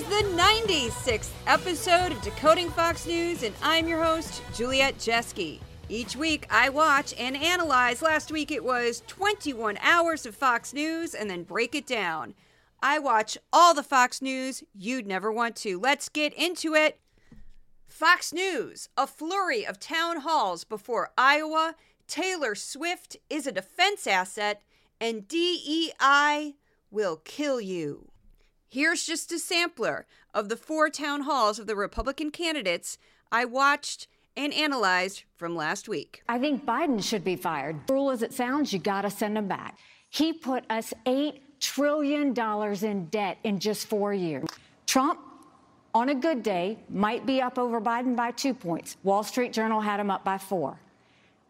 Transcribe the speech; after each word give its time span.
Is 0.00 0.06
the 0.06 0.42
96th 0.42 1.28
episode 1.46 2.12
of 2.12 2.22
Decoding 2.22 2.70
Fox 2.70 3.04
News, 3.06 3.42
and 3.42 3.54
I'm 3.62 3.86
your 3.86 4.02
host, 4.02 4.42
Juliette 4.54 4.96
Jeske. 4.96 5.60
Each 5.90 6.16
week, 6.16 6.46
I 6.48 6.70
watch 6.70 7.12
and 7.18 7.36
analyze. 7.36 8.00
Last 8.00 8.32
week, 8.32 8.50
it 8.50 8.64
was 8.64 9.02
21 9.08 9.76
hours 9.82 10.24
of 10.24 10.34
Fox 10.34 10.72
News 10.72 11.14
and 11.14 11.28
then 11.28 11.42
break 11.42 11.74
it 11.74 11.86
down. 11.86 12.32
I 12.82 12.98
watch 12.98 13.36
all 13.52 13.74
the 13.74 13.82
Fox 13.82 14.22
News 14.22 14.64
you'd 14.74 15.06
never 15.06 15.30
want 15.30 15.54
to. 15.56 15.78
Let's 15.78 16.08
get 16.08 16.32
into 16.32 16.74
it. 16.74 16.98
Fox 17.86 18.32
News, 18.32 18.88
a 18.96 19.06
flurry 19.06 19.66
of 19.66 19.78
town 19.78 20.20
halls 20.20 20.64
before 20.64 21.12
Iowa. 21.18 21.74
Taylor 22.06 22.54
Swift 22.54 23.18
is 23.28 23.46
a 23.46 23.52
defense 23.52 24.06
asset, 24.06 24.62
and 24.98 25.28
DEI 25.28 26.54
will 26.90 27.16
kill 27.16 27.60
you. 27.60 28.09
Here's 28.72 29.04
just 29.04 29.32
a 29.32 29.40
sampler 29.40 30.06
of 30.32 30.48
the 30.48 30.56
four 30.56 30.90
town 30.90 31.22
halls 31.22 31.58
of 31.58 31.66
the 31.66 31.74
Republican 31.74 32.30
candidates 32.30 32.98
I 33.32 33.44
watched 33.44 34.06
and 34.36 34.54
analyzed 34.54 35.24
from 35.36 35.56
last 35.56 35.88
week. 35.88 36.22
I 36.28 36.38
think 36.38 36.64
Biden 36.64 37.02
should 37.02 37.24
be 37.24 37.34
fired. 37.34 37.80
Cruel 37.88 38.12
as 38.12 38.22
it 38.22 38.32
sounds, 38.32 38.72
you 38.72 38.78
got 38.78 39.02
to 39.02 39.10
send 39.10 39.36
him 39.36 39.48
back. 39.48 39.76
He 40.08 40.32
put 40.32 40.62
us 40.70 40.94
$8 41.04 41.40
trillion 41.58 42.32
in 42.84 43.06
debt 43.06 43.38
in 43.42 43.58
just 43.58 43.88
four 43.88 44.14
years. 44.14 44.46
Trump, 44.86 45.18
on 45.92 46.10
a 46.10 46.14
good 46.14 46.44
day, 46.44 46.78
might 46.88 47.26
be 47.26 47.42
up 47.42 47.58
over 47.58 47.80
Biden 47.80 48.14
by 48.14 48.30
two 48.30 48.54
points. 48.54 48.96
Wall 49.02 49.24
Street 49.24 49.52
Journal 49.52 49.80
had 49.80 49.98
him 49.98 50.12
up 50.12 50.24
by 50.24 50.38
four. 50.38 50.78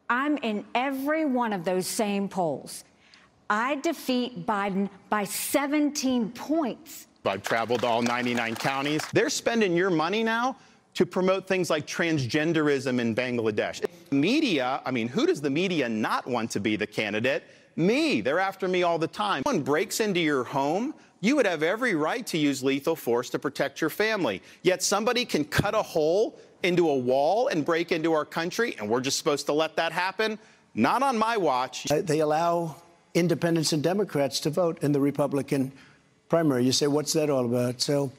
I'm 0.09 0.39
in 0.39 0.65
every 0.75 1.27
one 1.27 1.53
of 1.53 1.67
those 1.67 1.87
same 1.87 2.31
polls. 2.31 2.85
I 3.51 3.75
defeat 3.75 4.47
Biden 4.47 4.89
by 5.11 5.25
17 5.25 6.31
points. 6.31 7.09
I've 7.25 7.43
traveled 7.43 7.81
to 7.81 7.87
all 7.87 8.03
99 8.03 8.55
counties. 8.57 9.03
They're 9.13 9.31
spending 9.31 9.77
your 9.77 9.91
money 9.91 10.23
now 10.23 10.57
to 10.95 11.07
promote 11.07 11.47
things 11.47 11.71
like 11.71 11.87
transgenderism 11.87 12.99
in 12.99 13.15
Bangladesh. 13.15 13.85
Media, 14.11 14.81
I 14.85 14.91
mean, 14.91 15.09
who 15.09 15.27
does 15.27 15.41
the 15.41 15.51
media 15.51 15.89
not 15.89 16.27
want 16.27 16.51
to 16.53 16.61
be 16.61 16.77
the 16.77 16.87
candidate? 16.87 17.45
Me. 17.77 18.21
They're 18.21 18.41
after 18.41 18.67
me 18.69 18.83
all 18.83 18.99
the 18.99 19.07
time. 19.07 19.43
When 19.45 19.63
breaks 19.63 20.01
into 20.01 20.21
your 20.21 20.45
home, 20.45 20.95
you 21.21 21.37
would 21.37 21.47
have 21.47 21.63
every 21.63 21.95
right 21.95 22.27
to 22.29 22.39
use 22.39 22.63
lethal 22.63 22.97
force 22.97 23.31
to 23.31 23.39
protect 23.39 23.81
your 23.81 23.91
family. 23.91 24.43
Yet 24.63 24.83
somebody 24.83 25.25
can 25.25 25.45
cut 25.45 25.75
a 25.75 25.83
hole 25.83 26.39
into 26.63 26.89
a 26.89 26.97
wall 26.97 27.49
and 27.49 27.65
break 27.65 27.93
into 27.93 28.13
our 28.13 28.25
country, 28.25 28.75
and 28.79 28.89
we're 28.89 29.01
just 29.01 29.19
supposed 29.19 29.47
to 29.47 29.53
let 29.53 29.77
that 29.77 29.93
happen? 29.93 30.39
Not 30.75 31.03
on 31.03 31.17
my 31.19 31.37
watch. 31.37 31.85
They 31.85 32.21
allow 32.21 32.77
independents 33.15 33.73
and 33.73 33.83
Democrats 33.83 34.41
to 34.41 34.51
vote 34.51 34.83
in 34.83 34.93
the 34.93 35.01
Republican 35.01 35.73
primary. 36.31 36.65
You 36.65 36.73
say, 36.73 36.87
what's 36.87 37.13
that 37.13 37.29
all 37.29 37.45
about? 37.45 37.83
So 37.83 38.11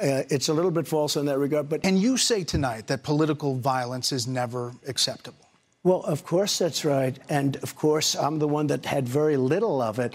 uh, 0.00 0.22
it's 0.30 0.48
a 0.48 0.54
little 0.54 0.70
bit 0.70 0.86
false 0.86 1.16
in 1.16 1.26
that 1.26 1.38
regard. 1.38 1.68
But 1.68 1.84
and 1.84 1.98
you 2.00 2.16
say 2.16 2.44
tonight 2.44 2.86
that 2.86 3.02
political 3.02 3.56
violence 3.56 4.12
is 4.12 4.26
never 4.26 4.72
acceptable. 4.86 5.44
Well, 5.82 6.02
of 6.02 6.24
course 6.24 6.58
that's 6.58 6.84
right, 6.84 7.16
and 7.28 7.56
of 7.56 7.76
course 7.76 8.16
I'm 8.16 8.38
the 8.38 8.48
one 8.48 8.66
that 8.68 8.86
had 8.86 9.06
very 9.06 9.36
little 9.36 9.82
of 9.82 9.98
it. 9.98 10.14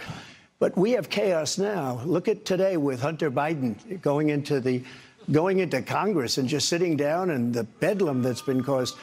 But 0.59 0.77
we 0.77 0.91
have 0.91 1.09
chaos 1.09 1.57
now. 1.57 2.01
Look 2.05 2.27
at 2.27 2.45
today 2.45 2.77
with 2.77 3.01
Hunter 3.01 3.31
Biden 3.31 4.01
going 4.01 4.29
into 4.29 4.59
the 4.59 4.83
going 5.31 5.59
into 5.59 5.81
Congress 5.81 6.37
and 6.37 6.49
just 6.49 6.67
sitting 6.67 6.97
down 6.97 7.29
and 7.29 7.53
the 7.53 7.63
bedlam 7.63 8.21
that's 8.21 8.41
been 8.41 8.63
caused. 8.63 8.97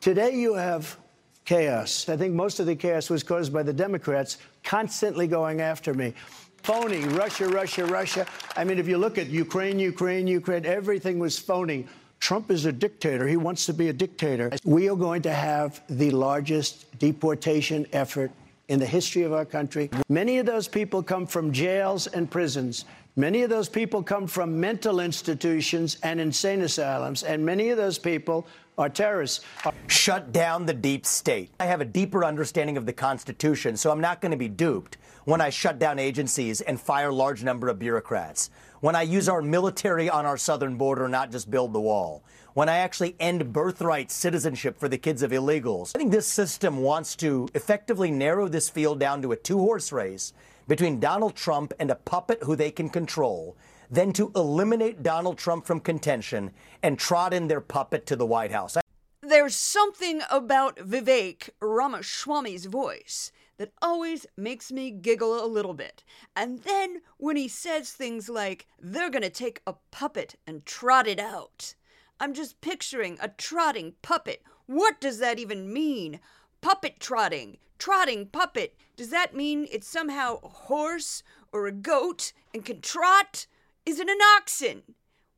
Today 0.00 0.34
you 0.34 0.54
have 0.54 0.96
chaos. 1.44 2.08
I 2.08 2.16
think 2.16 2.34
most 2.34 2.58
of 2.58 2.66
the 2.66 2.74
chaos 2.74 3.10
was 3.10 3.22
caused 3.22 3.52
by 3.52 3.62
the 3.62 3.72
Democrats 3.72 4.38
constantly 4.62 5.26
going 5.26 5.60
after 5.60 5.92
me 5.92 6.14
phony. 6.64 7.04
Russia, 7.04 7.46
Russia, 7.46 7.84
Russia. 7.84 8.26
I 8.56 8.64
mean, 8.64 8.78
if 8.78 8.88
you 8.88 8.96
look 8.96 9.18
at 9.18 9.26
Ukraine, 9.28 9.78
Ukraine, 9.78 10.26
Ukraine, 10.26 10.64
everything 10.64 11.18
was 11.18 11.38
phony. 11.38 11.86
Trump 12.20 12.50
is 12.50 12.64
a 12.64 12.72
dictator. 12.72 13.28
He 13.28 13.36
wants 13.36 13.66
to 13.66 13.74
be 13.74 13.90
a 13.90 13.92
dictator. 13.92 14.50
We 14.64 14.88
are 14.88 14.96
going 14.96 15.20
to 15.22 15.32
have 15.32 15.82
the 15.90 16.10
largest 16.10 16.98
deportation 16.98 17.86
effort 17.92 18.30
in 18.68 18.80
the 18.80 18.86
history 18.86 19.24
of 19.24 19.34
our 19.34 19.44
country. 19.44 19.90
Many 20.08 20.38
of 20.38 20.46
those 20.46 20.66
people 20.66 21.02
come 21.02 21.26
from 21.26 21.52
jails 21.52 22.06
and 22.06 22.30
prisons. 22.30 22.86
Many 23.16 23.42
of 23.42 23.50
those 23.50 23.68
people 23.68 24.02
come 24.02 24.26
from 24.26 24.58
mental 24.58 25.00
institutions 25.00 25.98
and 26.02 26.18
insane 26.18 26.62
asylums, 26.62 27.24
and 27.24 27.44
many 27.44 27.68
of 27.68 27.76
those 27.76 27.98
people 27.98 28.46
are 28.78 28.88
terrorists. 28.88 29.44
Shut 29.88 30.32
down 30.32 30.64
the 30.64 30.72
deep 30.72 31.04
state. 31.04 31.50
I 31.60 31.66
have 31.66 31.82
a 31.82 31.84
deeper 31.84 32.24
understanding 32.24 32.78
of 32.78 32.86
the 32.86 32.92
Constitution, 32.92 33.76
so 33.76 33.90
I'm 33.90 34.00
not 34.00 34.22
going 34.22 34.32
to 34.32 34.38
be 34.38 34.48
duped 34.48 34.96
when 35.24 35.40
I 35.40 35.50
shut 35.50 35.78
down 35.78 35.98
agencies 35.98 36.60
and 36.60 36.80
fire 36.80 37.12
large 37.12 37.42
number 37.42 37.68
of 37.68 37.78
bureaucrats. 37.78 38.50
When 38.80 38.94
I 38.94 39.02
use 39.02 39.28
our 39.28 39.40
military 39.40 40.10
on 40.10 40.26
our 40.26 40.36
southern 40.36 40.76
border, 40.76 41.08
not 41.08 41.30
just 41.30 41.50
build 41.50 41.72
the 41.72 41.80
wall. 41.80 42.22
When 42.52 42.68
I 42.68 42.78
actually 42.78 43.16
end 43.18 43.52
birthright 43.52 44.10
citizenship 44.10 44.78
for 44.78 44.88
the 44.88 44.98
kids 44.98 45.22
of 45.22 45.30
illegals. 45.30 45.92
I 45.94 45.98
think 45.98 46.12
this 46.12 46.26
system 46.26 46.78
wants 46.78 47.16
to 47.16 47.48
effectively 47.54 48.10
narrow 48.10 48.46
this 48.48 48.68
field 48.68 49.00
down 49.00 49.22
to 49.22 49.32
a 49.32 49.36
two 49.36 49.58
horse 49.58 49.90
race 49.90 50.32
between 50.68 51.00
Donald 51.00 51.34
Trump 51.34 51.72
and 51.78 51.90
a 51.90 51.96
puppet 51.96 52.42
who 52.42 52.56
they 52.56 52.70
can 52.70 52.88
control, 52.88 53.56
then 53.90 54.12
to 54.12 54.30
eliminate 54.36 55.02
Donald 55.02 55.38
Trump 55.38 55.66
from 55.66 55.80
contention 55.80 56.50
and 56.82 56.98
trot 56.98 57.34
in 57.34 57.48
their 57.48 57.60
puppet 57.60 58.06
to 58.06 58.16
the 58.16 58.26
White 58.26 58.52
House. 58.52 58.76
There's 59.22 59.56
something 59.56 60.20
about 60.30 60.76
Vivek 60.76 61.50
Ramaswamy's 61.60 62.66
voice 62.66 63.32
that 63.56 63.72
always 63.80 64.26
makes 64.36 64.72
me 64.72 64.90
giggle 64.90 65.44
a 65.44 65.46
little 65.46 65.74
bit. 65.74 66.04
And 66.34 66.60
then 66.60 67.02
when 67.18 67.36
he 67.36 67.48
says 67.48 67.90
things 67.90 68.28
like, 68.28 68.66
they're 68.80 69.10
gonna 69.10 69.30
take 69.30 69.60
a 69.66 69.74
puppet 69.90 70.36
and 70.46 70.64
trot 70.66 71.06
it 71.06 71.20
out. 71.20 71.74
I'm 72.20 72.34
just 72.34 72.60
picturing 72.60 73.18
a 73.20 73.28
trotting 73.28 73.94
puppet. 74.02 74.42
What 74.66 75.00
does 75.00 75.18
that 75.18 75.38
even 75.38 75.72
mean? 75.72 76.20
Puppet 76.60 77.00
trotting, 77.00 77.58
trotting 77.78 78.26
puppet. 78.26 78.76
Does 78.96 79.10
that 79.10 79.34
mean 79.34 79.66
it's 79.70 79.88
somehow 79.88 80.38
a 80.42 80.48
horse 80.48 81.22
or 81.52 81.66
a 81.66 81.72
goat 81.72 82.32
and 82.52 82.64
can 82.64 82.80
trot? 82.80 83.46
Is 83.84 83.98
it 83.98 84.08
an 84.08 84.18
oxen? 84.36 84.82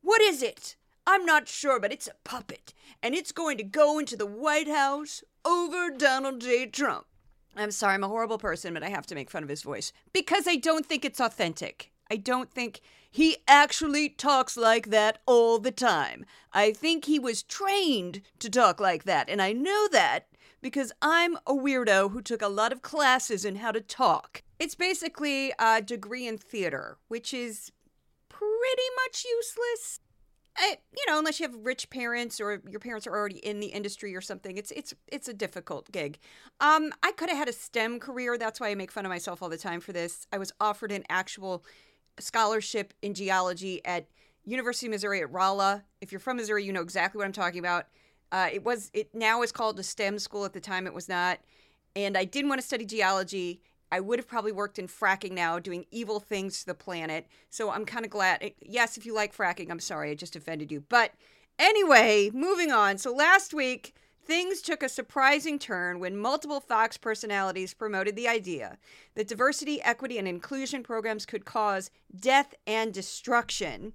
What 0.01 0.21
is 0.21 0.41
it? 0.41 0.75
I'm 1.05 1.25
not 1.25 1.47
sure, 1.47 1.79
but 1.79 1.91
it's 1.91 2.07
a 2.07 2.15
puppet, 2.23 2.73
and 3.01 3.15
it's 3.15 3.31
going 3.31 3.57
to 3.57 3.63
go 3.63 3.97
into 3.97 4.15
the 4.15 4.25
White 4.25 4.67
House 4.67 5.23
over 5.43 5.89
Donald 5.89 6.41
J. 6.41 6.65
Trump. 6.65 7.05
I'm 7.57 7.71
sorry, 7.71 7.95
I'm 7.95 8.03
a 8.03 8.07
horrible 8.07 8.37
person, 8.37 8.73
but 8.73 8.83
I 8.83 8.89
have 8.89 9.07
to 9.07 9.15
make 9.15 9.31
fun 9.31 9.43
of 9.43 9.49
his 9.49 9.63
voice 9.63 9.91
because 10.13 10.47
I 10.47 10.55
don't 10.55 10.85
think 10.85 11.03
it's 11.03 11.19
authentic. 11.19 11.91
I 12.09 12.15
don't 12.15 12.51
think 12.51 12.81
he 13.09 13.37
actually 13.47 14.09
talks 14.09 14.55
like 14.55 14.89
that 14.91 15.19
all 15.25 15.59
the 15.59 15.71
time. 15.71 16.25
I 16.53 16.71
think 16.71 17.05
he 17.05 17.19
was 17.19 17.43
trained 17.43 18.21
to 18.39 18.49
talk 18.49 18.79
like 18.79 19.03
that, 19.05 19.29
and 19.29 19.41
I 19.41 19.53
know 19.53 19.87
that 19.91 20.27
because 20.61 20.91
I'm 21.01 21.35
a 21.47 21.53
weirdo 21.53 22.11
who 22.11 22.21
took 22.21 22.41
a 22.41 22.47
lot 22.47 22.71
of 22.71 22.81
classes 22.81 23.43
in 23.43 23.57
how 23.57 23.71
to 23.71 23.81
talk. 23.81 24.43
It's 24.59 24.75
basically 24.75 25.53
a 25.59 25.81
degree 25.81 26.27
in 26.27 26.37
theater, 26.37 26.97
which 27.07 27.33
is 27.33 27.71
pretty 28.29 28.89
much 29.03 29.25
useless. 29.25 29.99
I, 30.57 30.77
you 30.95 31.03
know, 31.07 31.19
unless 31.19 31.39
you 31.39 31.47
have 31.47 31.55
rich 31.63 31.89
parents 31.89 32.41
or 32.41 32.61
your 32.67 32.79
parents 32.79 33.05
are 33.05 33.15
already 33.15 33.37
in 33.37 33.59
the 33.59 33.67
industry 33.67 34.15
or 34.15 34.21
something, 34.21 34.57
it's 34.57 34.71
it's 34.71 34.93
it's 35.07 35.27
a 35.27 35.33
difficult 35.33 35.91
gig. 35.91 36.17
Um, 36.59 36.91
I 37.03 37.11
could 37.11 37.29
have 37.29 37.37
had 37.37 37.49
a 37.49 37.53
STEM 37.53 37.99
career. 37.99 38.37
That's 38.37 38.59
why 38.59 38.69
I 38.69 38.75
make 38.75 38.91
fun 38.91 39.05
of 39.05 39.09
myself 39.09 39.43
all 39.43 39.49
the 39.49 39.57
time 39.57 39.79
for 39.79 39.93
this. 39.93 40.25
I 40.33 40.37
was 40.39 40.51
offered 40.59 40.91
an 40.91 41.03
actual 41.09 41.63
scholarship 42.19 42.93
in 43.01 43.13
geology 43.13 43.85
at 43.85 44.07
University 44.45 44.87
of 44.87 44.91
Missouri 44.91 45.21
at 45.21 45.31
Rolla. 45.31 45.83
If 46.01 46.11
you're 46.11 46.19
from 46.19 46.37
Missouri, 46.37 46.63
you 46.63 46.73
know 46.73 46.81
exactly 46.81 47.19
what 47.19 47.25
I'm 47.25 47.33
talking 47.33 47.59
about. 47.59 47.85
Uh, 48.31 48.49
it 48.51 48.63
was 48.63 48.89
it 48.93 49.13
now 49.13 49.43
is 49.43 49.51
called 49.51 49.79
a 49.79 49.83
STEM 49.83 50.17
school. 50.17 50.43
At 50.43 50.53
the 50.53 50.59
time, 50.59 50.87
it 50.87 50.93
was 50.93 51.07
not. 51.07 51.39
And 51.95 52.17
I 52.17 52.25
didn't 52.25 52.49
want 52.49 52.61
to 52.61 52.67
study 52.67 52.85
geology. 52.85 53.61
I 53.91 53.99
would 53.99 54.19
have 54.19 54.27
probably 54.27 54.51
worked 54.51 54.79
in 54.79 54.87
fracking 54.87 55.31
now, 55.31 55.59
doing 55.59 55.85
evil 55.91 56.19
things 56.19 56.59
to 56.59 56.65
the 56.65 56.73
planet. 56.73 57.27
So 57.49 57.71
I'm 57.71 57.85
kind 57.85 58.05
of 58.05 58.11
glad. 58.11 58.39
Eh, 58.41 58.49
yes, 58.61 58.97
if 58.97 59.05
you 59.05 59.13
like 59.13 59.35
fracking, 59.35 59.71
I'm 59.71 59.79
sorry, 59.79 60.11
I 60.11 60.15
just 60.15 60.35
offended 60.35 60.71
you. 60.71 60.83
But 60.89 61.13
anyway, 61.57 62.29
moving 62.33 62.71
on. 62.71 62.97
So 62.97 63.13
last 63.13 63.53
week, 63.53 63.95
things 64.25 64.61
took 64.61 64.83
a 64.83 64.89
surprising 64.89 65.57
turn 65.57 65.99
when 65.99 66.17
multiple 66.17 66.59
Fox 66.59 66.97
personalities 66.97 67.73
promoted 67.73 68.15
the 68.15 68.27
idea 68.27 68.77
that 69.15 69.27
diversity, 69.27 69.81
equity, 69.81 70.17
and 70.17 70.27
inclusion 70.27 70.83
programs 70.83 71.25
could 71.25 71.45
cause 71.45 71.89
death 72.19 72.53
and 72.67 72.93
destruction. 72.93 73.93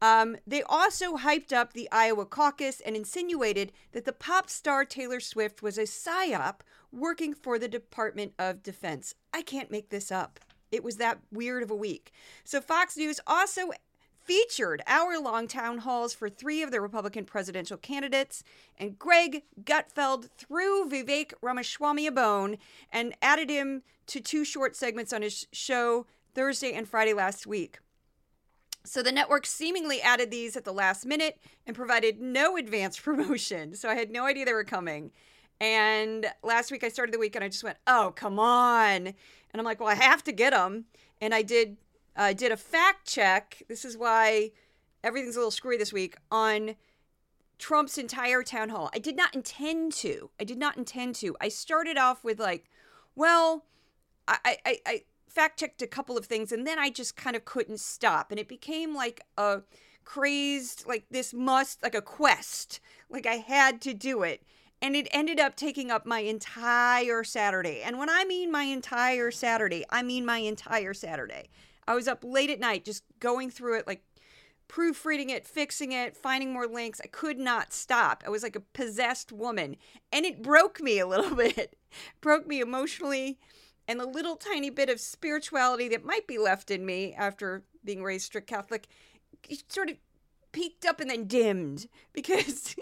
Um, 0.00 0.36
they 0.46 0.62
also 0.62 1.16
hyped 1.16 1.52
up 1.52 1.72
the 1.72 1.88
Iowa 1.90 2.24
caucus 2.24 2.80
and 2.80 2.94
insinuated 2.94 3.72
that 3.92 4.04
the 4.04 4.12
pop 4.12 4.48
star 4.48 4.84
Taylor 4.84 5.20
Swift 5.20 5.62
was 5.62 5.76
a 5.78 5.82
psyop 5.82 6.60
working 6.92 7.34
for 7.34 7.58
the 7.58 7.68
Department 7.68 8.32
of 8.38 8.62
Defense. 8.62 9.14
I 9.34 9.42
can't 9.42 9.70
make 9.70 9.90
this 9.90 10.12
up. 10.12 10.40
It 10.70 10.84
was 10.84 10.96
that 10.96 11.18
weird 11.32 11.62
of 11.62 11.70
a 11.70 11.76
week. 11.76 12.12
So 12.44 12.60
Fox 12.60 12.96
News 12.96 13.20
also 13.26 13.70
featured 14.28 14.82
hour 14.86 15.18
long 15.18 15.48
town 15.48 15.78
halls 15.78 16.12
for 16.12 16.28
three 16.28 16.62
of 16.62 16.70
the 16.70 16.82
Republican 16.82 17.24
presidential 17.24 17.78
candidates, 17.78 18.44
and 18.76 18.98
Greg 18.98 19.44
Gutfeld 19.64 20.28
threw 20.36 20.86
Vivek 20.86 21.32
Ramaswamy 21.40 22.06
a 22.06 22.12
bone 22.12 22.58
and 22.92 23.14
added 23.22 23.48
him 23.48 23.82
to 24.06 24.20
two 24.20 24.44
short 24.44 24.76
segments 24.76 25.14
on 25.14 25.22
his 25.22 25.46
show 25.50 26.06
Thursday 26.34 26.74
and 26.74 26.86
Friday 26.86 27.14
last 27.14 27.46
week. 27.46 27.78
So 28.84 29.02
the 29.02 29.12
network 29.12 29.44
seemingly 29.44 30.00
added 30.00 30.30
these 30.30 30.56
at 30.56 30.64
the 30.64 30.72
last 30.72 31.04
minute 31.04 31.38
and 31.66 31.76
provided 31.76 32.20
no 32.20 32.56
advance 32.58 32.98
promotion. 32.98 33.74
So 33.74 33.88
I 33.88 33.94
had 33.94 34.10
no 34.10 34.24
idea 34.24 34.44
they 34.44 34.52
were 34.52 34.64
coming. 34.64 35.10
And 35.60 36.26
last 36.42 36.70
week 36.70 36.84
I 36.84 36.88
started 36.88 37.12
the 37.12 37.18
week 37.18 37.34
and 37.34 37.44
I 37.44 37.48
just 37.48 37.64
went, 37.64 37.78
"Oh, 37.86 38.12
come 38.14 38.38
on." 38.38 39.06
And 39.08 39.14
I'm 39.54 39.64
like, 39.64 39.80
"Well, 39.80 39.88
I 39.88 39.94
have 39.94 40.22
to 40.24 40.32
get 40.32 40.52
them." 40.52 40.84
And 41.20 41.34
I 41.34 41.42
did 41.42 41.76
I 42.16 42.30
uh, 42.30 42.32
did 42.32 42.52
a 42.52 42.56
fact 42.56 43.06
check. 43.08 43.62
This 43.68 43.84
is 43.84 43.96
why 43.96 44.50
everything's 45.04 45.36
a 45.36 45.38
little 45.38 45.52
screwy 45.52 45.76
this 45.76 45.92
week 45.92 46.16
on 46.30 46.74
Trump's 47.58 47.96
entire 47.96 48.42
town 48.42 48.68
hall. 48.70 48.90
I 48.92 48.98
did 48.98 49.16
not 49.16 49.34
intend 49.34 49.92
to. 49.94 50.30
I 50.40 50.44
did 50.44 50.58
not 50.58 50.76
intend 50.76 51.14
to. 51.16 51.36
I 51.40 51.48
started 51.48 51.96
off 51.96 52.24
with 52.24 52.40
like, 52.40 52.64
well, 53.14 53.64
I 54.26 54.58
I, 54.64 54.78
I 54.86 55.02
fact 55.28 55.60
checked 55.60 55.82
a 55.82 55.86
couple 55.86 56.16
of 56.16 56.26
things 56.26 56.52
and 56.52 56.66
then 56.66 56.78
I 56.78 56.90
just 56.90 57.16
kind 57.16 57.36
of 57.36 57.44
couldn't 57.44 57.80
stop. 57.80 58.30
And 58.30 58.38
it 58.38 58.48
became 58.48 58.94
like 58.94 59.20
a 59.36 59.62
crazed, 60.04 60.86
like 60.86 61.04
this 61.10 61.34
must, 61.34 61.82
like 61.82 61.94
a 61.94 62.02
quest. 62.02 62.80
Like 63.10 63.26
I 63.26 63.34
had 63.34 63.80
to 63.82 63.94
do 63.94 64.22
it. 64.22 64.42
And 64.80 64.94
it 64.94 65.08
ended 65.10 65.40
up 65.40 65.56
taking 65.56 65.90
up 65.90 66.06
my 66.06 66.20
entire 66.20 67.24
Saturday. 67.24 67.82
And 67.82 67.98
when 67.98 68.08
I 68.08 68.24
mean 68.24 68.52
my 68.52 68.62
entire 68.62 69.30
Saturday, 69.30 69.84
I 69.90 70.02
mean 70.02 70.24
my 70.24 70.38
entire 70.38 70.94
Saturday. 70.94 71.50
I 71.86 71.94
was 71.94 72.06
up 72.06 72.22
late 72.22 72.50
at 72.50 72.60
night 72.60 72.84
just 72.84 73.02
going 73.18 73.50
through 73.50 73.78
it, 73.78 73.86
like 73.86 74.02
proofreading 74.68 75.30
it, 75.30 75.46
fixing 75.46 75.92
it, 75.92 76.16
finding 76.16 76.52
more 76.52 76.66
links. 76.66 77.00
I 77.02 77.08
could 77.08 77.38
not 77.38 77.72
stop. 77.72 78.22
I 78.24 78.30
was 78.30 78.42
like 78.42 78.56
a 78.56 78.60
possessed 78.60 79.32
woman. 79.32 79.76
And 80.12 80.24
it 80.24 80.42
broke 80.42 80.80
me 80.80 80.98
a 80.98 81.06
little 81.06 81.34
bit, 81.34 81.76
broke 82.20 82.46
me 82.46 82.60
emotionally 82.60 83.38
and 83.88 83.98
the 83.98 84.06
little 84.06 84.36
tiny 84.36 84.68
bit 84.68 84.90
of 84.90 85.00
spirituality 85.00 85.88
that 85.88 86.04
might 86.04 86.26
be 86.26 86.38
left 86.38 86.70
in 86.70 86.84
me 86.84 87.14
after 87.14 87.62
being 87.84 88.02
raised 88.02 88.26
strict 88.26 88.46
Catholic 88.46 88.86
sort 89.68 89.88
of 89.88 89.96
peaked 90.52 90.84
up 90.84 91.00
and 91.00 91.10
then 91.10 91.24
dimmed 91.24 91.88
because 92.12 92.76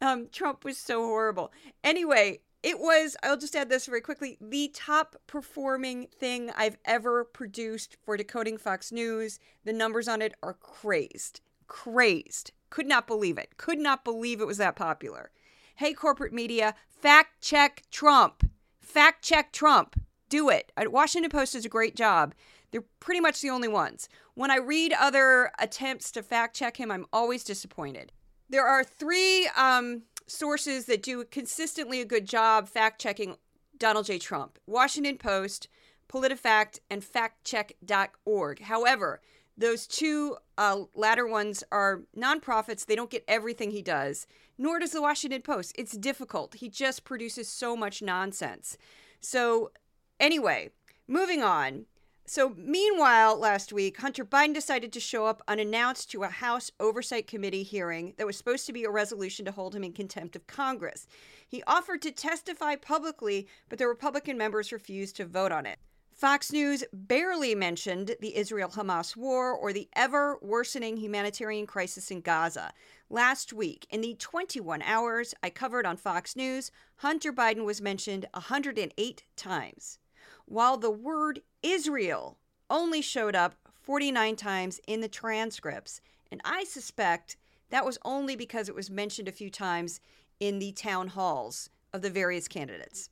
um, 0.00 0.28
Trump 0.32 0.64
was 0.64 0.78
so 0.78 1.02
horrible. 1.02 1.52
Anyway, 1.84 2.40
it 2.62 2.80
was, 2.80 3.16
I'll 3.22 3.36
just 3.36 3.54
add 3.54 3.68
this 3.68 3.86
very 3.86 4.00
quickly, 4.00 4.38
the 4.40 4.70
top 4.74 5.16
performing 5.26 6.08
thing 6.18 6.50
I've 6.56 6.78
ever 6.84 7.22
produced 7.22 7.96
for 8.02 8.16
Decoding 8.16 8.56
Fox 8.56 8.90
News. 8.90 9.38
The 9.64 9.72
numbers 9.72 10.08
on 10.08 10.22
it 10.22 10.34
are 10.42 10.54
crazed. 10.54 11.42
Crazed. 11.68 12.52
Could 12.70 12.86
not 12.86 13.06
believe 13.06 13.38
it. 13.38 13.56
Could 13.56 13.78
not 13.78 14.04
believe 14.04 14.40
it 14.40 14.46
was 14.46 14.58
that 14.58 14.74
popular. 14.74 15.30
Hey, 15.76 15.92
corporate 15.92 16.32
media, 16.32 16.74
fact 16.88 17.40
check 17.42 17.82
Trump. 17.90 18.50
Fact 18.80 19.22
check 19.22 19.52
Trump 19.52 20.00
do 20.28 20.48
it. 20.48 20.72
Washington 20.78 21.30
Post 21.30 21.52
does 21.52 21.64
a 21.64 21.68
great 21.70 21.96
job. 21.96 22.34
They're 22.70 22.84
pretty 23.00 23.20
much 23.20 23.40
the 23.40 23.50
only 23.50 23.68
ones. 23.68 24.08
When 24.34 24.50
I 24.50 24.56
read 24.56 24.92
other 24.92 25.50
attempts 25.58 26.10
to 26.12 26.22
fact 26.22 26.56
check 26.56 26.76
him, 26.76 26.90
I'm 26.90 27.06
always 27.12 27.44
disappointed. 27.44 28.12
There 28.48 28.66
are 28.66 28.84
three 28.84 29.48
um, 29.56 30.02
sources 30.26 30.86
that 30.86 31.02
do 31.02 31.24
consistently 31.24 32.00
a 32.00 32.04
good 32.04 32.26
job 32.26 32.68
fact 32.68 33.00
checking 33.00 33.36
Donald 33.78 34.06
J. 34.06 34.18
Trump 34.18 34.58
Washington 34.66 35.18
Post, 35.18 35.68
PolitiFact, 36.08 36.80
and 36.90 37.02
factcheck.org. 37.02 38.60
However, 38.62 39.20
those 39.58 39.86
two 39.86 40.36
uh, 40.58 40.82
latter 40.94 41.26
ones 41.26 41.64
are 41.72 42.02
nonprofits. 42.16 42.84
They 42.84 42.96
don't 42.96 43.10
get 43.10 43.24
everything 43.26 43.70
he 43.70 43.82
does, 43.82 44.26
nor 44.58 44.78
does 44.78 44.92
the 44.92 45.02
Washington 45.02 45.42
Post. 45.42 45.72
It's 45.78 45.96
difficult. 45.96 46.54
He 46.56 46.68
just 46.68 47.04
produces 47.04 47.48
so 47.48 47.76
much 47.76 48.02
nonsense. 48.02 48.76
So 49.20 49.70
Anyway, 50.18 50.70
moving 51.06 51.42
on. 51.42 51.86
So, 52.28 52.54
meanwhile, 52.56 53.38
last 53.38 53.72
week, 53.72 53.98
Hunter 53.98 54.24
Biden 54.24 54.52
decided 54.52 54.92
to 54.92 54.98
show 54.98 55.26
up 55.26 55.42
unannounced 55.46 56.10
to 56.10 56.24
a 56.24 56.28
House 56.28 56.72
Oversight 56.80 57.28
Committee 57.28 57.62
hearing 57.62 58.14
that 58.16 58.26
was 58.26 58.36
supposed 58.36 58.66
to 58.66 58.72
be 58.72 58.82
a 58.82 58.90
resolution 58.90 59.44
to 59.44 59.52
hold 59.52 59.76
him 59.76 59.84
in 59.84 59.92
contempt 59.92 60.34
of 60.34 60.48
Congress. 60.48 61.06
He 61.46 61.62
offered 61.68 62.02
to 62.02 62.10
testify 62.10 62.74
publicly, 62.74 63.46
but 63.68 63.78
the 63.78 63.86
Republican 63.86 64.36
members 64.36 64.72
refused 64.72 65.14
to 65.16 65.24
vote 65.24 65.52
on 65.52 65.66
it. 65.66 65.78
Fox 66.12 66.50
News 66.50 66.82
barely 66.92 67.54
mentioned 67.54 68.16
the 68.20 68.36
Israel 68.36 68.70
Hamas 68.70 69.14
war 69.16 69.52
or 69.52 69.72
the 69.72 69.88
ever 69.94 70.38
worsening 70.42 70.96
humanitarian 70.96 71.66
crisis 71.66 72.10
in 72.10 72.22
Gaza. 72.22 72.72
Last 73.08 73.52
week, 73.52 73.86
in 73.90 74.00
the 74.00 74.14
21 74.14 74.82
hours 74.82 75.34
I 75.44 75.50
covered 75.50 75.86
on 75.86 75.96
Fox 75.96 76.34
News, 76.34 76.72
Hunter 76.96 77.32
Biden 77.32 77.64
was 77.64 77.80
mentioned 77.80 78.26
108 78.32 79.24
times 79.36 79.98
while 80.46 80.76
the 80.76 80.90
word 80.90 81.40
Israel 81.62 82.38
only 82.70 83.02
showed 83.02 83.36
up 83.36 83.54
49 83.82 84.36
times 84.36 84.80
in 84.86 85.00
the 85.00 85.08
transcripts. 85.08 86.00
And 86.30 86.40
I 86.44 86.64
suspect 86.64 87.36
that 87.70 87.84
was 87.84 87.98
only 88.04 88.36
because 88.36 88.68
it 88.68 88.74
was 88.74 88.90
mentioned 88.90 89.28
a 89.28 89.32
few 89.32 89.50
times 89.50 90.00
in 90.40 90.58
the 90.58 90.72
town 90.72 91.08
halls 91.08 91.70
of 91.92 92.02
the 92.02 92.10
various 92.10 92.48
candidates. 92.48 93.10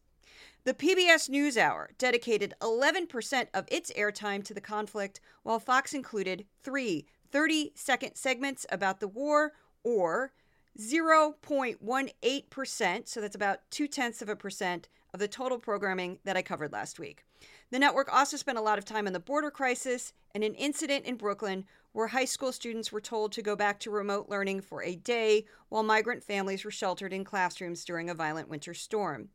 The 0.64 0.74
PBS 0.74 1.28
NewsHour 1.28 1.88
dedicated 1.98 2.54
11% 2.60 3.48
of 3.52 3.66
its 3.68 3.92
airtime 3.92 4.42
to 4.44 4.54
the 4.54 4.62
conflict, 4.62 5.20
while 5.42 5.60
Fox 5.60 5.92
included 5.92 6.46
three 6.62 7.06
30 7.30 7.72
second 7.74 8.14
segments 8.14 8.64
about 8.70 9.00
the 9.00 9.08
war, 9.08 9.52
or 9.82 10.32
0.18%, 10.78 13.08
so 13.08 13.20
that's 13.20 13.36
about 13.36 13.58
two 13.70 13.88
tenths 13.88 14.22
of 14.22 14.28
a 14.28 14.36
percent 14.36 14.88
of 15.14 15.20
the 15.20 15.28
total 15.28 15.58
programming 15.58 16.18
that 16.24 16.36
I 16.36 16.42
covered 16.42 16.72
last 16.72 16.98
week. 16.98 17.24
The 17.70 17.78
network 17.78 18.12
also 18.12 18.36
spent 18.36 18.58
a 18.58 18.62
lot 18.62 18.78
of 18.78 18.84
time 18.84 19.06
on 19.06 19.12
the 19.12 19.20
border 19.20 19.50
crisis 19.50 20.12
and 20.34 20.42
an 20.42 20.56
incident 20.56 21.06
in 21.06 21.14
Brooklyn 21.14 21.64
where 21.92 22.08
high 22.08 22.24
school 22.24 22.50
students 22.50 22.90
were 22.90 23.00
told 23.00 23.30
to 23.32 23.42
go 23.42 23.54
back 23.54 23.78
to 23.80 23.90
remote 23.90 24.28
learning 24.28 24.60
for 24.60 24.82
a 24.82 24.96
day 24.96 25.44
while 25.68 25.84
migrant 25.84 26.24
families 26.24 26.64
were 26.64 26.70
sheltered 26.72 27.12
in 27.12 27.22
classrooms 27.22 27.84
during 27.84 28.10
a 28.10 28.14
violent 28.14 28.48
winter 28.48 28.74
storm. 28.74 29.28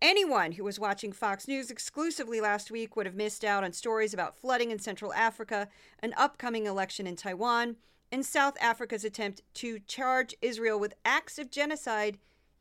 Anyone 0.00 0.52
who 0.52 0.62
was 0.62 0.78
watching 0.78 1.10
Fox 1.10 1.48
News 1.48 1.70
exclusively 1.70 2.40
last 2.40 2.70
week 2.70 2.94
would 2.94 3.06
have 3.06 3.16
missed 3.16 3.44
out 3.44 3.64
on 3.64 3.72
stories 3.72 4.14
about 4.14 4.38
flooding 4.38 4.70
in 4.70 4.78
Central 4.78 5.12
Africa, 5.12 5.68
an 6.00 6.14
upcoming 6.16 6.66
election 6.66 7.06
in 7.06 7.16
Taiwan, 7.16 7.76
and 8.12 8.24
South 8.24 8.56
Africa's 8.60 9.04
attempt 9.04 9.42
to 9.54 9.80
charge 9.80 10.36
Israel 10.40 10.78
with 10.78 10.94
acts 11.04 11.38
of 11.38 11.50
genocide 11.50 12.18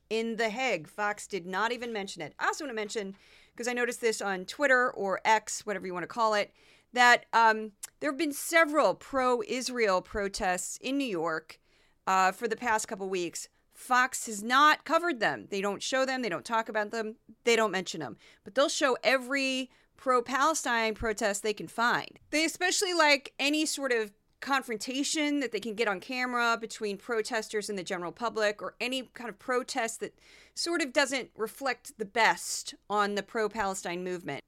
in 0.10 0.36
The 0.36 0.50
Hague. 0.50 0.88
Fox 0.88 1.28
did 1.28 1.46
not 1.46 1.72
even 1.72 1.94
mention 1.94 2.22
it. 2.22 2.34
I 2.40 2.48
also 2.48 2.66
want 2.66 2.72
to 2.72 2.76
mention, 2.76 3.16
because 3.54 3.68
I 3.68 3.74
noticed 3.74 4.02
this 4.02 4.22
on 4.22 4.46
Twitter 4.46 4.92
or 4.92 5.22
X, 5.26 5.66
whatever 5.66 5.86
you 5.86 5.94
want 5.94 6.04
to 6.04 6.08
call 6.08 6.34
it, 6.34 6.54
that 6.94 7.26
um, 7.34 7.72
there 8.00 8.10
have 8.12 8.18
been 8.18 8.32
several 8.32 8.96
pro 8.96 9.42
Israel 9.48 10.02
protests 10.02 10.78
in 10.82 10.98
New 10.98 11.08
York 11.08 11.60
uh, 12.08 12.32
for 12.32 12.48
the 12.48 12.56
past 12.56 12.88
couple 12.88 13.10
weeks. 13.10 13.50
Fox 13.74 14.26
has 14.28 14.42
not 14.42 14.86
covered 14.86 15.20
them. 15.20 15.48
They 15.50 15.60
don't 15.60 15.84
show 15.84 16.06
them, 16.06 16.22
they 16.22 16.30
don't 16.30 16.46
talk 16.46 16.70
about 16.70 16.92
them, 16.92 17.16
they 17.44 17.58
don't 17.58 17.72
mention 17.72 18.00
them. 18.00 18.18
But 18.44 18.56
they'll 18.56 18.70
show 18.70 18.98
every 19.04 19.70
pro 19.98 20.22
Palestine 20.22 20.94
protest 20.94 21.44
they 21.44 21.54
can 21.54 21.68
find. 21.68 22.20
They 22.30 22.46
especially 22.46 22.94
like 22.94 23.34
any 23.38 23.66
sort 23.66 23.92
of 23.92 24.14
confrontation 24.46 25.40
that 25.40 25.52
they 25.52 25.60
can 25.60 25.74
get 25.74 25.88
on 25.88 26.00
camera 26.00 26.56
between 26.60 26.98
protesters 26.98 27.68
and 27.68 27.80
the 27.80 27.84
general 27.84 28.12
public 28.12 28.62
or 28.62 28.76
any 28.80 29.10
kind 29.14 29.30
of 29.30 29.40
protest 29.40 30.00
that 30.00 30.14
sort 30.54 30.82
of 30.82 30.94
doesn't 30.94 31.32
reflect 31.36 31.98
the 31.98 32.06
best 32.06 32.76
on 32.88 33.16
the 33.16 33.24
pro 33.24 33.50
Palestine 33.50 34.04
movement. 34.04 34.42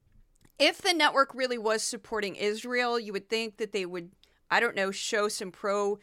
If 0.59 0.81
the 0.81 0.93
network 0.93 1.33
really 1.33 1.57
was 1.57 1.81
supporting 1.81 2.35
Israel, 2.35 2.99
you 2.99 3.11
would 3.11 3.27
think 3.27 3.57
that 3.57 3.71
they 3.71 3.85
would, 3.85 4.11
I 4.51 4.59
don't 4.59 4.75
know, 4.75 4.91
show 4.91 5.27
some 5.29 5.51
pro 5.51 5.97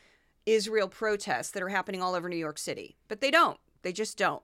Israel 0.44 0.88
protests 0.88 1.52
that 1.52 1.62
are 1.62 1.68
happening 1.68 2.02
all 2.02 2.14
over 2.14 2.28
New 2.28 2.36
York 2.36 2.58
City. 2.58 2.96
But 3.06 3.20
they 3.20 3.30
don't. 3.30 3.58
They 3.82 3.92
just 3.92 4.18
don't. 4.18 4.42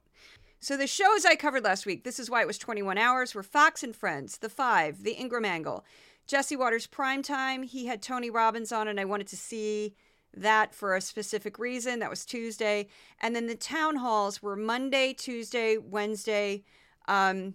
So 0.61 0.77
the 0.77 0.87
shows 0.87 1.25
I 1.25 1.35
covered 1.35 1.65
last 1.65 1.87
week, 1.87 2.05
this 2.05 2.21
is 2.21 2.31
why 2.31 2.43
it 2.43 2.47
was 2.47 2.59
21 2.59 2.99
hours, 2.99 3.35
were 3.35 3.43
Fox 3.43 3.83
and 3.83 3.97
Friends, 3.97 4.39
The 4.39 4.49
Five, 4.49 5.03
The 5.03 5.19
Ingraham 5.19 5.47
Angle, 5.47 5.85
Jesse 6.31 6.55
Watters 6.55 6.87
Prime 6.87 7.25
Time, 7.25 7.65
he 7.65 7.87
had 7.87 8.01
Tony 8.01 8.31
Robbins 8.31 8.71
on, 8.71 8.87
and 8.87 9.01
I 9.01 9.05
wanted 9.05 9.27
to 9.27 9.37
see 9.37 9.97
that 10.33 10.73
for 10.73 10.95
a 10.95 11.01
specific 11.01 11.59
reason. 11.59 11.99
That 11.99 12.09
was 12.09 12.25
Tuesday. 12.25 12.87
And 13.21 13.35
then 13.35 13.49
the 13.49 13.57
town 13.57 13.97
halls 13.97 14.41
were 14.41 14.55
Monday, 14.55 15.13
Tuesday, 15.13 15.77
Wednesday, 15.77 16.63
um, 17.09 17.55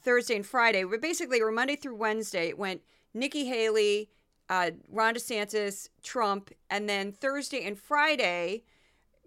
Thursday, 0.00 0.36
and 0.36 0.46
Friday. 0.46 0.84
But 0.84 1.02
basically, 1.02 1.42
were 1.42 1.50
Monday 1.50 1.74
through 1.74 1.96
Wednesday. 1.96 2.50
It 2.50 2.58
went 2.58 2.82
Nikki 3.12 3.46
Haley, 3.46 4.08
uh, 4.48 4.70
Ron 4.88 5.16
DeSantis, 5.16 5.88
Trump, 6.04 6.52
and 6.70 6.88
then 6.88 7.10
Thursday 7.10 7.66
and 7.66 7.76
Friday, 7.76 8.62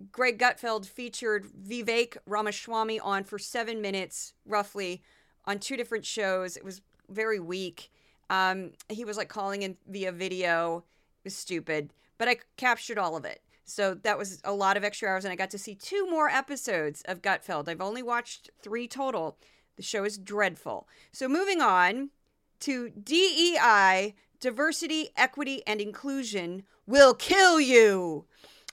Greg 0.10 0.40
Gutfeld 0.40 0.86
featured 0.86 1.48
Vivek 1.48 2.16
Ramaswamy 2.26 2.98
on 3.02 3.26
for 3.26 3.38
seven 3.38 3.82
minutes, 3.82 4.36
roughly, 4.46 5.04
on 5.44 5.60
two 5.60 5.76
different 5.76 6.06
shows. 6.06 6.56
It 6.56 6.64
was 6.64 6.80
very 7.10 7.42
weak. 7.42 7.90
Um, 8.30 8.72
he 8.90 9.06
was 9.06 9.18
like 9.18 9.30
calling 9.30 9.64
in 9.64 9.78
via 9.88 10.12
video. 10.12 10.84
It 11.24 11.28
was 11.28 11.36
stupid, 11.36 11.94
but 12.18 12.28
I 12.28 12.38
captured 12.58 12.98
all 12.98 13.16
of 13.16 13.26
it. 13.26 13.42
So 13.66 13.94
that 13.94 14.18
was 14.18 14.42
a 14.44 14.54
lot 14.54 14.76
of 14.76 14.84
extra 14.84 15.10
hours, 15.10 15.24
and 15.24 15.32
I 15.32 15.36
got 15.36 15.52
to 15.52 15.58
see 15.58 15.76
two 15.76 16.10
more 16.10 16.30
episodes 16.30 17.02
of 17.06 17.22
Gutfeld. 17.22 17.70
I've 17.70 17.82
only 17.82 18.04
watched 18.04 18.50
three 18.62 18.88
total. 18.88 19.38
The 19.78 19.84
show 19.84 20.04
is 20.04 20.18
dreadful. 20.18 20.88
So 21.12 21.28
moving 21.30 21.62
on 21.62 22.10
to 22.62 22.90
DEI 22.90 24.16
diversity, 24.44 25.10
equity, 25.16 25.64
and 25.66 25.80
inclusion 25.80 26.64
will 26.86 27.14
kill 27.14 27.62
you. 27.62 28.26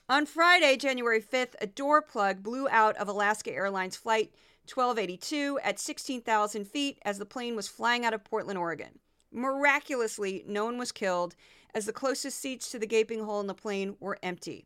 On 0.09 0.25
Friday, 0.25 0.75
January 0.75 1.21
5th, 1.21 1.55
a 1.61 1.65
door 1.65 2.01
plug 2.01 2.43
blew 2.43 2.67
out 2.67 2.97
of 2.97 3.07
Alaska 3.07 3.53
Airlines 3.53 3.95
Flight 3.95 4.33
1282 4.67 5.59
at 5.63 5.79
16,000 5.79 6.67
feet 6.67 6.99
as 7.03 7.17
the 7.17 7.25
plane 7.25 7.55
was 7.55 7.69
flying 7.69 8.05
out 8.05 8.13
of 8.13 8.25
Portland, 8.25 8.59
Oregon. 8.59 8.99
Miraculously, 9.31 10.43
no 10.45 10.65
one 10.65 10.77
was 10.77 10.91
killed 10.91 11.35
as 11.73 11.85
the 11.85 11.93
closest 11.93 12.39
seats 12.39 12.69
to 12.69 12.79
the 12.79 12.85
gaping 12.85 13.23
hole 13.23 13.39
in 13.39 13.47
the 13.47 13.53
plane 13.53 13.95
were 13.99 14.19
empty. 14.21 14.65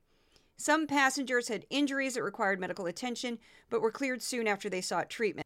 Some 0.57 0.87
passengers 0.87 1.49
had 1.49 1.65
injuries 1.69 2.15
that 2.15 2.23
required 2.23 2.59
medical 2.59 2.85
attention, 2.85 3.39
but 3.69 3.81
were 3.81 3.91
cleared 3.91 4.21
soon 4.21 4.47
after 4.47 4.69
they 4.69 4.81
sought 4.81 5.09
treatment. 5.09 5.45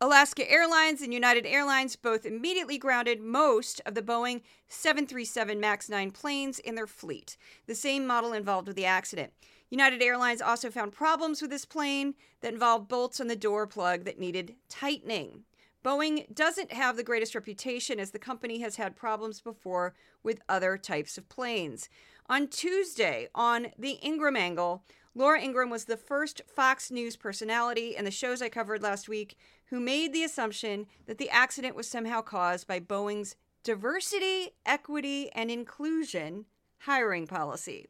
Alaska 0.00 0.48
Airlines 0.48 1.02
and 1.02 1.12
United 1.12 1.44
Airlines 1.44 1.96
both 1.96 2.24
immediately 2.24 2.78
grounded 2.78 3.20
most 3.20 3.80
of 3.84 3.94
the 3.94 4.02
Boeing 4.02 4.42
737 4.68 5.58
MAX 5.58 5.88
9 5.88 6.10
planes 6.12 6.58
in 6.60 6.76
their 6.76 6.86
fleet, 6.86 7.36
the 7.66 7.74
same 7.74 8.06
model 8.06 8.32
involved 8.32 8.68
with 8.68 8.76
the 8.76 8.86
accident. 8.86 9.32
United 9.70 10.00
Airlines 10.00 10.40
also 10.40 10.70
found 10.70 10.92
problems 10.92 11.42
with 11.42 11.50
this 11.50 11.64
plane 11.64 12.14
that 12.40 12.52
involved 12.52 12.88
bolts 12.88 13.20
on 13.20 13.26
the 13.26 13.36
door 13.36 13.66
plug 13.66 14.04
that 14.04 14.20
needed 14.20 14.54
tightening. 14.68 15.44
Boeing 15.84 16.32
doesn't 16.34 16.72
have 16.72 16.96
the 16.96 17.04
greatest 17.04 17.34
reputation 17.34 18.00
as 18.00 18.10
the 18.10 18.18
company 18.18 18.58
has 18.60 18.76
had 18.76 18.96
problems 18.96 19.40
before 19.40 19.94
with 20.22 20.40
other 20.48 20.76
types 20.76 21.16
of 21.16 21.28
planes. 21.28 21.88
On 22.28 22.48
Tuesday, 22.48 23.28
on 23.34 23.68
The 23.78 23.98
Ingraham 24.04 24.36
Angle, 24.36 24.82
Laura 25.14 25.40
Ingraham 25.40 25.70
was 25.70 25.84
the 25.84 25.96
first 25.96 26.42
Fox 26.46 26.90
News 26.90 27.16
personality 27.16 27.96
in 27.96 28.04
the 28.04 28.10
shows 28.10 28.42
I 28.42 28.48
covered 28.48 28.82
last 28.82 29.08
week 29.08 29.36
who 29.66 29.80
made 29.80 30.12
the 30.12 30.24
assumption 30.24 30.86
that 31.06 31.18
the 31.18 31.30
accident 31.30 31.74
was 31.74 31.88
somehow 31.88 32.22
caused 32.22 32.66
by 32.66 32.80
Boeing's 32.80 33.36
diversity, 33.62 34.50
equity, 34.66 35.30
and 35.32 35.50
inclusion 35.50 36.46
hiring 36.80 37.26
policy. 37.26 37.86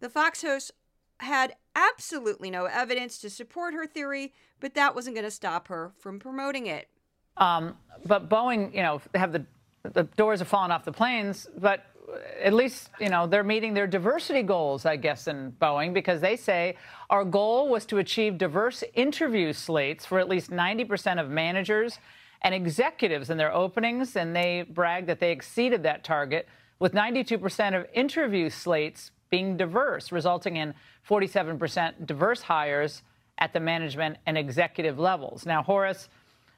The 0.00 0.08
Fox 0.08 0.42
host 0.42 0.72
had 1.18 1.54
absolutely 1.74 2.50
no 2.50 2.64
evidence 2.64 3.18
to 3.18 3.30
support 3.30 3.74
her 3.74 3.86
theory, 3.86 4.32
but 4.60 4.74
that 4.74 4.94
wasn't 4.94 5.16
going 5.16 5.24
to 5.24 5.30
stop 5.30 5.68
her 5.68 5.92
from 5.98 6.18
promoting 6.18 6.66
it. 6.66 6.88
Um, 7.36 7.76
but 8.06 8.28
Boeing, 8.28 8.74
you 8.74 8.82
know, 8.82 9.00
have 9.14 9.32
the 9.32 9.44
the 9.92 10.04
doors 10.04 10.38
have 10.38 10.48
fallen 10.48 10.70
off 10.70 10.84
the 10.84 10.92
planes, 10.92 11.46
but 11.58 11.84
at 12.42 12.52
least 12.52 12.90
you 13.00 13.08
know 13.08 13.26
they're 13.26 13.44
meeting 13.44 13.74
their 13.74 13.86
diversity 13.86 14.42
goals, 14.42 14.86
I 14.86 14.96
guess, 14.96 15.26
in 15.26 15.52
Boeing 15.60 15.92
because 15.92 16.20
they 16.20 16.36
say 16.36 16.76
our 17.10 17.24
goal 17.24 17.68
was 17.68 17.84
to 17.86 17.98
achieve 17.98 18.38
diverse 18.38 18.82
interview 18.94 19.52
slates 19.52 20.06
for 20.06 20.18
at 20.18 20.28
least 20.28 20.50
90% 20.50 21.20
of 21.20 21.28
managers 21.28 21.98
and 22.42 22.54
executives 22.54 23.30
in 23.30 23.38
their 23.38 23.54
openings, 23.54 24.16
and 24.16 24.34
they 24.36 24.66
bragged 24.68 25.08
that 25.08 25.20
they 25.20 25.32
exceeded 25.32 25.82
that 25.82 26.04
target 26.04 26.46
with 26.78 26.92
92% 26.92 27.78
of 27.78 27.86
interview 27.94 28.50
slates 28.50 29.10
being 29.30 29.56
diverse, 29.56 30.12
resulting 30.12 30.56
in 30.56 30.74
47% 31.08 32.06
diverse 32.06 32.42
hires 32.42 33.02
at 33.38 33.52
the 33.52 33.60
management 33.60 34.18
and 34.26 34.36
executive 34.36 34.98
levels. 34.98 35.46
Now, 35.46 35.62
Horace 35.62 36.08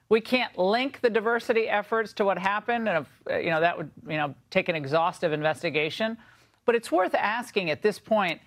we 0.08 0.20
can't 0.20 0.56
link 0.56 1.00
the 1.00 1.10
diversity 1.10 1.68
efforts 1.68 2.12
to 2.14 2.25
what 2.25 2.38
happened, 2.38 2.88
and 2.88 2.98
if, 3.04 3.22
uh, 3.30 3.38
you 3.38 3.50
know 3.50 3.60
that 3.60 3.76
would 3.76 3.90
you 4.08 4.16
know 4.16 4.34
take 4.50 4.68
an 4.68 4.76
exhaustive 4.76 5.32
investigation. 5.32 6.16
But 6.64 6.75
it's 6.75 6.90
worth 6.92 7.14
asking 7.14 7.70
at 7.70 7.82
this 7.82 7.98
point: 7.98 8.40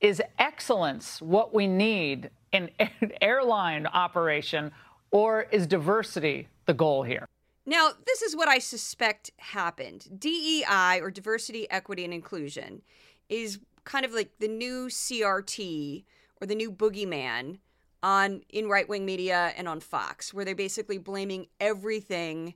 Is 0.00 0.22
excellence 0.38 1.20
what 1.20 1.54
we 1.54 1.66
need 1.66 2.30
in 2.52 2.70
airline 3.20 3.86
operation, 3.86 4.70
or 5.10 5.46
is 5.50 5.66
diversity 5.66 6.48
the 6.66 6.74
goal 6.74 7.02
here? 7.02 7.26
Now, 7.64 7.90
this 8.06 8.22
is 8.22 8.34
what 8.34 8.48
I 8.48 8.58
suspect 8.58 9.30
happened. 9.36 10.08
DEI, 10.18 11.00
or 11.00 11.12
diversity, 11.12 11.70
equity, 11.70 12.04
and 12.04 12.12
inclusion, 12.12 12.82
is 13.28 13.60
kind 13.84 14.04
of 14.04 14.12
like 14.12 14.38
the 14.40 14.48
new 14.48 14.86
CRT 14.86 16.04
or 16.40 16.46
the 16.46 16.56
new 16.56 16.72
boogeyman 16.72 17.58
on 18.02 18.42
in 18.48 18.68
right 18.68 18.88
wing 18.88 19.04
media 19.04 19.52
and 19.56 19.68
on 19.68 19.80
Fox, 19.80 20.34
where 20.34 20.44
they're 20.44 20.54
basically 20.54 20.98
blaming 20.98 21.46
everything 21.60 22.54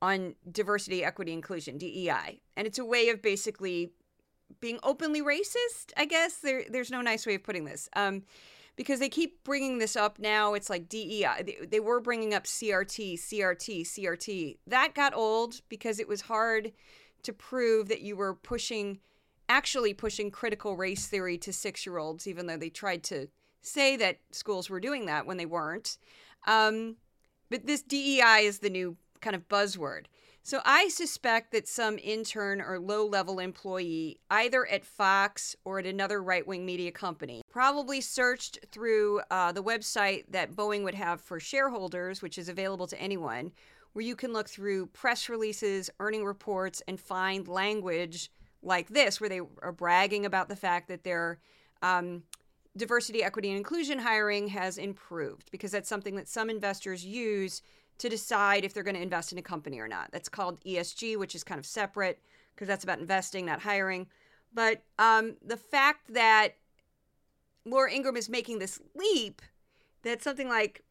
on 0.00 0.34
diversity, 0.50 1.04
equity, 1.04 1.32
inclusion, 1.32 1.78
DEI, 1.78 2.40
and 2.56 2.66
it's 2.66 2.78
a 2.78 2.84
way 2.84 3.08
of 3.08 3.22
basically 3.22 3.92
being 4.60 4.78
openly 4.82 5.22
racist. 5.22 5.92
I 5.96 6.04
guess 6.04 6.36
there 6.36 6.64
there's 6.68 6.90
no 6.90 7.00
nice 7.00 7.26
way 7.26 7.36
of 7.36 7.42
putting 7.42 7.64
this. 7.64 7.88
Um, 7.94 8.22
because 8.76 9.00
they 9.00 9.08
keep 9.08 9.44
bringing 9.44 9.78
this 9.78 9.96
up 9.96 10.18
now. 10.18 10.54
It's 10.54 10.70
like 10.70 10.88
DEI. 10.88 11.42
They, 11.44 11.66
they 11.66 11.80
were 11.80 12.00
bringing 12.00 12.34
up 12.34 12.44
CRT, 12.44 13.14
CRT, 13.14 13.82
CRT. 13.82 14.58
That 14.66 14.94
got 14.94 15.14
old 15.14 15.60
because 15.68 15.98
it 15.98 16.08
was 16.08 16.22
hard 16.22 16.72
to 17.22 17.32
prove 17.32 17.88
that 17.88 18.00
you 18.00 18.16
were 18.16 18.34
pushing, 18.34 18.98
actually 19.48 19.94
pushing 19.94 20.30
critical 20.30 20.76
race 20.76 21.06
theory 21.06 21.38
to 21.38 21.52
six 21.52 21.84
year 21.86 21.98
olds, 21.98 22.26
even 22.26 22.46
though 22.46 22.56
they 22.56 22.70
tried 22.70 23.02
to 23.04 23.28
say 23.62 23.96
that 23.96 24.18
schools 24.30 24.68
were 24.68 24.80
doing 24.80 25.06
that 25.06 25.26
when 25.26 25.36
they 25.36 25.46
weren't. 25.46 25.98
Um, 26.46 26.96
but 27.50 27.66
this 27.66 27.82
DEI 27.82 28.44
is 28.44 28.58
the 28.58 28.70
new 28.70 28.96
kind 29.20 29.36
of 29.36 29.48
buzzword. 29.48 30.06
So 30.44 30.60
I 30.64 30.88
suspect 30.88 31.52
that 31.52 31.68
some 31.68 32.00
intern 32.02 32.60
or 32.60 32.80
low 32.80 33.06
level 33.06 33.38
employee, 33.38 34.18
either 34.28 34.66
at 34.66 34.84
Fox 34.84 35.54
or 35.64 35.78
at 35.78 35.86
another 35.86 36.20
right 36.20 36.44
wing 36.44 36.66
media 36.66 36.90
company, 36.90 37.42
probably 37.48 38.00
searched 38.00 38.58
through 38.72 39.20
uh, 39.30 39.52
the 39.52 39.62
website 39.62 40.24
that 40.30 40.56
Boeing 40.56 40.82
would 40.82 40.96
have 40.96 41.20
for 41.20 41.38
shareholders, 41.38 42.22
which 42.22 42.38
is 42.38 42.48
available 42.48 42.88
to 42.88 43.00
anyone, 43.00 43.52
where 43.92 44.04
you 44.04 44.16
can 44.16 44.32
look 44.32 44.48
through 44.48 44.86
press 44.86 45.28
releases, 45.28 45.90
earning 46.00 46.24
reports, 46.24 46.82
and 46.88 46.98
find 46.98 47.46
language 47.46 48.32
like 48.64 48.88
this, 48.88 49.20
where 49.20 49.30
they 49.30 49.40
are 49.62 49.72
bragging 49.72 50.26
about 50.26 50.48
the 50.48 50.56
fact 50.56 50.88
that 50.88 51.04
they're 51.04 51.38
um, 51.82 52.24
diversity, 52.76 53.22
equity, 53.22 53.48
and 53.48 53.58
inclusion 53.58 53.98
hiring 53.98 54.48
has 54.48 54.78
improved 54.78 55.50
because 55.50 55.70
that's 55.70 55.88
something 55.88 56.16
that 56.16 56.28
some 56.28 56.48
investors 56.48 57.04
use 57.04 57.62
to 57.98 58.08
decide 58.08 58.64
if 58.64 58.72
they're 58.72 58.82
going 58.82 58.96
to 58.96 59.02
invest 59.02 59.32
in 59.32 59.38
a 59.38 59.42
company 59.42 59.78
or 59.78 59.88
not. 59.88 60.10
That's 60.12 60.28
called 60.28 60.60
ESG, 60.64 61.18
which 61.18 61.34
is 61.34 61.44
kind 61.44 61.58
of 61.58 61.66
separate 61.66 62.20
because 62.54 62.68
that's 62.68 62.84
about 62.84 62.98
investing, 62.98 63.46
not 63.46 63.60
hiring. 63.60 64.06
But 64.52 64.82
um, 64.98 65.36
the 65.44 65.56
fact 65.56 66.12
that 66.12 66.56
Laura 67.64 67.92
Ingraham 67.92 68.16
is 68.16 68.28
making 68.28 68.58
this 68.58 68.80
leap, 68.94 69.42
that 70.02 70.22
something 70.22 70.48
like 70.48 70.82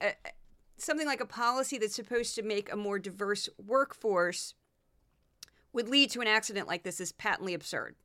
uh, 0.00 0.10
something 0.76 1.06
like 1.06 1.20
a 1.20 1.26
policy 1.26 1.78
that's 1.78 1.94
supposed 1.94 2.34
to 2.34 2.42
make 2.42 2.72
a 2.72 2.76
more 2.76 2.98
diverse 2.98 3.48
workforce 3.58 4.54
would 5.72 5.88
lead 5.88 6.10
to 6.10 6.20
an 6.20 6.26
accident 6.26 6.66
like 6.66 6.82
this 6.82 7.00
is 7.00 7.12
patently 7.12 7.54
absurd. 7.54 7.96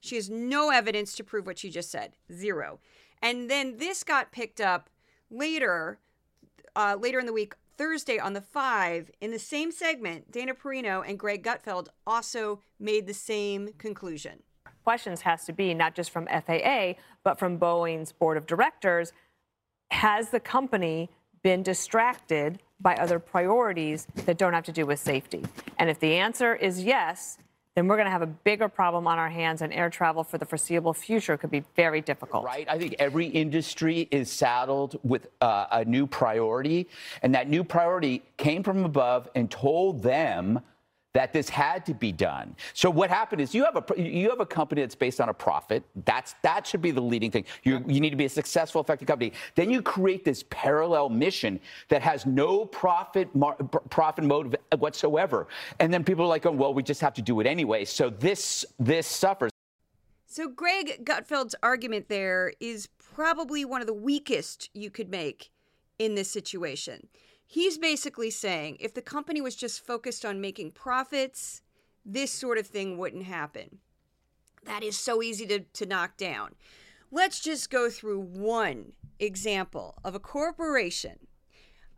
She 0.00 0.16
has 0.16 0.30
no 0.30 0.70
evidence 0.70 1.14
to 1.16 1.24
prove 1.24 1.46
what 1.46 1.58
she 1.58 1.70
just 1.70 1.90
said. 1.90 2.16
Zero. 2.32 2.80
And 3.22 3.50
then 3.50 3.76
this 3.76 4.02
got 4.02 4.32
picked 4.32 4.60
up 4.60 4.88
later, 5.30 5.98
uh, 6.74 6.96
later 6.98 7.20
in 7.20 7.26
the 7.26 7.32
week, 7.32 7.54
Thursday 7.76 8.18
on 8.18 8.32
the 8.32 8.40
Five, 8.40 9.10
in 9.20 9.30
the 9.30 9.38
same 9.38 9.70
segment. 9.70 10.30
Dana 10.30 10.54
Perino 10.54 11.02
and 11.06 11.18
Greg 11.18 11.44
Gutfeld 11.44 11.88
also 12.06 12.60
made 12.78 13.06
the 13.06 13.14
same 13.14 13.70
conclusion. 13.78 14.42
Questions 14.84 15.22
has 15.22 15.44
to 15.44 15.52
be 15.52 15.74
not 15.74 15.94
just 15.94 16.10
from 16.10 16.26
FAA, 16.26 16.94
but 17.22 17.38
from 17.38 17.58
Boeing's 17.58 18.12
board 18.12 18.36
of 18.36 18.46
directors. 18.46 19.12
Has 19.90 20.30
the 20.30 20.40
company 20.40 21.10
been 21.42 21.62
distracted 21.62 22.60
by 22.80 22.94
other 22.96 23.18
priorities 23.18 24.06
that 24.26 24.38
don't 24.38 24.52
have 24.52 24.64
to 24.64 24.72
do 24.72 24.86
with 24.86 24.98
safety? 24.98 25.44
And 25.78 25.90
if 25.90 26.00
the 26.00 26.14
answer 26.14 26.54
is 26.54 26.82
yes, 26.82 27.38
then 27.80 27.88
we're 27.88 27.96
going 27.96 28.04
to 28.04 28.10
have 28.10 28.20
a 28.20 28.26
bigger 28.26 28.68
problem 28.68 29.06
on 29.06 29.18
our 29.18 29.30
hands, 29.30 29.62
and 29.62 29.72
air 29.72 29.88
travel 29.88 30.22
for 30.22 30.36
the 30.36 30.44
foreseeable 30.44 30.92
future 30.92 31.38
could 31.38 31.50
be 31.50 31.64
very 31.76 32.02
difficult. 32.02 32.44
Right. 32.44 32.68
I 32.68 32.76
think 32.76 32.94
every 32.98 33.24
industry 33.26 34.06
is 34.10 34.30
saddled 34.30 35.00
with 35.02 35.28
uh, 35.40 35.64
a 35.70 35.86
new 35.86 36.06
priority, 36.06 36.88
and 37.22 37.34
that 37.34 37.48
new 37.48 37.64
priority 37.64 38.22
came 38.36 38.62
from 38.62 38.84
above 38.84 39.30
and 39.34 39.50
told 39.50 40.02
them 40.02 40.60
that 41.12 41.32
this 41.32 41.48
had 41.48 41.84
to 41.86 41.94
be 41.94 42.12
done. 42.12 42.54
So 42.72 42.88
what 42.88 43.10
happened 43.10 43.40
is 43.42 43.54
you 43.54 43.64
have 43.64 43.76
a 43.76 44.00
you 44.00 44.30
have 44.30 44.40
a 44.40 44.46
company 44.46 44.82
that's 44.82 44.94
based 44.94 45.20
on 45.20 45.28
a 45.28 45.34
profit. 45.34 45.82
That's 46.04 46.34
that 46.42 46.66
should 46.66 46.82
be 46.82 46.90
the 46.90 47.00
leading 47.00 47.30
thing. 47.30 47.44
You 47.64 47.84
you 47.86 48.00
need 48.00 48.10
to 48.10 48.16
be 48.16 48.26
a 48.26 48.30
successful, 48.30 48.80
effective 48.80 49.08
company. 49.08 49.32
Then 49.54 49.70
you 49.70 49.82
create 49.82 50.24
this 50.24 50.44
parallel 50.50 51.08
mission 51.08 51.58
that 51.88 52.02
has 52.02 52.26
no 52.26 52.64
profit 52.64 53.34
mar, 53.34 53.54
profit 53.54 54.24
motive 54.24 54.54
whatsoever. 54.78 55.48
And 55.80 55.92
then 55.92 56.04
people 56.04 56.24
are 56.24 56.28
like, 56.28 56.46
oh, 56.46 56.52
well, 56.52 56.72
we 56.72 56.82
just 56.82 57.00
have 57.00 57.14
to 57.14 57.22
do 57.22 57.40
it 57.40 57.46
anyway. 57.46 57.84
So 57.84 58.10
this 58.10 58.64
this 58.78 59.06
suffers. 59.06 59.50
So 60.26 60.48
Greg 60.48 61.04
Gutfeld's 61.04 61.56
argument 61.60 62.08
there 62.08 62.52
is 62.60 62.88
probably 63.14 63.64
one 63.64 63.80
of 63.80 63.88
the 63.88 63.94
weakest 63.94 64.70
you 64.72 64.88
could 64.88 65.10
make 65.10 65.50
in 65.98 66.14
this 66.14 66.30
situation. 66.30 67.08
He's 67.52 67.78
basically 67.78 68.30
saying 68.30 68.76
if 68.78 68.94
the 68.94 69.02
company 69.02 69.40
was 69.40 69.56
just 69.56 69.84
focused 69.84 70.24
on 70.24 70.40
making 70.40 70.70
profits, 70.70 71.62
this 72.06 72.30
sort 72.30 72.58
of 72.58 72.66
thing 72.68 72.96
wouldn't 72.96 73.24
happen. 73.24 73.78
That 74.66 74.84
is 74.84 74.96
so 74.96 75.20
easy 75.20 75.48
to, 75.48 75.58
to 75.58 75.84
knock 75.84 76.16
down. 76.16 76.54
Let's 77.10 77.40
just 77.40 77.68
go 77.68 77.90
through 77.90 78.20
one 78.20 78.92
example 79.18 79.96
of 80.04 80.14
a 80.14 80.20
corporation 80.20 81.26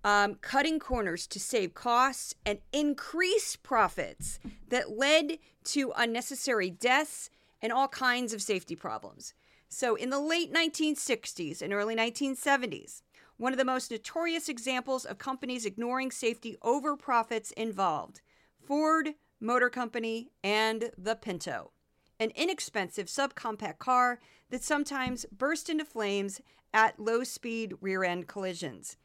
um, 0.03 0.37
cutting 0.37 0.79
corners 0.79 1.27
to 1.27 1.39
save 1.39 1.75
costs 1.75 2.35
and 2.47 2.61
increase 2.73 3.55
profits 3.55 4.41
that 4.71 4.97
led 4.97 5.37
to 5.65 5.93
unnecessary 5.95 6.71
deaths 6.71 7.29
and 7.61 7.75
all 7.75 7.89
kinds 7.89 8.33
of 8.33 8.41
safety 8.41 8.75
problems. 8.75 9.35
So, 9.69 9.97
in 9.97 10.09
the 10.09 10.19
late 10.19 10.51
1960s 10.51 11.61
and 11.61 11.75
early 11.75 11.95
1970s, 11.95 13.03
one 13.37 13.53
of 13.53 13.59
the 13.59 13.65
most 13.65 13.91
notorious 13.91 14.49
examples 14.49 15.05
of 15.05 15.19
companies 15.19 15.67
ignoring 15.67 16.11
safety 16.11 16.57
over 16.63 16.97
profits 16.97 17.51
involved 17.53 18.21
Ford 18.61 19.15
Motor 19.41 19.71
Company 19.71 20.31
and 20.45 20.91
the 20.97 21.17
Pinto, 21.17 21.73
an 22.21 22.31
inexpensive 22.37 23.07
subcompact 23.07 23.79
car 23.79 24.21
that 24.51 24.63
sometimes 24.63 25.27
burst 25.33 25.69
into 25.69 25.85
flames 25.85 26.41
at 26.73 27.01
low 27.01 27.25
speed 27.25 27.75
rear 27.81 28.05
end 28.05 28.29
collisions. 28.29 28.97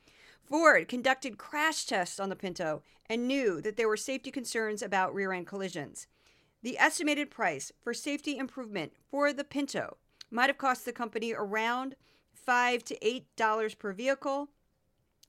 Ford 0.43 0.87
conducted 0.87 1.37
crash 1.37 1.85
tests 1.85 2.19
on 2.19 2.29
the 2.29 2.35
Pinto 2.35 2.83
and 3.07 3.27
knew 3.27 3.61
that 3.61 3.75
there 3.75 3.87
were 3.87 3.97
safety 3.97 4.31
concerns 4.31 4.81
about 4.81 5.13
rear 5.13 5.33
end 5.33 5.47
collisions. 5.47 6.07
The 6.63 6.77
estimated 6.77 7.31
price 7.31 7.71
for 7.81 7.93
safety 7.93 8.37
improvement 8.37 8.93
for 9.09 9.33
the 9.33 9.43
Pinto 9.43 9.97
might 10.29 10.49
have 10.49 10.57
cost 10.57 10.85
the 10.85 10.93
company 10.93 11.33
around 11.33 11.95
five 12.47 12.81
to 12.85 12.97
eight 13.05 13.25
dollars 13.35 13.75
per 13.75 13.91
vehicle, 13.91 14.47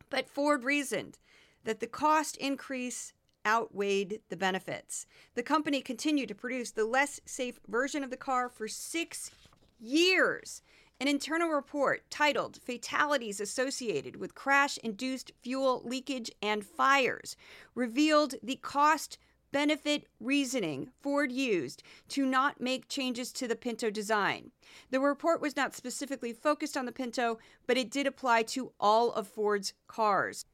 but 0.08 0.28
Ford 0.28 0.62
reasoned 0.62 1.18
that 1.64 1.80
the 1.80 1.86
cost 1.88 2.36
increase 2.36 3.12
outweighed 3.44 4.20
the 4.28 4.36
benefits. 4.36 5.04
The 5.34 5.42
company 5.42 5.80
continued 5.80 6.28
to 6.28 6.34
produce 6.36 6.70
the 6.70 6.84
less 6.84 7.20
safe 7.26 7.58
version 7.66 8.04
of 8.04 8.10
the 8.10 8.16
car 8.16 8.48
for 8.48 8.68
six 8.68 9.32
years. 9.80 10.62
An 11.00 11.08
internal 11.08 11.48
report 11.48 12.08
titled 12.08 12.60
Fatalities 12.62 13.40
Associated 13.40 14.16
with 14.16 14.36
Crash 14.36 14.78
Induced 14.78 15.32
Fuel 15.42 15.82
Leakage 15.84 16.30
and 16.40 16.64
Fires 16.64 17.36
revealed 17.74 18.34
the 18.42 18.56
cost 18.56 19.18
benefit 19.52 20.06
reasoning 20.20 20.90
Ford 21.00 21.32
used 21.32 21.82
to 22.08 22.24
not 22.26 22.60
make 22.60 22.88
changes 22.88 23.32
to 23.32 23.48
the 23.48 23.56
Pinto 23.56 23.90
design. 23.90 24.50
The 24.90 25.00
report 25.00 25.40
was 25.40 25.56
not 25.56 25.74
specifically 25.74 26.32
focused 26.32 26.76
on 26.76 26.86
the 26.86 26.92
Pinto, 26.92 27.38
but 27.66 27.76
it 27.76 27.90
did 27.90 28.06
apply 28.06 28.42
to 28.44 28.72
all 28.78 29.12
of 29.12 29.26
Ford's 29.26 29.72
cars. 29.86 30.44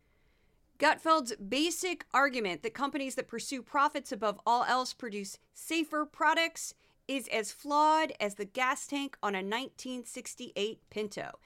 Gutfeld's 0.79 1.37
basic 1.37 2.05
argument 2.13 2.63
that 2.63 2.75
companies 2.75 3.15
that 3.15 3.29
pursue 3.29 3.63
profits 3.63 4.11
above 4.11 4.41
all 4.45 4.65
else 4.65 4.93
produce 4.93 5.39
safer 5.53 6.05
products 6.05 6.75
is 7.07 7.29
as 7.29 7.53
flawed 7.53 8.13
as 8.19 8.35
the 8.35 8.45
gas 8.45 8.87
tank 8.87 9.17
on 9.23 9.35
a 9.35 9.39
1968 9.39 10.81
Pinto. 10.91 11.39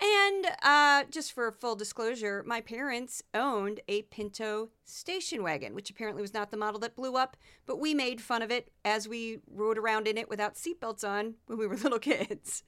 And 0.00 0.46
uh, 0.62 1.04
just 1.10 1.32
for 1.32 1.50
full 1.52 1.76
disclosure, 1.76 2.42
my 2.46 2.60
parents 2.60 3.22
owned 3.34 3.80
a 3.88 4.02
Pinto 4.02 4.70
station 4.84 5.42
wagon, 5.42 5.74
which 5.74 5.90
apparently 5.90 6.22
was 6.22 6.34
not 6.34 6.50
the 6.50 6.56
model 6.56 6.80
that 6.80 6.96
blew 6.96 7.16
up, 7.16 7.36
but 7.66 7.78
we 7.78 7.94
made 7.94 8.20
fun 8.20 8.42
of 8.42 8.50
it 8.50 8.70
as 8.84 9.08
we 9.08 9.38
rode 9.50 9.78
around 9.78 10.08
in 10.08 10.18
it 10.18 10.28
without 10.28 10.54
seatbelts 10.54 11.06
on 11.06 11.34
when 11.46 11.58
we 11.58 11.66
were 11.66 11.76
little 11.82 11.98
kids. 11.98 12.62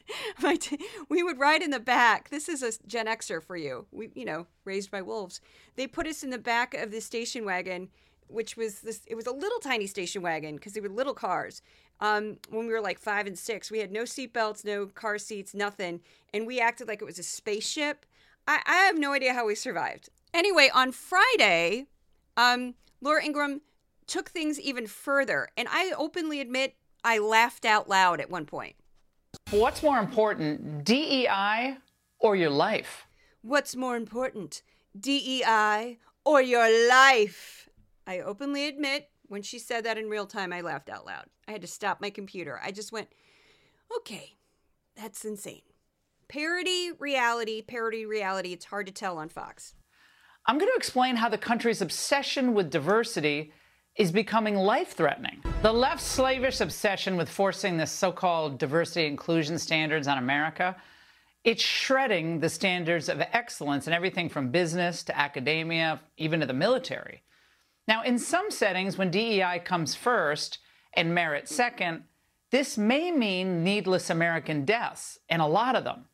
we 1.09 1.23
would 1.23 1.39
ride 1.39 1.63
in 1.63 1.71
the 1.71 1.81
back. 1.81 2.31
This 2.31 2.49
is 2.49 2.63
a 2.63 2.73
Gen 2.87 3.07
Xer 3.07 3.43
for 3.43 3.57
you. 3.57 3.87
We, 3.91 4.11
you 4.15 4.25
know, 4.25 4.47
raised 4.65 4.91
by 4.91 5.03
wolves. 5.03 5.41
They 5.77 5.87
put 5.87 6.07
us 6.07 6.23
in 6.23 6.31
the 6.31 6.39
back 6.39 6.75
of 6.75 6.91
the 6.91 7.01
station 7.01 7.45
wagon 7.45 7.89
which 8.29 8.57
was 8.57 8.81
this 8.81 9.03
it 9.07 9.15
was 9.15 9.27
a 9.27 9.33
little 9.33 9.59
tiny 9.59 9.87
station 9.87 10.23
wagon 10.23 10.57
because 10.57 10.73
they 10.73 10.81
were 10.81 10.89
little 10.89 11.15
cars. 11.15 11.63
Um, 12.01 12.39
when 12.51 12.67
we 12.67 12.73
were 12.73 12.81
like 12.81 12.99
five 12.99 13.27
and 13.27 13.39
six 13.39 13.71
we 13.71 13.79
had 13.79 13.93
no 13.93 14.03
seatbelts 14.03 14.65
no 14.65 14.87
car 14.87 15.19
seats 15.19 15.55
nothing 15.55 16.01
and 16.33 16.47
we 16.47 16.61
acted 16.61 16.89
like 16.89 17.01
it 17.01 17.05
was 17.05 17.19
a 17.19 17.23
spaceship. 17.23 18.05
I, 18.47 18.61
I 18.67 18.77
have 18.87 18.99
no 18.99 19.13
idea 19.13 19.33
how 19.33 19.47
we 19.47 19.55
survived. 19.55 20.09
Anyway 20.33 20.71
on 20.75 20.91
friday 20.91 21.87
um, 22.37 22.75
laura 23.01 23.25
ingraham 23.25 23.61
took 24.07 24.29
things 24.29 24.61
even 24.61 24.87
further 24.87 25.49
and 25.57 25.69
i 25.71 25.93
openly 25.97 26.41
admit 26.41 26.75
i 27.05 27.19
laughed 27.19 27.65
out 27.65 27.89
loud 27.89 28.21
at 28.21 28.29
one 28.29 28.45
point. 28.45 28.75
What's 29.51 29.83
more 29.83 29.99
important 29.99 30.85
dei 30.85 31.77
or 32.19 32.37
your 32.37 32.51
life? 32.51 33.07
What's 33.43 33.77
more 33.77 33.97
important 33.97 34.63
dei 34.99 35.99
or 36.25 36.41
your 36.41 36.89
life 36.89 37.64
I 38.07 38.21
openly 38.21 38.67
admit 38.67 39.09
when 39.27 39.43
she 39.43 39.59
said 39.59 39.85
that 39.85 39.99
in 39.99 40.09
real 40.09 40.27
time, 40.27 40.53
I 40.53 40.61
laughed 40.61 40.91
out 40.91 41.07
loud. 41.07 41.27
I 41.49 41.53
had 41.53 41.63
to 41.63 41.67
stop 41.67 42.01
my 42.01 42.11
computer. 42.11 42.61
I 42.63 42.71
just 42.71 42.93
went, 42.93 43.09
okay, 43.97 44.37
that's 44.97 45.25
insane. 45.25 45.63
Parody 46.29 46.91
reality, 46.99 47.63
parody 47.63 48.07
reality. 48.07 48.53
It's 48.53 48.67
hard 48.67 48.87
to 48.87 48.93
tell 48.93 49.19
on 49.19 49.29
Fox. 49.29 49.75
I'm 50.47 50.59
going 50.59 50.71
to 50.71 50.77
explain 50.77 51.17
how 51.17 51.29
the 51.29 51.39
country's 51.39 51.81
obsession 51.81 52.53
with 52.53 52.71
diversity 52.71 53.53
is 53.97 54.13
becoming 54.13 54.57
life 54.57 54.93
threatening. 54.93 55.43
The 55.63 55.73
left's 55.73 56.05
slavish 56.05 56.61
obsession 56.61 57.17
with 57.17 57.29
forcing 57.29 57.77
the 57.77 57.87
so 57.87 58.13
called 58.13 58.59
diversity 58.59 59.07
inclusion 59.07 59.59
standards 59.59 60.07
on 60.09 60.19
America. 60.19 60.77
It's 61.45 61.63
shredding 61.63 62.41
the 62.41 62.49
standards 62.49 63.09
of 63.09 63.21
excellence 63.21 63.87
in 63.87 63.93
everything 63.93 64.29
from 64.29 64.51
business 64.51 65.03
to 65.05 65.19
academia, 65.19 66.01
even 66.17 66.41
to 66.41 66.47
the 66.47 66.53
military. 66.53 67.23
Now, 67.87 68.03
in 68.03 68.19
some 68.19 68.51
settings, 68.51 68.97
when 68.97 69.11
DEI 69.11 69.61
comes 69.65 69.95
first 69.95 70.59
and 70.95 71.15
merit 71.15 71.49
second, 71.49 72.05
this 72.51 72.79
may 72.79 73.11
mean 73.11 73.65
needless 73.65 74.11
American 74.11 74.65
deaths, 74.65 75.19
and 75.29 75.43
a 75.43 75.47
lot 75.47 75.77
of 75.77 75.85
them. 75.85 76.07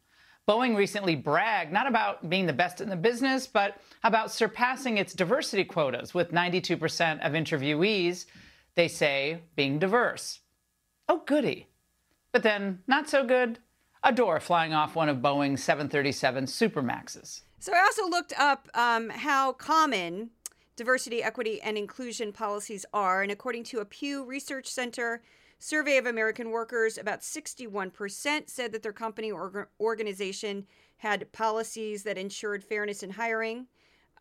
Boeing 0.48 0.74
recently 0.74 1.14
bragged 1.14 1.72
not 1.72 1.87
about 1.87 2.28
being 2.28 2.46
the 2.46 2.52
best 2.52 2.80
in 2.80 2.88
the 2.88 2.96
business, 2.96 3.46
but 3.46 3.80
about 4.02 4.33
surpassing 4.33 4.98
its 4.98 5.12
diversity 5.12 5.64
quotas, 5.64 6.12
with 6.14 6.33
92% 6.33 7.24
of 7.24 7.35
interviewees, 7.35 8.26
they 8.74 8.88
say, 8.88 9.42
being 9.54 9.78
diverse. 9.78 10.40
Oh, 11.09 11.22
goody. 11.26 11.68
But 12.33 12.42
then, 12.42 12.80
not 12.87 13.09
so 13.09 13.24
good, 13.24 13.59
a 14.02 14.12
door 14.12 14.40
flying 14.40 14.72
off 14.72 14.96
one 14.96 15.09
of 15.09 15.18
Boeing's 15.18 15.62
737 15.62 16.46
Supermaxes. 16.46 17.42
So 17.59 17.72
I 17.74 17.80
also 17.80 18.09
looked 18.09 18.33
up 18.38 18.68
um, 18.74 19.11
how 19.11 19.52
common 19.52 20.30
diversity, 20.81 21.23
equity, 21.23 21.61
and 21.61 21.77
inclusion 21.77 22.33
policies 22.33 22.87
are. 22.95 23.21
And 23.21 23.31
according 23.31 23.64
to 23.64 23.81
a 23.81 23.85
Pew 23.85 24.25
Research 24.25 24.66
Center 24.66 25.21
survey 25.59 25.99
of 25.99 26.07
American 26.07 26.49
workers, 26.49 26.97
about 26.97 27.21
61% 27.21 28.49
said 28.49 28.73
that 28.73 28.83
their 28.83 28.95
company 28.95 29.31
or 29.31 29.69
organization 29.79 30.66
had 30.97 31.31
policies 31.33 32.03
that 32.05 32.16
ensured 32.16 32.64
fairness 32.64 33.03
in 33.03 33.11
hiring, 33.11 33.66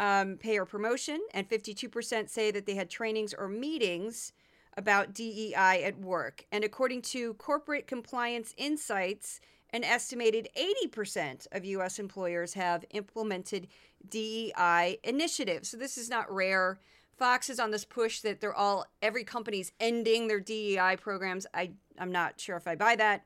um, 0.02 0.36
pay, 0.36 0.60
or 0.60 0.66
promotion. 0.66 1.22
And 1.34 1.48
52% 1.48 2.30
say 2.30 2.52
that 2.52 2.66
they 2.66 2.76
had 2.76 2.90
trainings 2.90 3.34
or 3.34 3.48
meetings 3.48 4.34
about 4.76 5.14
DEI 5.14 5.82
at 5.86 5.98
work. 5.98 6.44
And 6.52 6.66
according 6.66 7.04
to 7.04 7.36
Corporate 7.36 7.88
Compliance 7.88 8.54
Insights, 8.58 9.40
an 9.72 9.84
estimated 9.84 10.50
80% 10.58 11.48
of 11.52 11.66
U.S. 11.66 12.00
employers 12.00 12.54
have 12.54 12.86
implemented 12.92 13.68
DEI 14.08 15.00
initiatives. 15.04 15.70
So 15.70 15.78
this 15.78 15.98
is 15.98 16.10
not 16.10 16.32
rare. 16.34 16.80
Fox 17.18 17.50
is 17.50 17.60
on 17.60 17.72
this 17.72 17.86
push 17.86 18.22
that 18.22 18.40
they're 18.40 18.54
all 18.54 18.86
every 19.02 19.24
company's 19.24 19.72
ending 19.80 20.28
their 20.28 20.40
DEI 20.40 20.98
programs. 21.00 21.46
I 21.54 21.72
I'm 21.98 22.12
not 22.12 22.40
sure 22.40 22.56
if 22.56 22.68
I 22.68 22.76
buy 22.76 22.96
that. 22.96 23.26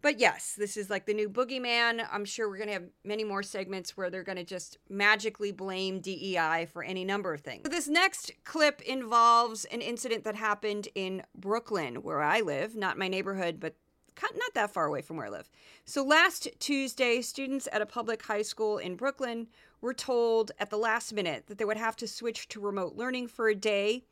But 0.00 0.18
yes, 0.18 0.56
this 0.58 0.76
is 0.76 0.90
like 0.90 1.06
the 1.06 1.14
new 1.14 1.30
boogeyman. 1.30 2.04
I'm 2.10 2.24
sure 2.24 2.48
we're 2.48 2.56
going 2.56 2.68
to 2.68 2.74
have 2.74 2.88
many 3.04 3.22
more 3.22 3.42
segments 3.42 3.96
where 3.96 4.10
they're 4.10 4.24
going 4.24 4.36
to 4.36 4.44
just 4.44 4.78
magically 4.90 5.52
blame 5.52 6.00
DEI 6.00 6.66
for 6.72 6.82
any 6.82 7.04
number 7.04 7.32
of 7.32 7.40
things. 7.40 7.62
So 7.64 7.70
this 7.70 7.86
next 7.86 8.32
clip 8.44 8.82
involves 8.82 9.64
an 9.66 9.80
incident 9.80 10.24
that 10.24 10.34
happened 10.34 10.88
in 10.96 11.22
Brooklyn, 11.36 12.02
where 12.02 12.20
I 12.20 12.40
live, 12.40 12.74
not 12.74 12.98
my 12.98 13.06
neighborhood, 13.06 13.60
but 13.60 13.76
not 14.20 14.54
that 14.54 14.72
far 14.72 14.86
away 14.86 15.02
from 15.02 15.16
where 15.16 15.26
I 15.26 15.30
live. 15.30 15.48
So 15.84 16.04
last 16.04 16.48
Tuesday, 16.58 17.22
students 17.22 17.68
at 17.72 17.82
a 17.82 17.86
public 17.86 18.22
high 18.22 18.42
school 18.42 18.78
in 18.78 18.96
Brooklyn 18.96 19.48
were 19.80 19.94
told 19.94 20.52
at 20.58 20.70
the 20.70 20.78
last 20.78 21.12
minute 21.12 21.46
that 21.46 21.58
they 21.58 21.64
would 21.64 21.76
have 21.76 21.96
to 21.96 22.06
switch 22.06 22.48
to 22.48 22.60
remote 22.60 22.94
learning 22.94 23.28
for 23.28 23.48
a 23.48 23.54
day 23.54 24.04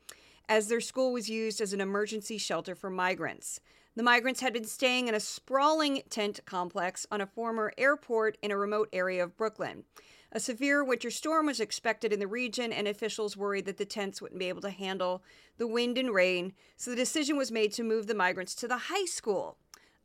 as 0.49 0.67
their 0.67 0.81
school 0.81 1.13
was 1.13 1.29
used 1.29 1.61
as 1.61 1.73
an 1.73 1.81
emergency 1.81 2.37
shelter 2.37 2.75
for 2.75 2.89
migrants. 2.89 3.61
The 3.95 4.03
migrants 4.03 4.39
had 4.39 4.53
been 4.53 4.65
staying 4.65 5.07
in 5.07 5.15
a 5.15 5.19
sprawling 5.19 6.03
tent 6.09 6.39
complex 6.45 7.05
on 7.11 7.21
a 7.21 7.25
former 7.25 7.73
airport 7.77 8.37
in 8.41 8.51
a 8.51 8.57
remote 8.57 8.89
area 8.93 9.23
of 9.23 9.35
Brooklyn. 9.35 9.83
A 10.31 10.39
severe 10.39 10.81
winter 10.81 11.11
storm 11.11 11.47
was 11.47 11.59
expected 11.59 12.13
in 12.13 12.19
the 12.19 12.27
region, 12.27 12.71
and 12.71 12.87
officials 12.87 13.35
worried 13.35 13.65
that 13.65 13.77
the 13.77 13.83
tents 13.83 14.21
wouldn't 14.21 14.39
be 14.39 14.47
able 14.47 14.61
to 14.61 14.69
handle 14.69 15.23
the 15.57 15.67
wind 15.67 15.97
and 15.97 16.13
rain, 16.13 16.53
so 16.77 16.89
the 16.89 16.95
decision 16.95 17.35
was 17.35 17.51
made 17.51 17.73
to 17.73 17.83
move 17.83 18.07
the 18.07 18.15
migrants 18.15 18.55
to 18.55 18.67
the 18.67 18.77
high 18.77 19.05
school. 19.05 19.57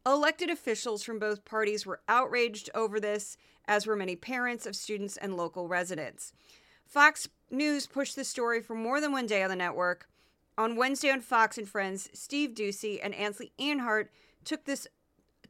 Elected 0.07 0.51
officials 0.51 1.03
from 1.03 1.19
both 1.19 1.45
parties 1.45 1.85
were 1.85 2.01
outraged 2.09 2.71
over 2.77 3.01
this, 3.01 3.37
as 3.67 3.89
were 3.89 3.97
many 3.97 4.15
parents 4.15 4.65
of 4.65 4.77
students 4.77 5.17
and 5.17 5.37
local 5.37 5.67
residents. 5.67 6.33
Fox 6.87 7.29
News 7.51 7.89
pushed 7.89 8.15
the 8.15 8.23
story 8.23 8.61
for 8.63 8.77
more 8.77 9.01
than 9.01 9.11
one 9.11 9.27
day 9.27 9.43
on 9.43 9.51
the 9.51 9.57
network. 9.57 10.09
On 10.57 10.77
Wednesday 10.77 11.11
on 11.11 11.21
Fox 11.21 11.59
and 11.59 11.69
Friends, 11.69 12.09
Steve 12.13 12.51
Doocy 12.51 13.01
and 13.03 13.15
Ainsley 13.15 13.51
Earhardt 13.59 14.07
took 14.45 14.65
this 14.65 14.87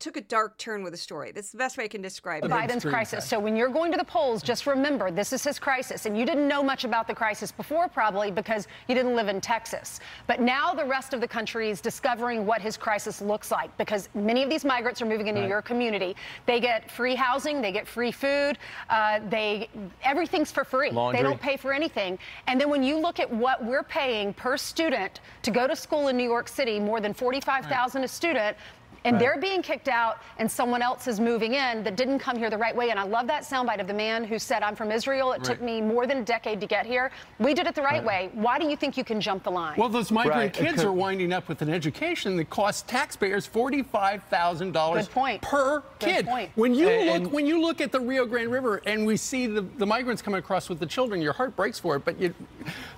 took 0.00 0.16
a 0.16 0.20
dark 0.20 0.56
turn 0.58 0.82
with 0.82 0.92
the 0.92 0.96
story. 0.98 1.32
That's 1.32 1.50
the 1.50 1.58
best 1.58 1.76
way 1.78 1.84
I 1.84 1.88
can 1.88 2.02
describe 2.02 2.44
it. 2.44 2.50
Biden's 2.50 2.84
crisis. 2.84 3.26
So 3.28 3.38
when 3.38 3.56
you're 3.56 3.68
going 3.68 3.90
to 3.92 3.98
the 3.98 4.04
polls, 4.04 4.42
just 4.42 4.66
remember 4.66 5.10
this 5.10 5.32
is 5.32 5.42
his 5.44 5.58
crisis. 5.58 6.06
And 6.06 6.16
you 6.18 6.24
didn't 6.24 6.46
know 6.48 6.62
much 6.62 6.84
about 6.84 7.06
the 7.06 7.14
crisis 7.14 7.50
before, 7.52 7.88
probably 7.88 8.30
because 8.30 8.68
you 8.88 8.94
didn't 8.94 9.14
live 9.16 9.28
in 9.28 9.40
Texas. 9.40 10.00
But 10.26 10.40
now 10.40 10.72
the 10.74 10.84
rest 10.84 11.14
of 11.14 11.20
the 11.20 11.28
country 11.28 11.70
is 11.70 11.80
discovering 11.80 12.46
what 12.46 12.60
his 12.60 12.76
crisis 12.76 13.20
looks 13.20 13.50
like 13.50 13.76
because 13.78 14.08
many 14.14 14.42
of 14.42 14.50
these 14.50 14.64
migrants 14.64 15.00
are 15.02 15.06
moving 15.06 15.26
into 15.28 15.40
Right. 15.42 15.48
your 15.48 15.62
community. 15.62 16.16
They 16.46 16.60
get 16.60 16.90
free 16.90 17.14
housing, 17.14 17.60
they 17.60 17.72
get 17.72 17.86
free 17.86 18.12
food, 18.12 18.58
uh, 18.88 19.20
they 19.28 19.68
everything's 20.02 20.50
for 20.50 20.64
free. 20.64 20.90
Laundry. 20.90 21.18
They 21.18 21.28
don't 21.28 21.40
pay 21.40 21.56
for 21.56 21.72
anything. 21.72 22.18
And 22.46 22.60
then 22.60 22.68
when 22.70 22.82
you 22.82 22.98
look 22.98 23.20
at 23.20 23.30
what 23.30 23.64
we're 23.64 23.82
paying 23.82 24.32
per 24.34 24.56
student 24.56 25.20
to 25.42 25.50
go 25.50 25.66
to 25.66 25.76
school 25.76 26.08
in 26.08 26.16
New 26.16 26.28
York 26.28 26.48
City, 26.48 26.78
more 26.80 27.00
than 27.00 27.12
45,000 27.14 28.04
a 28.04 28.08
student, 28.08 28.56
and 29.06 29.14
right. 29.14 29.20
they're 29.20 29.40
being 29.40 29.62
kicked 29.62 29.88
out 29.88 30.20
and 30.38 30.50
someone 30.50 30.82
else 30.82 31.06
is 31.06 31.20
moving 31.20 31.54
in 31.54 31.84
that 31.84 31.96
didn't 31.96 32.18
come 32.18 32.36
here 32.36 32.50
the 32.50 32.58
right 32.58 32.74
way. 32.74 32.90
And 32.90 32.98
I 32.98 33.04
love 33.04 33.28
that 33.28 33.44
soundbite 33.44 33.80
of 33.80 33.86
the 33.86 33.94
man 33.94 34.24
who 34.24 34.38
said, 34.38 34.62
I'm 34.62 34.74
from 34.74 34.90
Israel. 34.90 35.32
It 35.32 35.38
right. 35.38 35.44
took 35.44 35.62
me 35.62 35.80
more 35.80 36.06
than 36.06 36.18
a 36.18 36.24
decade 36.24 36.60
to 36.60 36.66
get 36.66 36.84
here. 36.84 37.12
We 37.38 37.54
did 37.54 37.66
it 37.66 37.74
the 37.74 37.82
right, 37.82 38.04
right. 38.04 38.30
way. 38.30 38.30
Why 38.34 38.58
do 38.58 38.68
you 38.68 38.76
think 38.76 38.96
you 38.96 39.04
can 39.04 39.20
jump 39.20 39.44
the 39.44 39.50
line? 39.50 39.78
Well, 39.78 39.88
those 39.88 40.10
migrant 40.10 40.52
kids 40.52 40.82
are 40.82 40.92
winding 40.92 41.32
up 41.32 41.48
with 41.48 41.62
an 41.62 41.70
education 41.70 42.36
that 42.36 42.50
costs 42.50 42.82
taxpayers 42.82 43.48
$45,000 43.48 45.40
per 45.42 45.80
Good 45.80 45.84
kid. 46.00 46.26
Point. 46.26 46.50
When 46.56 46.74
you 46.74 46.88
and, 46.88 47.24
look 47.24 47.32
when 47.32 47.46
you 47.46 47.60
look 47.60 47.80
at 47.80 47.92
the 47.92 48.00
Rio 48.00 48.26
Grande 48.26 48.50
River 48.50 48.82
and 48.86 49.06
we 49.06 49.16
see 49.16 49.46
the, 49.46 49.60
the 49.60 49.86
migrants 49.86 50.20
coming 50.20 50.38
across 50.38 50.68
with 50.68 50.80
the 50.80 50.86
children, 50.86 51.22
your 51.22 51.32
heart 51.32 51.54
breaks 51.54 51.78
for 51.78 51.96
it. 51.96 52.04
But 52.04 52.20
you, 52.20 52.34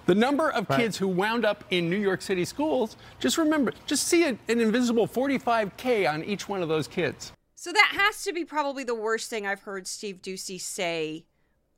the 0.06 0.14
number 0.14 0.50
of 0.50 0.68
kids 0.68 0.96
who 0.96 1.06
wound 1.06 1.44
up 1.44 1.64
in 1.70 1.90
New 1.90 1.98
York 1.98 2.22
City 2.22 2.44
schools, 2.44 2.96
just 3.20 3.36
remember, 3.36 3.72
just 3.86 4.08
see 4.08 4.24
an 4.24 4.38
invisible 4.48 5.06
45K 5.06 5.97
on 6.06 6.24
each 6.24 6.48
one 6.48 6.62
of 6.62 6.68
those 6.68 6.88
kids. 6.88 7.32
So 7.54 7.72
that 7.72 7.92
has 7.94 8.22
to 8.24 8.32
be 8.32 8.44
probably 8.44 8.84
the 8.84 8.94
worst 8.94 9.28
thing 9.30 9.46
I've 9.46 9.62
heard 9.62 9.87
Steve 9.87 10.22
Doocy 10.22 10.61
say 10.61 11.24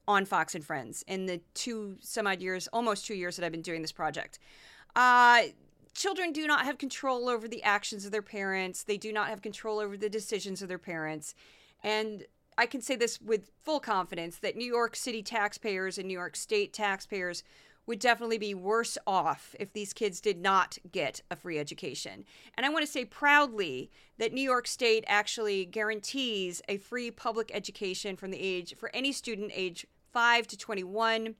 on 0.06 0.24
Fox 0.24 0.54
and 0.54 0.64
Friends 0.64 1.04
in 1.06 1.26
the 1.26 1.40
two 1.54 1.96
some 2.00 2.26
odd 2.26 2.42
years, 2.42 2.68
almost 2.68 3.06
two 3.06 3.14
years 3.14 3.36
that 3.36 3.46
I've 3.46 3.52
been 3.52 3.62
doing 3.62 3.80
this 3.80 3.92
project. 3.92 4.38
Uh, 4.94 5.42
children 5.94 6.32
do 6.32 6.46
not 6.46 6.64
have 6.64 6.78
control 6.78 7.28
over 7.28 7.48
the 7.48 7.62
actions 7.62 8.04
of 8.04 8.12
their 8.12 8.22
parents. 8.22 8.82
They 8.82 8.96
do 8.96 9.12
not 9.12 9.28
have 9.28 9.40
control 9.40 9.78
over 9.78 9.96
the 9.96 10.10
decisions 10.10 10.62
of 10.62 10.68
their 10.68 10.78
parents. 10.78 11.34
And 11.82 12.24
I 12.58 12.66
can 12.66 12.82
say 12.82 12.96
this 12.96 13.20
with 13.20 13.50
full 13.58 13.80
confidence 13.80 14.36
that 14.38 14.56
New 14.56 14.66
York 14.66 14.96
City 14.96 15.22
taxpayers 15.22 15.96
and 15.96 16.06
New 16.06 16.18
York 16.18 16.36
State 16.36 16.72
taxpayers 16.72 17.42
would 17.86 17.98
definitely 17.98 18.38
be 18.38 18.54
worse 18.54 18.96
off 19.06 19.54
if 19.58 19.72
these 19.72 19.92
kids 19.92 20.20
did 20.20 20.40
not 20.40 20.78
get 20.90 21.22
a 21.30 21.36
free 21.36 21.58
education. 21.58 22.24
And 22.56 22.64
I 22.64 22.68
want 22.68 22.84
to 22.84 22.90
say 22.90 23.04
proudly 23.04 23.90
that 24.18 24.32
New 24.32 24.42
York 24.42 24.66
State 24.66 25.04
actually 25.06 25.64
guarantees 25.64 26.62
a 26.68 26.76
free 26.76 27.10
public 27.10 27.50
education 27.52 28.16
from 28.16 28.30
the 28.30 28.40
age 28.40 28.76
for 28.76 28.90
any 28.94 29.12
student 29.12 29.50
age 29.54 29.86
5 30.12 30.46
to 30.48 30.56
21. 30.56 31.34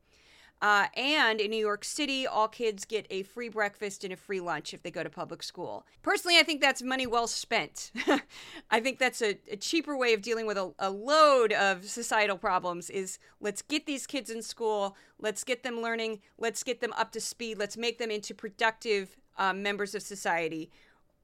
Uh, 0.63 0.87
and 0.95 1.41
in 1.41 1.51
New 1.51 1.57
York 1.57 1.85
City, 1.85 2.27
all 2.27 2.47
kids 2.47 2.85
get 2.85 3.07
a 3.09 3.23
free 3.23 3.49
breakfast 3.49 4.05
and 4.05 4.13
a 4.13 4.17
free 4.17 4.41
lunch 4.41 4.75
if 4.75 4.83
they 4.83 4.91
go 4.91 5.03
to 5.03 5.09
public 5.09 5.43
school. 5.43 5.87
Personally, 6.03 6.39
I 6.39 6.43
think 6.43 6.61
that's 6.61 6.83
money 6.83 7.07
well 7.07 7.27
spent. 7.27 7.91
I 8.71 8.81
think 8.81 8.99
that's 8.99 9.23
a, 9.23 9.39
a 9.51 9.57
cheaper 9.57 9.97
way 9.97 10.13
of 10.13 10.21
dealing 10.21 10.47
with 10.47 10.59
a, 10.59 10.73
a 10.79 10.91
load 10.91 11.53
of 11.55 11.87
societal 11.87 12.37
problems 12.37 12.91
is 12.91 13.19
let's 13.41 13.63
get 13.63 13.87
these 13.87 14.07
kids 14.07 14.29
in 14.29 14.43
school, 14.43 14.97
let's 15.19 15.45
get 15.45 15.63
them 15.63 15.81
learning, 15.81 16.21
let's 16.37 16.63
get 16.63 16.83
them 16.83 16.93
up 16.93 17.11
to 17.13 17.21
speed, 17.21 17.59
let's 17.59 17.79
make 17.79 17.99
them 17.99 18.11
into 18.11 18.35
productive 18.35 19.17
um, 19.39 19.63
members 19.63 19.95
of 19.95 20.03
society. 20.03 20.71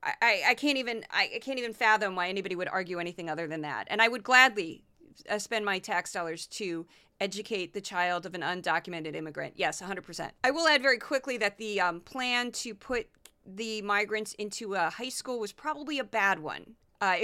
I, 0.03 0.15
I, 0.23 0.43
I 0.49 0.55
can't 0.55 0.79
even 0.79 1.05
I, 1.11 1.31
I 1.37 1.39
can't 1.41 1.59
even 1.59 1.75
fathom 1.75 2.17
why 2.17 2.29
anybody 2.29 2.57
would 2.57 2.69
argue 2.69 3.01
anything 3.01 3.29
other 3.29 3.47
than 3.47 3.61
that. 3.63 3.87
And 3.91 4.01
I 4.01 4.09
would 4.09 4.23
gladly 4.23 4.86
uh, 5.29 5.39
spend 5.39 5.65
my 5.65 5.79
tax 5.79 6.13
dollars 6.13 6.47
to 6.47 6.87
educate 7.21 7.73
the 7.73 7.81
child 7.81 8.27
of 8.27 8.35
an 8.35 8.43
undocumented 8.43 9.15
immigrant. 9.15 9.55
Yes, 9.57 9.81
100%. 9.81 10.31
I 10.45 10.51
will 10.51 10.69
add 10.69 10.83
very 10.83 10.99
quickly 10.99 11.39
that 11.39 11.57
the 11.59 11.81
um, 11.81 12.01
plan 12.01 12.53
to 12.53 12.75
put 12.75 13.09
the 13.47 13.81
migrants 13.83 14.35
into 14.35 14.75
a 14.75 14.91
high 14.91 15.09
school 15.09 15.39
was 15.39 15.53
probably 15.53 15.99
a 15.99 16.05
bad 16.05 16.41
one. 16.41 16.75
Uh, 17.01 17.19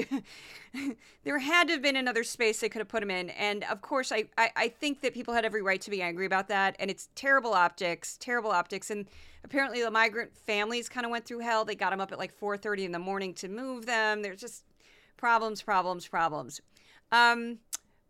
there 1.25 1.39
had 1.39 1.67
to 1.67 1.75
have 1.75 1.83
been 1.83 1.97
another 1.97 2.25
space 2.25 2.61
they 2.61 2.69
could 2.69 2.81
have 2.81 2.89
put 2.89 3.01
them 3.01 3.11
in. 3.11 3.31
And 3.31 3.65
of 3.65 3.81
course, 3.81 4.13
I, 4.13 4.25
I, 4.37 4.51
I 4.57 4.69
think 4.69 5.01
that 5.01 5.15
people 5.15 5.35
had 5.35 5.45
every 5.45 5.63
right 5.63 5.81
to 5.81 5.91
be 5.91 6.03
angry 6.03 6.27
about 6.27 6.49
that. 6.49 6.77
And 6.79 6.91
it's 6.91 7.09
terrible 7.15 7.55
optics, 7.55 8.17
terrible 8.19 8.51
optics. 8.51 8.91
And 8.91 9.07
apparently 9.45 9.83
the 9.83 9.91
migrant 9.91 10.37
families 10.37 10.89
kind 10.89 11.05
of 11.07 11.11
went 11.11 11.25
through 11.25 11.41
hell. 11.41 11.65
They 11.65 11.75
got 11.75 11.91
them 11.91 12.01
up 12.01 12.13
at 12.13 12.19
like 12.19 12.39
4.30 12.39 12.85
in 12.85 12.93
the 12.93 12.99
morning 12.99 13.35
to 13.35 13.49
move 13.49 13.87
them. 13.87 14.23
There's 14.23 14.41
just 14.41 14.65
problems, 15.17 15.63
problems, 15.63 16.07
problems. 16.07 16.61
Um, 17.11 17.59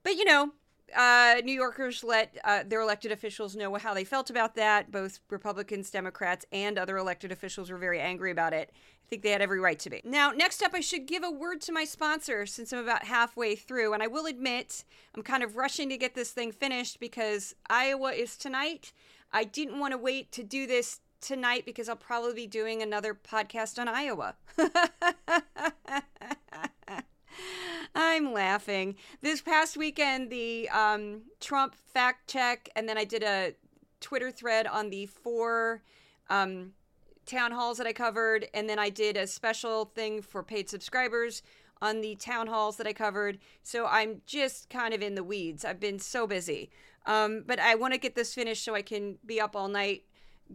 but 0.03 0.17
you 0.17 0.25
know, 0.25 0.53
uh, 0.97 1.37
New 1.45 1.53
Yorkers 1.53 2.05
let 2.05 2.37
uh, 2.45 2.63
their 2.67 2.81
elected 2.81 3.13
officials 3.13 3.57
know 3.57 3.75
how 3.77 3.95
they 3.95 4.05
felt 4.05 4.31
about 4.31 4.55
that. 4.57 4.91
Both 4.91 5.21
Republicans, 5.31 5.91
Democrats, 5.91 6.45
and 6.53 6.79
other 6.79 6.97
elected 6.97 7.33
officials 7.33 7.71
were 7.71 7.79
very 7.79 8.01
angry 8.01 8.31
about 8.31 8.53
it. 8.53 8.71
I 8.75 9.09
think 9.09 9.23
they 9.23 9.31
had 9.31 9.43
every 9.43 9.61
right 9.61 9.79
to 9.79 9.91
be. 9.91 10.01
Now, 10.05 10.31
next 10.31 10.63
up, 10.63 10.73
I 10.75 10.81
should 10.81 11.07
give 11.07 11.23
a 11.23 11.31
word 11.31 11.61
to 11.63 11.73
my 11.73 11.85
sponsor 11.85 12.47
since 12.47 12.73
I'm 12.73 12.79
about 12.79 13.05
halfway 13.05 13.57
through. 13.57 13.93
And 13.93 14.03
I 14.03 14.07
will 14.07 14.27
admit, 14.27 14.85
I'm 15.15 15.23
kind 15.23 15.43
of 15.43 15.57
rushing 15.57 15.89
to 15.91 15.97
get 15.97 16.15
this 16.15 16.31
thing 16.31 16.53
finished 16.53 17.01
because 17.01 17.55
Iowa 17.69 18.13
is 18.13 18.37
tonight. 18.37 18.93
I 19.33 19.45
didn't 19.45 19.79
want 19.79 19.93
to 19.93 19.99
wait 19.99 20.33
to 20.33 20.43
do 20.43 20.67
this 20.67 21.01
tonight 21.21 21.65
because 21.65 21.89
I'll 21.89 21.97
probably 21.97 22.35
be 22.35 22.47
doing 22.47 22.83
another 22.83 23.15
podcast 23.15 23.79
on 23.79 23.89
Iowa. 23.89 24.35
I'm 27.95 28.33
laughing. 28.33 28.97
This 29.21 29.41
past 29.41 29.77
weekend, 29.77 30.31
the 30.31 30.69
um, 30.71 31.23
Trump 31.41 31.75
fact 31.75 32.31
check, 32.31 32.69
and 32.75 32.89
then 32.89 32.97
I 32.97 33.05
did 33.05 33.23
a 33.23 33.55
Twitter 34.01 34.31
thread 34.31 34.67
on 34.67 34.91
the 34.91 35.07
four 35.07 35.83
um, 36.31 36.73
town 37.27 37.53
halls 37.53 37.79
that 37.79 37.87
I 37.87 37.93
covered, 37.93 38.47
and 38.55 38.69
then 38.69 38.79
I 38.79 38.89
did 38.89 39.17
a 39.17 39.27
special 39.27 39.87
thing 39.87 40.23
for 40.23 40.43
paid 40.43 40.69
subscribers 40.69 41.43
on 41.81 42.01
the 42.01 42.15
town 42.15 42.47
halls 42.47 42.77
that 42.77 42.87
I 42.87 42.93
covered. 42.93 43.39
So 43.63 43.87
I'm 43.87 44.23
just 44.25 44.71
kind 44.71 44.95
of 44.95 45.03
in 45.03 45.15
the 45.15 45.25
weeds. 45.25 45.65
I've 45.65 45.81
been 45.81 45.99
so 45.99 46.27
busy. 46.27 46.71
Um, 47.07 47.43
but 47.47 47.59
I 47.59 47.75
want 47.75 47.93
to 47.93 47.99
get 47.99 48.15
this 48.15 48.33
finished 48.33 48.65
so 48.65 48.75
I 48.75 48.83
can 48.83 49.19
be 49.27 49.41
up 49.41 49.57
all 49.57 49.69
night 49.69 50.05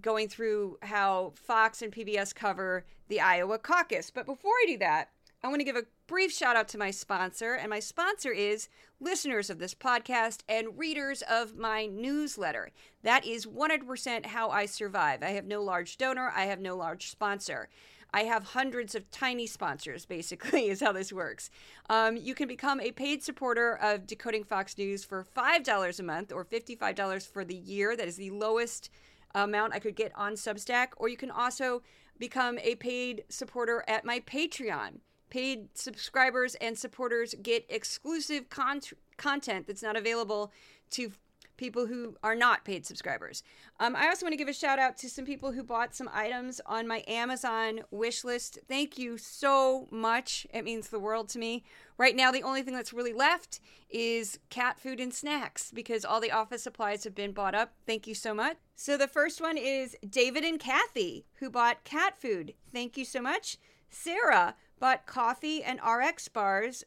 going 0.01 0.29
through 0.29 0.77
how 0.83 1.33
Fox 1.35 1.81
and 1.81 1.91
PBS 1.91 2.33
cover 2.33 2.85
the 3.09 3.19
Iowa 3.19 3.59
caucus. 3.59 4.09
But 4.09 4.25
before 4.25 4.51
I 4.51 4.65
do 4.67 4.77
that, 4.79 5.09
I 5.43 5.49
want 5.49 5.59
to 5.59 5.65
give 5.65 5.75
a 5.75 5.85
brief 6.07 6.33
shout 6.33 6.55
out 6.55 6.67
to 6.69 6.79
my 6.79 6.89
sponsor, 6.89 7.53
and 7.53 7.69
my 7.69 7.79
sponsor 7.79 8.31
is 8.31 8.69
listeners 8.99 9.51
of 9.51 9.59
this 9.59 9.75
podcast 9.75 10.41
and 10.49 10.77
readers 10.79 11.21
of 11.21 11.55
my 11.55 11.85
newsletter. 11.85 12.71
That 13.03 13.23
is 13.23 13.45
100% 13.45 14.25
how 14.25 14.49
I 14.49 14.65
survive. 14.65 15.21
I 15.21 15.29
have 15.29 15.45
no 15.45 15.61
large 15.61 15.97
donor, 15.97 16.33
I 16.35 16.45
have 16.45 16.59
no 16.59 16.75
large 16.75 17.11
sponsor. 17.11 17.69
I 18.11 18.23
have 18.23 18.45
hundreds 18.45 18.95
of 18.95 19.11
tiny 19.11 19.45
sponsors, 19.45 20.05
basically, 20.07 20.69
is 20.69 20.81
how 20.81 20.91
this 20.91 21.13
works. 21.13 21.51
Um, 21.87 22.17
you 22.17 22.33
can 22.33 22.47
become 22.47 22.81
a 22.81 22.91
paid 22.91 23.21
supporter 23.21 23.75
of 23.75 24.07
Decoding 24.07 24.43
Fox 24.43 24.75
News 24.75 25.05
for 25.05 25.23
$5 25.23 25.99
a 25.99 26.03
month 26.03 26.31
or 26.31 26.45
$55 26.45 27.27
for 27.27 27.45
the 27.45 27.55
year. 27.55 27.95
That 27.95 28.07
is 28.07 28.15
the 28.15 28.31
lowest 28.31 28.89
amount 29.35 29.75
I 29.75 29.79
could 29.79 29.95
get 29.95 30.11
on 30.15 30.33
Substack. 30.33 30.87
Or 30.97 31.09
you 31.09 31.17
can 31.17 31.29
also 31.29 31.83
become 32.17 32.57
a 32.57 32.73
paid 32.75 33.23
supporter 33.29 33.83
at 33.87 34.03
my 34.03 34.19
Patreon. 34.21 35.01
Paid 35.29 35.69
subscribers 35.73 36.55
and 36.55 36.77
supporters 36.77 37.35
get 37.41 37.65
exclusive 37.69 38.49
con- 38.49 38.81
content 39.17 39.67
that's 39.67 39.83
not 39.83 39.97
available 39.97 40.51
to 40.91 41.11
people 41.57 41.87
who 41.87 42.15
are 42.23 42.35
not 42.35 42.63
paid 42.63 42.85
subscribers. 42.85 43.43
Um, 43.79 43.95
I 43.95 44.07
also 44.07 44.25
want 44.25 44.33
to 44.33 44.37
give 44.37 44.47
a 44.47 44.53
shout 44.53 44.79
out 44.79 44.95
to 44.97 45.09
some 45.09 45.25
people 45.25 45.51
who 45.51 45.63
bought 45.63 45.95
some 45.95 46.09
items 46.13 46.61
on 46.65 46.87
my 46.87 47.03
Amazon 47.07 47.81
wish 47.91 48.23
list. 48.23 48.59
Thank 48.67 48.97
you 48.97 49.17
so 49.17 49.87
much. 49.91 50.47
It 50.53 50.63
means 50.63 50.87
the 50.87 50.99
world 50.99 51.29
to 51.29 51.39
me. 51.39 51.63
Right 51.97 52.15
now, 52.15 52.31
the 52.31 52.43
only 52.43 52.61
thing 52.61 52.75
that's 52.75 52.93
really 52.93 53.13
left 53.13 53.59
is 53.89 54.39
cat 54.49 54.79
food 54.79 54.99
and 54.99 55.13
snacks 55.13 55.71
because 55.71 56.05
all 56.05 56.21
the 56.21 56.31
office 56.31 56.63
supplies 56.63 57.03
have 57.03 57.15
been 57.15 57.31
bought 57.31 57.55
up. 57.55 57.73
Thank 57.85 58.07
you 58.07 58.13
so 58.13 58.33
much. 58.33 58.57
So 58.75 58.95
the 58.95 59.07
first 59.07 59.41
one 59.41 59.57
is 59.57 59.95
David 60.07 60.43
and 60.43 60.59
Kathy 60.59 61.25
who 61.35 61.49
bought 61.49 61.83
cat 61.83 62.19
food. 62.21 62.53
Thank 62.71 62.97
you 62.97 63.05
so 63.05 63.21
much. 63.21 63.57
Sarah 63.89 64.55
bought 64.79 65.05
coffee 65.05 65.63
and 65.63 65.79
RX 65.85 66.27
bars. 66.27 66.83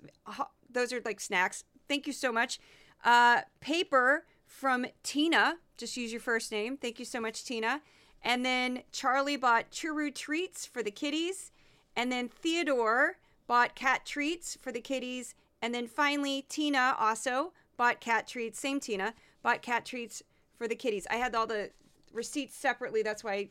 Those 0.70 0.92
are 0.92 1.00
like 1.05 1.20
snacks. 1.20 1.64
Thank 1.88 2.07
you 2.07 2.12
so 2.12 2.33
much. 2.33 2.59
Uh, 3.05 3.42
paper 3.61 4.26
from 4.46 4.87
Tina. 5.03 5.57
Just 5.76 5.96
use 5.96 6.12
your 6.12 6.20
first 6.20 6.53
name. 6.53 6.76
Thank 6.76 6.98
you 6.98 7.05
so 7.05 7.20
much, 7.20 7.44
Tina. 7.44 7.81
And 8.22 8.44
then 8.44 8.83
Charlie 8.92 9.37
bought 9.37 9.70
churu 9.70 10.14
treats 10.14 10.66
for 10.66 10.83
the 10.83 10.90
kitties. 10.90 11.50
And 11.96 12.12
then 12.12 12.29
Theodore 12.29 13.16
bought 13.46 13.74
cat 13.74 14.05
treats 14.05 14.57
for 14.61 14.70
the 14.70 14.81
kitties. 14.81 15.35
And 15.62 15.74
then 15.74 15.87
finally, 15.87 16.46
Tina 16.48 16.94
also 16.98 17.53
bought 17.76 18.00
cat 18.00 18.26
treats. 18.26 18.61
Same 18.61 18.79
Tina 18.81 19.14
bought 19.42 19.62
cat 19.62 19.85
treats 19.85 20.22
for 20.57 20.68
the 20.68 20.74
kitties. 20.74 21.07
I 21.11 21.16
had 21.16 21.35
all 21.35 21.46
the 21.46 21.70
receipts 22.12 22.55
separately. 22.55 23.03
That's 23.03 23.24
why 23.24 23.48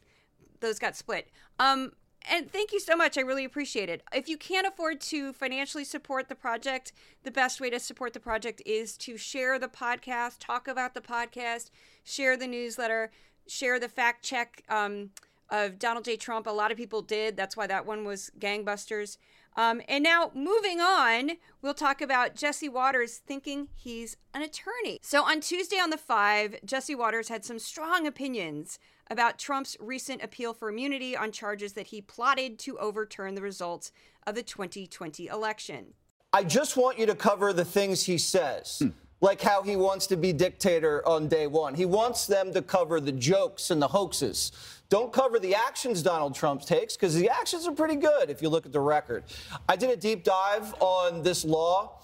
those 0.60 0.80
got 0.80 0.96
split. 0.96 1.30
Um, 1.60 1.94
and 2.30 2.52
thank 2.52 2.72
you 2.72 2.80
so 2.80 2.96
much. 2.96 3.18
I 3.18 3.22
really 3.22 3.46
appreciate 3.46 3.90
it. 3.90 4.04
If 4.14 4.30
you 4.30 4.38
can't 4.38 4.68
afford 4.68 5.02
to 5.02 5.34
financially 5.34 5.84
support 5.84 6.30
the 6.30 6.36
project, 6.36 6.92
the 7.24 7.32
best 7.32 7.60
way 7.60 7.70
to 7.70 7.80
support 7.80 8.14
the 8.14 8.20
project 8.20 8.62
is 8.66 8.98
to 8.98 9.18
share 9.18 9.58
the 9.60 9.68
podcast, 9.68 10.38
talk 10.40 10.68
about 10.68 10.94
the 10.94 11.02
podcast, 11.02 11.70
share 12.04 12.38
the 12.38 12.48
newsletter, 12.48 13.12
share 13.48 13.80
the 13.80 13.90
fact 13.90 14.24
check 14.24 14.64
um, 14.70 15.10
of 15.50 15.80
Donald 15.80 16.06
J. 16.06 16.16
Trump. 16.16 16.48
A 16.48 16.52
lot 16.52 16.72
of 16.72 16.78
people 16.78 17.02
did. 17.02 17.36
That's 17.36 17.58
why 17.58 17.68
that 17.68 17.86
one 17.86 18.06
was 18.06 18.32
gangbusters. 18.40 19.18
Um, 19.60 19.82
and 19.90 20.02
now, 20.02 20.32
moving 20.34 20.80
on, 20.80 21.32
we'll 21.62 21.74
talk 21.74 22.00
about 22.00 22.34
Jesse 22.34 22.70
Watters 22.70 23.18
thinking 23.18 23.68
he's 23.76 24.16
an 24.34 24.42
attorney. 24.42 25.00
So, 25.02 25.24
on 25.24 25.42
Tuesday 25.42 25.76
on 25.76 25.90
the 25.90 25.98
Five, 25.98 26.56
Jesse 26.64 26.96
Watters 26.96 27.28
had 27.28 27.44
some 27.44 27.60
strong 27.60 28.08
opinions 28.08 28.80
about 29.12 29.38
Trump's 29.38 29.76
recent 29.82 30.24
appeal 30.24 30.54
for 30.54 30.70
immunity 30.70 31.14
on 31.14 31.34
charges 31.34 31.74
that 31.74 31.88
he 31.88 32.00
plotted 32.00 32.58
to 32.60 32.78
overturn 32.78 33.36
the 33.36 33.42
results 33.42 33.92
of 34.26 34.36
the 34.36 34.44
2020 34.44 35.28
election. 35.28 35.88
I 36.32 36.46
just 36.46 36.78
want 36.78 36.98
you 36.98 37.06
to 37.08 37.16
cover 37.16 37.52
the 37.52 37.66
things 37.66 38.04
he 38.04 38.18
says. 38.18 38.82
Like 39.22 39.42
how 39.42 39.64
he 39.64 39.76
wants 39.76 40.08
to 40.08 40.18
be 40.18 40.32
dictator 40.32 41.06
on 41.08 41.28
day 41.28 41.48
one. 41.48 41.76
He 41.76 41.86
wants 41.86 42.26
them 42.26 42.54
to 42.54 42.62
cover 42.62 43.02
the 43.02 43.12
jokes 43.12 43.70
and 43.70 43.82
the 43.82 43.88
hoaxes. 43.88 44.52
Don't 44.90 45.12
cover 45.14 45.40
the 45.40 45.54
actions 45.54 46.02
Donald 46.02 46.34
Trump 46.34 46.62
takes 46.62 46.96
because 46.96 47.14
the 47.14 47.30
actions 47.30 47.68
are 47.68 47.74
pretty 47.74 47.96
good 47.96 48.30
if 48.30 48.42
you 48.42 48.50
look 48.50 48.66
at 48.66 48.72
the 48.72 48.80
record. 48.80 49.24
I 49.68 49.76
did 49.76 49.90
a 49.90 49.98
deep 49.98 50.24
dive 50.24 50.74
on 50.80 51.22
this 51.22 51.44
law. 51.46 52.00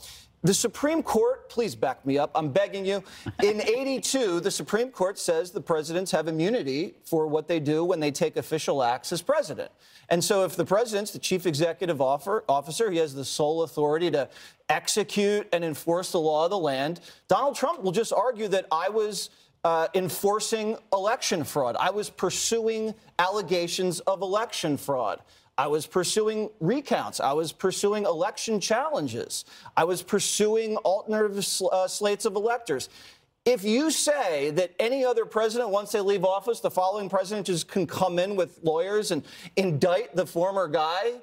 The 0.46 0.54
Supreme 0.54 1.02
Court, 1.02 1.50
please 1.50 1.74
back 1.74 2.06
me 2.06 2.20
up, 2.20 2.30
I'm 2.36 2.50
begging 2.50 2.86
you. 2.86 3.04
In 3.42 3.62
82, 3.68 4.42
the 4.42 4.52
Supreme 4.52 4.92
Court 4.92 5.18
says 5.18 5.50
the 5.50 5.60
presidents 5.60 6.12
have 6.12 6.28
immunity 6.28 6.94
for 7.04 7.26
what 7.26 7.48
they 7.48 7.60
do 7.60 7.84
when 7.84 8.00
they 8.00 8.12
take 8.12 8.38
official 8.38 8.84
acts 8.84 9.12
as 9.12 9.24
president. 9.24 9.72
And 10.10 10.24
so 10.24 10.44
if 10.44 10.56
the 10.56 10.64
president's 10.64 11.10
the 11.10 11.18
chief 11.18 11.48
executive 11.48 12.00
officer, 12.00 12.92
he 12.92 13.00
has 13.00 13.16
the 13.16 13.26
sole 13.26 13.64
authority 13.64 14.12
to 14.12 14.30
execute 14.70 15.48
and 15.52 15.64
enforce 15.64 16.12
the 16.12 16.20
law 16.20 16.44
of 16.44 16.52
the 16.52 16.60
land. 16.60 17.00
Donald 17.28 17.56
Trump 17.56 17.82
will 17.82 17.92
just 17.92 18.14
argue 18.14 18.48
that 18.50 18.68
I 18.72 18.88
was 18.88 19.32
uh, 19.64 19.88
enforcing 19.96 20.78
election 20.94 21.44
fraud. 21.44 21.76
I 21.80 21.90
was 21.90 22.12
pursuing 22.12 22.94
allegations 23.18 24.00
of 24.02 24.22
election 24.22 24.78
fraud. 24.78 25.22
I 25.58 25.68
was 25.68 25.88
pursuing 25.88 26.50
recounts. 26.60 27.20
I 27.20 27.34
was 27.34 27.52
pursuing 27.52 28.04
election 28.04 28.60
challenges. 28.60 29.46
I 29.78 29.86
was 29.86 30.04
pursuing 30.04 30.76
alternative 30.78 31.46
sl- 31.46 31.70
uh, 31.72 31.88
slates 31.88 32.26
of 32.26 32.36
electors. 32.36 32.90
If 33.46 33.64
you 33.64 33.92
say 33.92 34.50
that 34.52 34.74
any 34.80 35.06
other 35.06 35.24
president, 35.24 35.70
once 35.70 35.92
they 35.92 36.02
leave 36.02 36.26
office, 36.26 36.60
the 36.60 36.72
following 36.72 37.10
president 37.10 37.48
just 37.48 37.68
can 37.68 37.86
come 37.88 38.20
in 38.20 38.36
with 38.36 38.60
lawyers 38.64 39.12
and 39.12 39.24
indict 39.56 40.16
the 40.16 40.26
former 40.26 40.68
guy, 40.68 41.22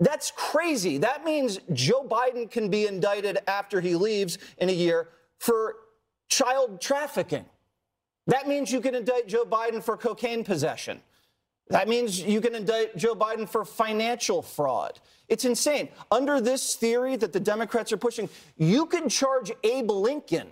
that's 0.00 0.32
crazy. 0.34 0.98
That 0.98 1.24
means 1.24 1.60
Joe 1.72 2.02
Biden 2.02 2.50
can 2.50 2.68
be 2.68 2.86
indicted 2.86 3.38
after 3.46 3.80
he 3.80 3.94
leaves 3.94 4.38
in 4.58 4.68
a 4.68 4.72
year 4.72 5.08
for 5.38 5.76
child 6.28 6.80
trafficking. 6.80 7.44
That 8.26 8.48
means 8.48 8.72
you 8.72 8.80
can 8.80 8.94
indict 8.94 9.28
Joe 9.28 9.44
Biden 9.44 9.82
for 9.82 9.96
cocaine 9.96 10.44
possession. 10.44 11.00
That 11.70 11.88
means 11.88 12.20
you 12.20 12.40
can 12.40 12.56
indict 12.56 12.96
Joe 12.96 13.14
Biden 13.14 13.48
for 13.48 13.64
financial 13.64 14.42
fraud. 14.42 14.98
It's 15.28 15.44
insane. 15.44 15.88
Under 16.10 16.40
this 16.40 16.74
theory 16.74 17.16
that 17.16 17.32
the 17.32 17.38
Democrats 17.38 17.92
are 17.92 17.96
pushing, 17.96 18.28
you 18.56 18.86
can 18.86 19.08
charge 19.08 19.52
Abe 19.62 19.90
Lincoln 19.90 20.48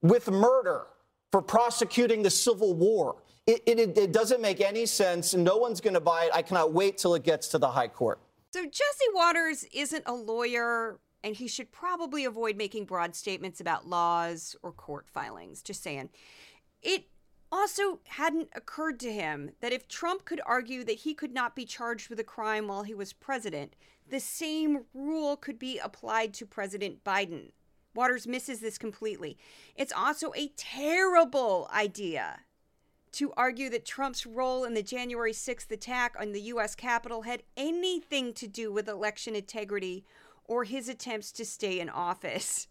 with 0.00 0.30
murder 0.30 0.86
for 1.30 1.42
prosecuting 1.42 2.22
the 2.22 2.30
Civil 2.30 2.74
War. 2.74 3.16
It, 3.46 3.62
it, 3.66 3.98
it 3.98 4.12
doesn't 4.12 4.40
make 4.40 4.62
any 4.62 4.86
sense, 4.86 5.34
no 5.34 5.58
one's 5.58 5.82
going 5.82 5.94
to 5.94 6.00
buy 6.00 6.24
it. 6.24 6.30
I 6.32 6.40
cannot 6.40 6.72
wait 6.72 6.96
till 6.96 7.14
it 7.14 7.24
gets 7.24 7.48
to 7.48 7.58
the 7.58 7.68
high 7.68 7.88
court. 7.88 8.18
So, 8.54 8.64
Jesse 8.64 9.04
Watters 9.12 9.64
isn't 9.74 10.04
a 10.06 10.14
lawyer, 10.14 10.98
and 11.22 11.36
he 11.36 11.46
should 11.46 11.72
probably 11.72 12.24
avoid 12.24 12.56
making 12.56 12.86
broad 12.86 13.14
statements 13.14 13.60
about 13.60 13.86
laws 13.86 14.56
or 14.62 14.72
court 14.72 15.08
filings. 15.08 15.60
Just 15.60 15.82
saying. 15.82 16.08
It 16.82 17.06
also 17.54 18.00
hadn't 18.08 18.48
occurred 18.54 18.98
to 18.98 19.12
him 19.12 19.52
that 19.60 19.72
if 19.72 19.86
Trump 19.86 20.24
could 20.24 20.40
argue 20.44 20.82
that 20.82 20.98
he 20.98 21.14
could 21.14 21.32
not 21.32 21.54
be 21.54 21.64
charged 21.64 22.10
with 22.10 22.18
a 22.18 22.24
crime 22.24 22.66
while 22.66 22.82
he 22.82 22.94
was 22.94 23.12
president, 23.12 23.74
the 24.08 24.18
same 24.18 24.84
rule 24.92 25.36
could 25.36 25.58
be 25.58 25.78
applied 25.78 26.34
to 26.34 26.44
President 26.44 27.04
Biden. 27.04 27.52
Watters 27.94 28.26
misses 28.26 28.58
this 28.58 28.76
completely. 28.76 29.38
It's 29.76 29.92
also 29.92 30.32
a 30.34 30.50
terrible 30.56 31.70
idea 31.72 32.40
to 33.12 33.32
argue 33.36 33.70
that 33.70 33.84
Trump's 33.86 34.26
role 34.26 34.64
in 34.64 34.74
the 34.74 34.82
January 34.82 35.32
6th 35.32 35.70
attack 35.70 36.16
on 36.18 36.32
the 36.32 36.42
U.S. 36.42 36.74
Capitol 36.74 37.22
had 37.22 37.44
anything 37.56 38.32
to 38.34 38.48
do 38.48 38.72
with 38.72 38.88
election 38.88 39.36
integrity 39.36 40.04
or 40.44 40.64
his 40.64 40.88
attempts 40.88 41.30
to 41.30 41.44
stay 41.44 41.78
in 41.78 41.88
office. 41.88 42.66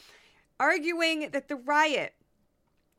Arguing 0.58 1.28
that 1.32 1.48
the 1.48 1.56
riot 1.56 2.14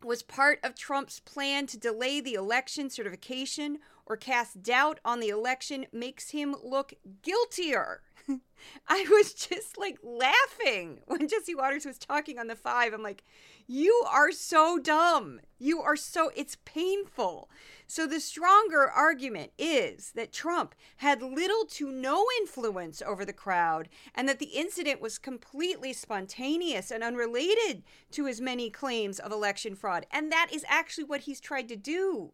was 0.03 0.23
part 0.23 0.59
of 0.63 0.75
Trump's 0.75 1.19
plan 1.19 1.67
to 1.67 1.77
delay 1.77 2.19
the 2.19 2.33
election 2.33 2.89
certification 2.89 3.79
or 4.05 4.17
cast 4.17 4.61
doubt 4.61 4.99
on 5.05 5.19
the 5.19 5.29
election 5.29 5.85
makes 5.91 6.31
him 6.31 6.55
look 6.63 6.93
guiltier. 7.21 8.01
I 8.87 9.05
was 9.09 9.33
just 9.33 9.77
like 9.77 9.97
laughing 10.03 10.99
when 11.05 11.27
Jesse 11.27 11.55
Watters 11.55 11.85
was 11.85 11.97
talking 11.97 12.39
on 12.39 12.47
the 12.47 12.55
five. 12.55 12.93
I'm 12.93 13.03
like, 13.03 13.23
you 13.67 14.03
are 14.09 14.31
so 14.31 14.77
dumb. 14.77 15.39
You 15.59 15.81
are 15.81 15.95
so, 15.95 16.31
it's 16.35 16.57
painful. 16.65 17.49
So 17.87 18.07
the 18.07 18.19
stronger 18.19 18.89
argument 18.89 19.51
is 19.57 20.11
that 20.15 20.33
Trump 20.33 20.75
had 20.97 21.21
little 21.21 21.65
to 21.71 21.91
no 21.91 22.25
influence 22.41 23.01
over 23.01 23.23
the 23.23 23.33
crowd 23.33 23.87
and 24.15 24.27
that 24.27 24.39
the 24.39 24.47
incident 24.47 24.99
was 25.01 25.17
completely 25.17 25.93
spontaneous 25.93 26.91
and 26.91 27.03
unrelated 27.03 27.83
to 28.11 28.25
his 28.25 28.41
many 28.41 28.69
claims 28.69 29.19
of 29.19 29.31
election 29.31 29.75
fraud. 29.75 30.05
And 30.11 30.31
that 30.31 30.49
is 30.51 30.65
actually 30.67 31.05
what 31.05 31.21
he's 31.21 31.39
tried 31.39 31.67
to 31.69 31.75
do. 31.75 32.31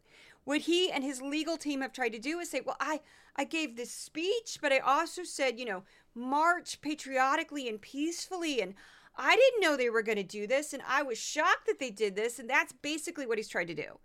What 0.50 0.62
he 0.62 0.90
and 0.92 1.04
his 1.04 1.22
legal 1.22 1.58
team 1.58 1.82
have 1.82 1.94
tried 1.94 2.14
to 2.14 2.18
do 2.18 2.40
is 2.40 2.50
say, 2.50 2.62
well, 2.66 2.76
I, 2.80 3.02
I 3.36 3.44
gave 3.44 3.76
this 3.76 3.92
speech, 3.92 4.58
but 4.60 4.74
I 4.74 4.80
also 4.80 5.22
said, 5.24 5.60
you 5.60 5.66
know, 5.66 5.84
march 6.16 6.82
patriotically 6.82 7.70
and 7.70 7.80
peacefully. 7.80 8.60
And 8.60 8.74
I 9.16 9.36
didn't 9.36 9.62
know 9.62 9.78
they 9.78 9.92
were 9.92 10.02
going 10.02 10.18
to 10.18 10.24
do 10.24 10.48
this. 10.48 10.74
And 10.74 10.82
I 10.88 11.04
was 11.04 11.20
shocked 11.20 11.68
that 11.68 11.78
they 11.80 11.92
did 11.92 12.16
this. 12.16 12.40
And 12.40 12.50
that's 12.50 12.74
basically 12.74 13.28
what 13.28 13.38
he's 13.38 13.48
tried 13.48 13.68
to 13.68 13.76
do. 13.76 14.00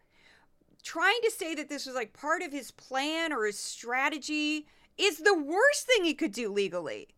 Trying 0.82 1.18
to 1.22 1.30
say 1.30 1.54
that 1.54 1.70
this 1.70 1.86
was 1.86 1.94
like 1.94 2.12
part 2.12 2.42
of 2.42 2.52
his 2.52 2.72
plan 2.72 3.32
or 3.32 3.46
his 3.46 3.58
strategy 3.58 4.66
is 4.98 5.20
the 5.20 5.32
worst 5.32 5.86
thing 5.86 6.04
he 6.04 6.12
could 6.12 6.32
do 6.32 6.52
legally. 6.52 7.08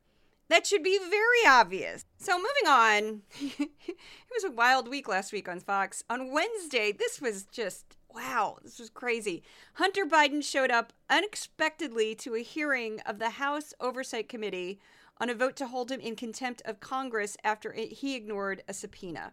That 0.51 0.69
should 0.69 0.85
be 0.85 1.01
very 1.01 1.49
obvious. 1.49 2.05
So, 2.19 2.37
moving 2.37 2.69
on, 2.69 3.23
it 3.41 3.97
was 4.33 4.45
a 4.45 4.53
wild 4.53 4.87
week 4.87 5.09
last 5.09 5.33
week 5.33 5.49
on 5.49 5.59
Fox. 5.59 6.05
On 6.09 6.33
Wednesday, 6.33 6.93
this 6.93 7.21
was 7.21 7.43
just 7.47 7.96
wow, 8.17 8.57
this 8.63 8.79
was 8.79 8.89
crazy. 8.89 9.43
Hunter 9.75 10.07
Biden 10.07 10.43
showed 10.43 10.71
up 10.71 10.93
unexpectedly 11.11 12.15
to 12.15 12.35
a 12.35 12.43
hearing 12.43 13.01
of 13.01 13.19
the 13.19 13.31
House 13.31 13.75
Oversight 13.79 14.29
Committee 14.29 14.81
on 15.21 15.29
a 15.29 15.35
vote 15.35 15.55
to 15.57 15.67
hold 15.67 15.91
him 15.91 16.01
in 16.01 16.17
contempt 16.17 16.63
of 16.65 16.81
Congress 16.81 17.37
after 17.45 17.73
it, 17.75 17.93
he 17.93 18.17
ignored 18.17 18.63
a 18.69 18.73
subpoena. 18.73 19.33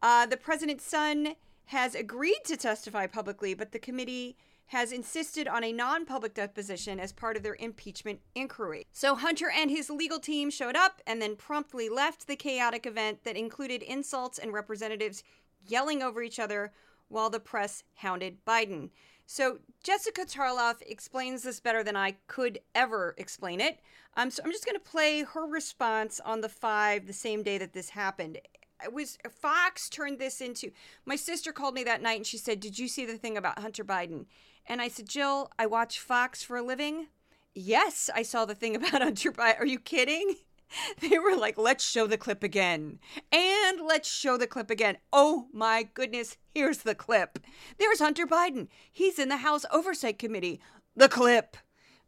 Uh, 0.00 0.26
the 0.26 0.36
president's 0.36 0.84
son 0.84 1.34
has 1.66 1.94
agreed 1.94 2.40
to 2.44 2.56
testify 2.56 3.06
publicly, 3.06 3.54
but 3.54 3.72
the 3.72 3.78
committee 3.78 4.36
has 4.66 4.92
insisted 4.92 5.48
on 5.48 5.64
a 5.64 5.72
non 5.72 6.04
public 6.06 6.34
deposition 6.34 6.98
as 6.98 7.12
part 7.12 7.36
of 7.36 7.42
their 7.42 7.56
impeachment 7.58 8.20
inquiry. 8.34 8.86
So 8.92 9.14
Hunter 9.14 9.50
and 9.50 9.70
his 9.70 9.90
legal 9.90 10.18
team 10.18 10.50
showed 10.50 10.76
up 10.76 11.00
and 11.06 11.20
then 11.20 11.36
promptly 11.36 11.88
left 11.88 12.26
the 12.26 12.36
chaotic 12.36 12.86
event 12.86 13.24
that 13.24 13.36
included 13.36 13.82
insults 13.82 14.38
and 14.38 14.52
representatives 14.52 15.22
yelling 15.66 16.02
over 16.02 16.22
each 16.22 16.38
other 16.38 16.72
while 17.12 17.30
the 17.30 17.40
press 17.40 17.84
hounded 17.96 18.44
Biden. 18.44 18.90
So 19.26 19.58
Jessica 19.82 20.22
Tarloff 20.22 20.82
explains 20.86 21.42
this 21.42 21.60
better 21.60 21.84
than 21.84 21.96
I 21.96 22.16
could 22.26 22.58
ever 22.74 23.14
explain 23.16 23.60
it. 23.60 23.78
Um, 24.16 24.30
so 24.30 24.42
I'm 24.44 24.50
just 24.50 24.66
going 24.66 24.76
to 24.76 24.80
play 24.80 25.22
her 25.22 25.46
response 25.46 26.20
on 26.20 26.40
the 26.40 26.48
five 26.48 27.06
the 27.06 27.12
same 27.12 27.42
day 27.42 27.58
that 27.58 27.72
this 27.72 27.90
happened. 27.90 28.38
It 28.84 28.92
was 28.92 29.16
Fox 29.30 29.88
turned 29.88 30.18
this 30.18 30.40
into. 30.40 30.72
My 31.06 31.16
sister 31.16 31.52
called 31.52 31.74
me 31.74 31.84
that 31.84 32.02
night 32.02 32.18
and 32.18 32.26
she 32.26 32.36
said, 32.36 32.60
"Did 32.60 32.78
you 32.78 32.88
see 32.88 33.06
the 33.06 33.16
thing 33.16 33.36
about 33.36 33.60
Hunter 33.60 33.84
Biden?" 33.84 34.26
And 34.66 34.82
I 34.82 34.88
said, 34.88 35.08
"Jill, 35.08 35.50
I 35.58 35.66
watch 35.66 36.00
Fox 36.00 36.42
for 36.42 36.56
a 36.56 36.62
living." 36.62 37.06
Yes, 37.54 38.10
I 38.14 38.22
saw 38.22 38.44
the 38.44 38.54
thing 38.54 38.74
about 38.76 39.02
Hunter 39.02 39.32
Biden. 39.32 39.60
Are 39.60 39.66
you 39.66 39.78
kidding? 39.78 40.34
they 41.00 41.18
were 41.18 41.36
like, 41.36 41.58
let's 41.58 41.88
show 41.88 42.06
the 42.06 42.16
clip 42.16 42.42
again. 42.42 42.98
And 43.30 43.80
let's 43.80 44.10
show 44.10 44.36
the 44.36 44.46
clip 44.46 44.70
again. 44.70 44.96
Oh 45.12 45.46
my 45.52 45.88
goodness, 45.94 46.36
here's 46.54 46.78
the 46.78 46.94
clip. 46.94 47.38
There's 47.78 48.00
Hunter 48.00 48.26
Biden. 48.26 48.68
He's 48.90 49.18
in 49.18 49.28
the 49.28 49.38
House 49.38 49.64
Oversight 49.72 50.18
Committee. 50.18 50.60
The 50.96 51.08
clip. 51.08 51.56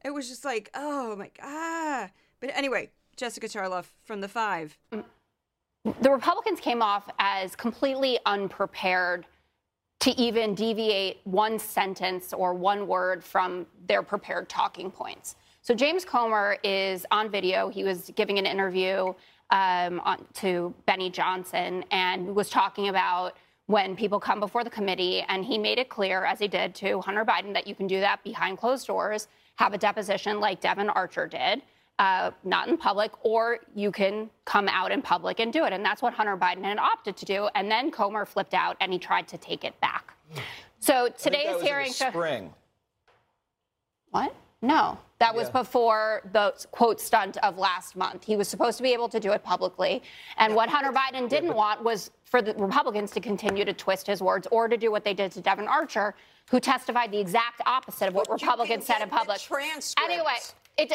It 0.05 0.13
was 0.13 0.29
just 0.29 0.45
like, 0.45 0.71
oh 0.75 1.17
my 1.17 1.31
God. 1.41 2.11
But 2.41 2.51
anyway, 2.55 2.91
Jessica 3.17 3.49
Tarloff 3.49 3.87
from 4.05 4.21
The 4.21 4.29
Five. 4.29 4.77
The 4.91 6.11
Republicans 6.11 6.61
came 6.61 6.83
off 6.83 7.09
as 7.19 7.57
completely 7.57 8.19
unprepared 8.27 9.27
to 10.01 10.11
even 10.21 10.55
deviate 10.55 11.21
one 11.25 11.59
sentence 11.59 12.33
or 12.33 12.53
one 12.53 12.87
word 12.87 13.25
from 13.25 13.67
their 13.87 14.03
prepared 14.03 14.49
talking 14.49 14.91
points. 14.91 15.37
So 15.65 15.75
James 15.75 16.05
Comer 16.05 16.59
is 16.63 17.07
on 17.11 17.31
video. 17.31 17.71
He 17.71 17.85
was 17.85 18.13
giving 18.17 18.39
an 18.39 18.45
interview 18.45 19.15
um, 19.49 19.99
on, 20.05 20.23
to 20.35 20.75
Benny 20.85 21.09
Johnson 21.09 21.87
and 21.91 22.35
was 22.37 22.51
talking 22.51 22.89
about 22.89 23.39
when 23.65 23.97
people 23.97 24.21
come 24.21 24.41
before 24.41 24.63
the 24.63 24.69
committee, 24.69 25.25
and 25.27 25.43
he 25.43 25.57
made 25.57 25.79
it 25.79 25.89
clear, 25.89 26.27
as 26.27 26.39
he 26.39 26.49
did 26.49 26.75
to 26.75 27.01
Hunter 27.01 27.25
Biden, 27.25 27.55
that 27.55 27.67
you 27.67 27.75
can 27.75 27.87
do 27.87 27.99
that 28.01 28.23
behind 28.23 28.59
closed 28.59 28.87
doors, 28.87 29.29
have 29.55 29.73
a 29.73 29.79
deposition 29.79 30.39
like 30.39 30.61
Devon 30.61 30.91
Archer 30.91 31.27
did. 31.27 31.63
Uh, 31.99 32.33
not 32.43 32.69
in 32.69 32.77
public, 32.77 33.13
or 33.25 33.61
you 33.75 33.91
can 33.91 34.29
come 34.45 34.69
out 34.69 34.93
in 34.93 35.01
public 35.01 35.41
and 35.41 35.51
do 35.51 35.65
it. 35.65 35.73
And 35.73 35.83
that's 35.83 36.03
what 36.03 36.13
Hunter 36.13 36.37
Biden 36.37 36.65
had 36.65 36.77
opted 36.77 37.17
to 37.17 37.25
do. 37.25 37.49
And 37.55 37.71
then 37.71 37.91
Comer 37.91 38.27
flipped 38.27 38.53
out 38.53 38.77
and 38.81 38.93
he 38.93 38.99
tried 38.99 39.29
to 39.29 39.39
take 39.39 39.65
it 39.65 39.81
back. 39.81 40.13
So 40.81 41.09
today's 41.17 41.63
hearing. 41.63 41.93
spring. 41.93 42.53
What? 44.11 44.35
No, 44.65 44.99
that 45.19 45.35
was 45.35 45.49
Yeah. 45.49 45.53
before 45.63 46.23
the 46.33 46.55
quote 46.71 47.01
stunt 47.01 47.37
of 47.39 47.59
last 47.59 47.97
month. 47.97 48.25
He 48.25 48.37
was 48.37 48.49
supposed 48.49 48.77
to 48.79 48.83
be 48.83 48.93
able 48.93 49.09
to 49.11 49.21
do 49.21 49.33
it 49.33 49.43
publicly. 49.45 50.03
And 50.39 50.55
what 50.57 50.69
Hunter 50.71 50.91
Biden 50.93 51.29
didn't 51.29 51.55
want 51.55 51.83
was 51.85 52.11
for 52.25 52.41
the 52.41 52.55
Republicans 52.55 53.11
to 53.13 53.21
continue 53.21 53.65
to 53.65 53.73
twist 53.73 54.07
his 54.07 54.21
words 54.23 54.49
or 54.51 54.67
to 54.69 54.77
do 54.77 54.91
what 54.91 55.05
they 55.05 55.15
did 55.15 55.31
to 55.33 55.41
Devon 55.41 55.69
Archer, 55.69 56.15
who 56.51 56.61
testified 56.61 57.11
the 57.13 57.19
exact 57.19 57.61
opposite 57.67 58.09
of 58.09 58.15
what 58.15 58.27
But 58.27 58.41
Republicans 58.41 58.87
said 58.87 59.03
in 59.03 59.09
public. 59.11 59.39
transcripts. 59.41 59.95
Anyway, 60.03 60.37
it. 60.79 60.93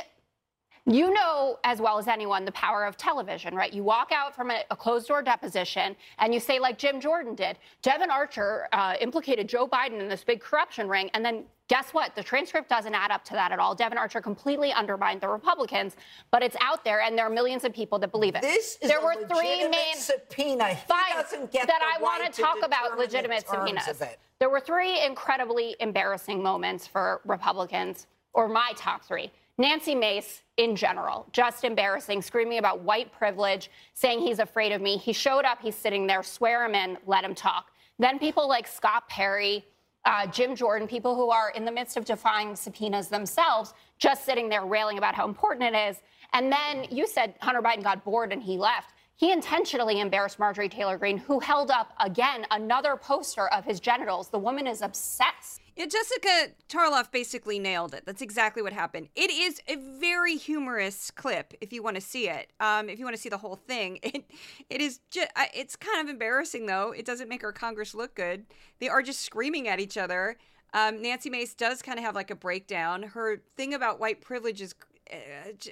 You 0.86 1.14
know 1.14 1.60
as 1.66 1.80
well 1.80 2.00
as 2.00 2.08
anyone 2.08 2.46
the 2.46 2.52
power 2.54 2.84
of 2.86 2.98
television, 2.98 3.54
right? 3.54 3.72
You 3.72 3.84
walk 3.84 4.12
out 4.12 4.36
from 4.36 4.50
a, 4.50 4.64
a 4.72 4.76
closed 4.76 5.08
door 5.08 5.22
deposition 5.22 5.96
and 6.18 6.34
you 6.34 6.40
say, 6.40 6.58
like 6.58 6.80
Jim 6.80 7.00
Jordan 7.00 7.36
did, 7.36 7.60
Devon 7.84 8.10
Archer 8.10 8.68
uh, 8.72 8.96
implicated 9.00 9.48
Joe 9.48 9.68
Biden 9.68 10.00
in 10.00 10.08
this 10.10 10.24
big 10.24 10.40
corruption 10.42 10.88
ring. 10.88 11.12
And 11.14 11.24
then 11.24 11.44
guess 11.70 11.94
what? 11.94 12.16
The 12.16 12.24
transcript 12.24 12.68
doesn't 12.68 12.94
add 12.94 13.12
up 13.12 13.24
to 13.26 13.34
that 13.34 13.52
at 13.52 13.60
all. 13.60 13.74
Devon 13.74 13.98
Archer 13.98 14.20
completely 14.20 14.74
undermined 14.74 15.22
the 15.22 15.30
Republicans, 15.30 15.96
but 16.32 16.44
it's 16.44 16.58
out 16.60 16.84
there 16.84 17.02
and 17.02 17.18
there 17.18 17.26
are 17.26 17.30
millions 17.30 17.64
of 17.64 17.72
people 17.72 17.98
that 18.00 18.12
believe 18.12 18.36
it. 18.36 18.42
This 18.42 18.78
is 18.82 18.90
there 18.90 19.02
were 19.02 19.16
three 19.28 19.70
main 19.70 19.96
subpoena. 19.96 20.76
Fine, 20.88 21.24
that 21.54 21.82
I 21.82 22.02
want 22.02 22.22
right 22.22 22.34
to 22.34 22.42
talk 22.42 22.58
about 22.64 22.98
legitimate 22.98 23.48
subpoenas. 23.48 24.04
There 24.40 24.50
were 24.50 24.60
three 24.60 25.04
incredibly 25.06 25.76
embarrassing 25.80 26.42
moments 26.42 26.88
for 26.88 27.22
Republicans, 27.24 28.08
or 28.34 28.48
my 28.48 28.74
top 28.76 29.04
three. 29.04 29.32
Nancy 29.58 29.94
Mace, 29.94 30.44
in 30.56 30.76
general, 30.76 31.28
just 31.34 31.66
embarrassing, 31.66 32.22
screaming 32.22 32.60
about 32.60 32.82
white 32.82 33.12
privilege, 33.12 33.70
saying 33.94 34.22
he's 34.22 34.40
afraid 34.40 34.72
of 34.72 34.82
me. 34.82 34.98
He 34.98 35.12
showed 35.12 35.44
up, 35.44 35.62
he's 35.62 35.76
sitting 35.76 36.08
there, 36.08 36.24
swear 36.24 36.66
him 36.66 36.74
in, 36.74 36.98
let 37.06 37.26
him 37.26 37.36
talk. 37.36 37.72
Then 38.00 38.18
people 38.18 38.48
like 38.48 38.66
Scott 38.66 39.10
Perry, 39.10 39.66
uh, 40.06 40.28
Jim 40.28 40.56
Jordan, 40.56 40.88
people 40.88 41.16
who 41.16 41.30
are 41.30 41.52
in 41.52 41.66
the 41.66 41.72
midst 41.72 41.98
of 41.98 42.06
defying 42.06 42.56
subpoenas 42.56 43.10
themselves, 43.10 43.74
just 43.98 44.26
sitting 44.26 44.50
there 44.50 44.66
railing 44.66 44.98
about 44.98 45.16
how 45.16 45.28
important 45.28 45.76
it 45.76 45.78
is. 45.78 46.02
And 46.34 46.52
then 46.52 46.86
you 46.90 47.08
said 47.08 47.36
Hunter 47.42 47.62
Biden 47.62 47.84
got 47.84 48.04
bored 48.04 48.32
and 48.32 48.42
he 48.42 48.58
left. 48.58 48.94
He 49.16 49.34
intentionally 49.34 50.00
embarrassed 50.00 50.40
Marjorie 50.40 50.70
Taylor 50.70 50.98
Greene, 50.98 51.18
who 51.18 51.40
held 51.40 51.72
up 51.72 51.94
again 52.00 52.46
another 52.52 52.96
poster 52.96 53.48
of 53.50 53.66
his 53.66 53.82
genitals. 53.82 54.30
The 54.30 54.40
woman 54.40 54.66
is 54.66 54.82
obsessed. 54.82 55.60
Yeah, 55.80 55.86
Jessica 55.86 56.52
Tarloff 56.68 57.10
basically 57.10 57.58
nailed 57.58 57.94
it. 57.94 58.04
That's 58.06 58.22
exactly 58.22 58.62
what 58.62 58.74
happened. 58.74 59.08
It 59.15 59.32
is 59.32 59.62
a 59.65 59.78
very 59.78 60.36
humorous 60.36 61.10
clip 61.10 61.54
if 61.62 61.72
you 61.72 61.82
want 61.82 61.96
to 61.96 62.02
see 62.02 62.28
it. 62.28 62.52
Um, 62.60 62.89
if 62.89 63.00
you 63.00 63.06
want 63.06 63.15
to 63.15 63.22
see 63.22 63.30
the 63.30 63.38
whole 63.38 63.56
thing, 63.56 63.98
it 64.04 64.26
it 64.70 64.82
is 64.82 65.00
just 65.10 65.30
it's 65.54 65.78
kind 65.78 66.02
of 66.02 66.10
embarrassing 66.10 66.65
though. 66.65 66.92
It 66.92 67.06
doesn't 67.06 67.30
make 67.30 67.46
our 67.46 67.54
Congress 67.54 67.96
look 67.96 68.13
good. 68.13 68.46
They 68.80 68.89
are 68.89 69.02
just 69.02 69.22
screaming 69.22 69.70
at 69.70 69.80
each 69.80 69.96
other. 69.96 70.36
Um, 70.74 71.02
Nancy 71.02 71.30
Mace 71.30 71.54
does 71.54 71.82
kind 71.82 71.98
of 71.98 72.04
have 72.04 72.13
like 72.13 72.30
a 72.30 72.36
breakdown. 72.36 73.02
Her 73.02 73.38
thing 73.56 73.74
about 73.74 74.02
white 74.02 74.20
privilege 74.20 74.60
is, 74.60 74.76
uh, 75.10 75.15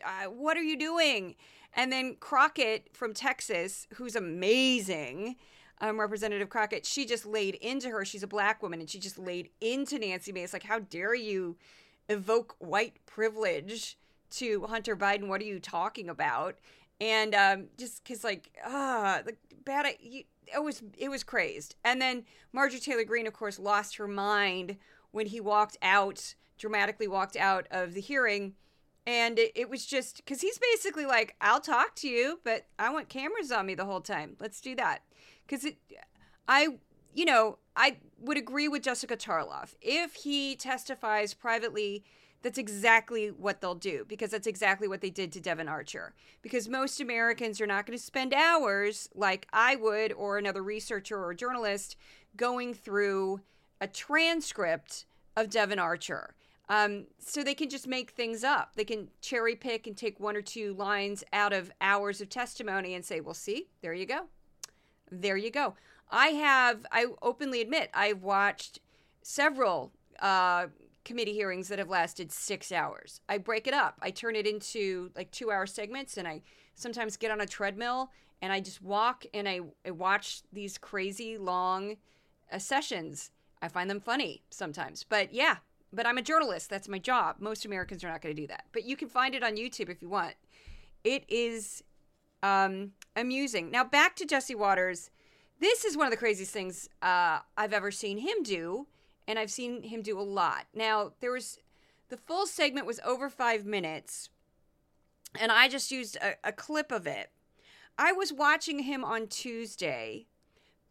uh, 0.05 0.29
what 0.29 0.55
are 0.55 0.63
you 0.63 0.79
doing? 0.79 1.35
And 1.73 1.91
then 1.91 2.15
Crockett 2.21 2.95
from 2.95 3.13
Texas, 3.13 3.87
who's 3.95 4.15
amazing 4.15 5.35
um, 5.79 5.99
Representative 5.99 6.49
Crockett, 6.49 6.85
she 6.85 7.05
just 7.05 7.25
laid 7.25 7.55
into 7.55 7.89
her. 7.89 8.03
She's 8.03 8.23
a 8.23 8.27
black 8.27 8.63
woman, 8.63 8.79
and 8.79 8.89
she 8.89 8.99
just 8.99 9.19
laid 9.19 9.49
into 9.61 9.99
Nancy 9.99 10.31
Mace. 10.31 10.53
Like, 10.53 10.63
how 10.63 10.79
dare 10.79 11.13
you 11.13 11.57
evoke 12.09 12.55
white 12.59 12.93
privilege 13.05 13.97
to 14.31 14.65
Hunter 14.65 14.95
Biden? 14.95 15.27
What 15.27 15.41
are 15.41 15.45
you 15.45 15.59
talking 15.59 16.09
about? 16.09 16.57
And 16.99 17.35
um, 17.35 17.65
just 17.77 18.03
because, 18.03 18.23
like, 18.23 18.57
ah, 18.65 19.21
the 19.25 19.35
bad. 19.65 19.87
You, 19.99 20.23
it 20.53 20.63
was 20.63 20.81
it 20.97 21.09
was 21.09 21.23
crazed. 21.23 21.75
And 21.83 22.01
then 22.01 22.23
Marjorie 22.53 22.79
Taylor 22.79 23.03
Greene, 23.03 23.27
of 23.27 23.33
course, 23.33 23.59
lost 23.59 23.97
her 23.97 24.07
mind 24.07 24.77
when 25.11 25.27
he 25.27 25.39
walked 25.39 25.77
out, 25.81 26.35
dramatically 26.57 27.07
walked 27.07 27.35
out 27.35 27.67
of 27.69 27.93
the 27.93 28.01
hearing. 28.01 28.53
And 29.05 29.39
it, 29.39 29.51
it 29.55 29.69
was 29.69 29.85
just 29.85 30.17
because 30.17 30.41
he's 30.41 30.57
basically 30.57 31.05
like, 31.05 31.35
I'll 31.39 31.61
talk 31.61 31.95
to 31.97 32.09
you, 32.09 32.39
but 32.43 32.65
I 32.77 32.89
want 32.91 33.07
cameras 33.07 33.51
on 33.51 33.65
me 33.65 33.75
the 33.75 33.85
whole 33.85 34.01
time. 34.01 34.35
Let's 34.39 34.59
do 34.59 34.75
that 34.75 35.01
because 35.47 35.65
it 35.65 35.77
i 36.47 36.67
you 37.13 37.25
know 37.25 37.57
i 37.75 37.97
would 38.19 38.37
agree 38.37 38.67
with 38.67 38.83
jessica 38.83 39.15
tarloff 39.15 39.75
if 39.81 40.13
he 40.15 40.55
testifies 40.55 41.33
privately 41.33 42.03
that's 42.43 42.57
exactly 42.57 43.29
what 43.29 43.61
they'll 43.61 43.75
do 43.75 44.05
because 44.07 44.29
that's 44.29 44.47
exactly 44.47 44.87
what 44.87 45.01
they 45.01 45.09
did 45.09 45.31
to 45.31 45.39
devon 45.41 45.67
archer. 45.67 46.13
Because 46.41 46.69
most 46.69 47.01
americans 47.01 47.59
are 47.59 47.67
not 47.67 47.85
going 47.85 47.97
to 47.97 48.03
spend 48.03 48.33
hours 48.33 49.09
like 49.15 49.47
i 49.51 49.75
would 49.75 50.13
or 50.13 50.37
another 50.37 50.63
researcher 50.63 51.21
or 51.21 51.33
journalist 51.33 51.95
going 52.35 52.73
through 52.73 53.41
a 53.81 53.87
transcript 53.87 55.05
of 55.35 55.49
devon 55.49 55.79
archer. 55.79 56.35
Um, 56.69 57.05
so 57.19 57.43
they 57.43 57.53
can 57.53 57.69
just 57.69 57.87
make 57.87 58.11
things 58.11 58.43
up. 58.43 58.75
They 58.75 58.83
can 58.83 59.07
cherry 59.21 59.55
pick 59.55 59.87
and 59.87 59.95
take 59.95 60.19
one 60.19 60.35
or 60.35 60.41
two 60.41 60.73
lines 60.73 61.23
out 61.31 61.53
of 61.53 61.71
hours 61.79 62.19
of 62.19 62.27
testimony 62.29 62.93
and 62.93 63.05
say, 63.05 63.21
well, 63.21 63.33
see, 63.33 63.69
there 63.81 63.93
you 63.93 64.05
go 64.05 64.27
there 65.11 65.37
you 65.37 65.51
go. 65.51 65.75
I 66.09 66.27
have, 66.27 66.85
I 66.91 67.07
openly 67.21 67.61
admit, 67.61 67.89
I've 67.93 68.23
watched 68.23 68.79
several 69.21 69.91
uh, 70.19 70.67
committee 71.03 71.33
hearings 71.33 71.67
that 71.67 71.79
have 71.79 71.89
lasted 71.89 72.31
six 72.31 72.71
hours. 72.71 73.21
I 73.27 73.37
break 73.37 73.67
it 73.67 73.73
up. 73.73 73.97
I 74.01 74.11
turn 74.11 74.35
it 74.35 74.47
into 74.47 75.11
like 75.15 75.31
two 75.31 75.51
hour 75.51 75.65
segments, 75.65 76.17
and 76.17 76.27
I 76.27 76.41
sometimes 76.75 77.17
get 77.17 77.31
on 77.31 77.41
a 77.41 77.45
treadmill 77.45 78.11
and 78.41 78.53
I 78.53 78.59
just 78.59 78.81
walk 78.81 79.25
and 79.33 79.49
I, 79.49 79.61
I 79.85 79.91
watch 79.91 80.41
these 80.53 80.77
crazy 80.77 81.37
long 81.37 81.97
uh, 82.51 82.59
sessions. 82.59 83.31
I 83.61 83.67
find 83.67 83.89
them 83.89 83.99
funny 83.99 84.43
sometimes, 84.49 85.03
but 85.03 85.33
yeah. 85.33 85.57
But 85.93 86.05
I'm 86.05 86.17
a 86.17 86.21
journalist. 86.21 86.69
That's 86.69 86.89
my 86.89 86.99
job. 86.99 87.37
Most 87.39 87.63
Americans 87.65 88.03
are 88.03 88.09
not 88.09 88.21
going 88.21 88.35
to 88.35 88.41
do 88.41 88.47
that. 88.47 88.65
But 88.73 88.83
you 88.83 88.97
can 88.97 89.07
find 89.07 89.33
it 89.33 89.41
on 89.41 89.55
YouTube 89.55 89.89
if 89.89 90.01
you 90.01 90.09
want. 90.09 90.33
It 91.05 91.23
is 91.29 91.81
um, 92.43 92.91
amusing. 93.15 93.71
Now 93.71 93.83
back 93.83 94.15
to 94.17 94.25
Jesse 94.25 94.55
Watters. 94.55 95.09
This 95.59 95.85
is 95.85 95.97
one 95.97 96.05
of 96.05 96.11
the 96.11 96.17
craziest 96.17 96.51
things 96.51 96.87
uh, 97.01 97.39
I've 97.57 97.73
ever 97.73 97.89
seen 97.89 98.19
him 98.19 98.43
do, 98.43 98.87
and 99.27 99.39
I've 99.39 99.51
seen 99.51 99.83
him 99.83 100.01
do 100.01 100.19
a 100.19 100.21
lot. 100.21 100.65
Now 100.73 101.13
there 101.19 101.31
was 101.31 101.59
the 102.09 102.17
full 102.17 102.45
segment 102.45 102.87
was 102.87 102.99
over 103.05 103.29
five 103.29 103.65
minutes, 103.65 104.29
and 105.39 105.51
I 105.51 105.67
just 105.67 105.91
used 105.91 106.15
a, 106.17 106.35
a 106.43 106.51
clip 106.51 106.91
of 106.91 107.07
it. 107.07 107.31
I 107.97 108.11
was 108.11 108.31
watching 108.31 108.79
him 108.79 109.03
on 109.03 109.27
Tuesday 109.27 110.27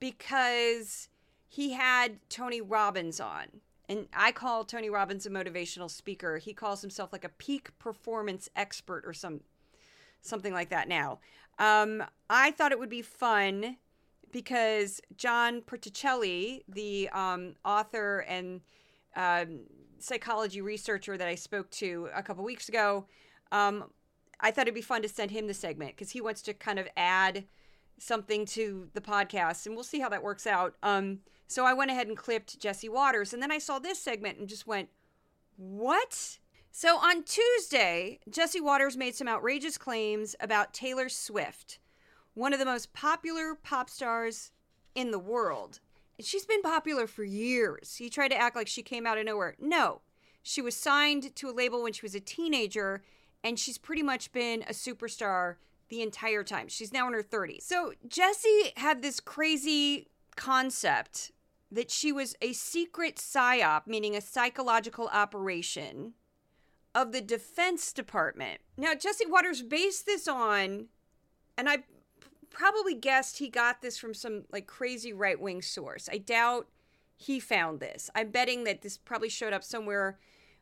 because 0.00 1.08
he 1.48 1.72
had 1.72 2.18
Tony 2.28 2.60
Robbins 2.60 3.20
on. 3.20 3.46
And 3.88 4.08
I 4.12 4.32
call 4.32 4.64
Tony 4.64 4.90
Robbins 4.90 5.26
a 5.26 5.30
motivational 5.30 5.90
speaker. 5.90 6.38
He 6.38 6.52
calls 6.52 6.80
himself 6.80 7.12
like 7.12 7.24
a 7.24 7.28
peak 7.28 7.70
performance 7.78 8.48
expert 8.56 9.04
or 9.06 9.12
some 9.12 9.40
something 10.22 10.52
like 10.52 10.70
that 10.70 10.88
now. 10.88 11.18
Um, 11.58 12.02
I 12.28 12.50
thought 12.50 12.72
it 12.72 12.78
would 12.78 12.90
be 12.90 13.02
fun 13.02 13.76
because 14.32 15.00
John 15.16 15.62
Petrocelli, 15.62 16.62
the 16.68 17.08
um, 17.10 17.54
author 17.64 18.24
and 18.28 18.60
um, 19.14 19.60
psychology 19.98 20.60
researcher 20.60 21.16
that 21.16 21.28
I 21.28 21.34
spoke 21.34 21.70
to 21.70 22.08
a 22.14 22.22
couple 22.22 22.44
weeks 22.44 22.68
ago, 22.68 23.06
um, 23.52 23.90
I 24.40 24.50
thought 24.50 24.62
it'd 24.62 24.74
be 24.74 24.82
fun 24.82 25.02
to 25.02 25.08
send 25.08 25.30
him 25.30 25.46
the 25.46 25.54
segment 25.54 25.92
because 25.96 26.10
he 26.10 26.20
wants 26.20 26.42
to 26.42 26.54
kind 26.54 26.78
of 26.78 26.86
add 26.96 27.44
something 27.98 28.44
to 28.44 28.88
the 28.92 29.00
podcast, 29.00 29.64
and 29.64 29.74
we'll 29.74 29.84
see 29.84 30.00
how 30.00 30.10
that 30.10 30.22
works 30.22 30.46
out. 30.46 30.74
Um, 30.82 31.20
so 31.46 31.64
I 31.64 31.72
went 31.72 31.90
ahead 31.90 32.08
and 32.08 32.16
clipped 32.16 32.58
Jesse 32.58 32.88
Watters, 32.88 33.32
and 33.32 33.42
then 33.42 33.50
I 33.50 33.58
saw 33.58 33.78
this 33.78 34.00
segment 34.00 34.38
and 34.38 34.48
just 34.48 34.66
went, 34.66 34.90
"What?" 35.56 36.38
So 36.78 36.98
on 36.98 37.22
Tuesday, 37.22 38.18
Jesse 38.28 38.60
Watters 38.60 38.98
made 38.98 39.14
some 39.14 39.28
outrageous 39.28 39.78
claims 39.78 40.36
about 40.40 40.74
Taylor 40.74 41.08
Swift, 41.08 41.78
one 42.34 42.52
of 42.52 42.58
the 42.58 42.66
most 42.66 42.92
popular 42.92 43.54
pop 43.54 43.88
stars 43.88 44.50
in 44.94 45.10
the 45.10 45.18
world. 45.18 45.80
And 46.18 46.26
she's 46.26 46.44
been 46.44 46.60
popular 46.60 47.06
for 47.06 47.24
years. 47.24 47.96
He 47.96 48.10
tried 48.10 48.28
to 48.28 48.36
act 48.36 48.56
like 48.56 48.68
she 48.68 48.82
came 48.82 49.06
out 49.06 49.16
of 49.16 49.24
nowhere. 49.24 49.56
No, 49.58 50.02
she 50.42 50.60
was 50.60 50.76
signed 50.76 51.34
to 51.36 51.48
a 51.48 51.50
label 51.50 51.82
when 51.82 51.94
she 51.94 52.04
was 52.04 52.14
a 52.14 52.20
teenager, 52.20 53.02
and 53.42 53.58
she's 53.58 53.78
pretty 53.78 54.02
much 54.02 54.30
been 54.32 54.62
a 54.64 54.74
superstar 54.74 55.54
the 55.88 56.02
entire 56.02 56.44
time. 56.44 56.68
She's 56.68 56.92
now 56.92 57.06
in 57.06 57.14
her 57.14 57.22
30s. 57.22 57.62
So 57.62 57.94
Jesse 58.06 58.74
had 58.76 59.00
this 59.00 59.18
crazy 59.18 60.08
concept 60.36 61.32
that 61.72 61.90
she 61.90 62.12
was 62.12 62.36
a 62.42 62.52
secret 62.52 63.16
psyop, 63.16 63.86
meaning 63.86 64.14
a 64.14 64.20
psychological 64.20 65.08
operation 65.10 66.12
of 66.96 67.12
the 67.12 67.20
Defense 67.20 67.92
Department. 67.92 68.58
Now, 68.78 68.94
Jesse 68.94 69.26
Watters 69.26 69.60
based 69.60 70.06
this 70.06 70.26
on, 70.26 70.86
and 71.58 71.68
I 71.68 71.84
probably 72.48 72.94
guessed 72.94 73.36
he 73.36 73.50
got 73.50 73.82
this 73.82 73.98
from 73.98 74.14
some 74.14 74.44
like 74.50 74.66
crazy 74.66 75.12
right 75.12 75.38
wing 75.38 75.60
source. 75.60 76.08
I 76.10 76.16
doubt 76.16 76.68
he 77.14 77.38
found 77.38 77.80
this. 77.80 78.08
I'm 78.14 78.30
betting 78.30 78.64
that 78.64 78.80
this 78.80 78.96
probably 78.96 79.28
showed 79.28 79.52
up 79.52 79.62
somewhere 79.62 80.18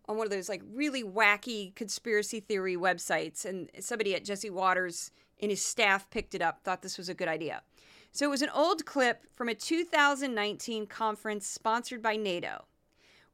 on 0.09 0.17
one 0.17 0.27
of 0.27 0.33
those 0.33 0.49
like 0.49 0.63
really 0.73 1.05
wacky 1.05 1.73
conspiracy 1.77 2.41
theory 2.41 2.77
websites, 2.77 3.45
and 3.45 3.71
somebody 3.79 4.17
at 4.17 4.25
Jesse 4.25 4.51
Watters 4.51 5.13
and 5.41 5.53
his 5.53 5.65
staff 5.65 6.11
picked 6.11 6.35
it 6.35 6.43
up, 6.43 6.65
thought 6.65 6.83
this 6.83 6.99
was 6.99 7.09
a 7.09 7.15
good 7.15 7.29
idea. 7.29 7.63
So 8.11 8.27
it 8.27 8.31
was 8.31 8.43
an 8.43 8.51
old 8.53 8.85
clip 8.87 9.25
from 9.37 9.49
a 9.49 9.55
2019 9.55 10.89
conference 10.89 11.47
sponsored 11.47 12.03
by 12.03 12.17
NATO, 12.17 12.65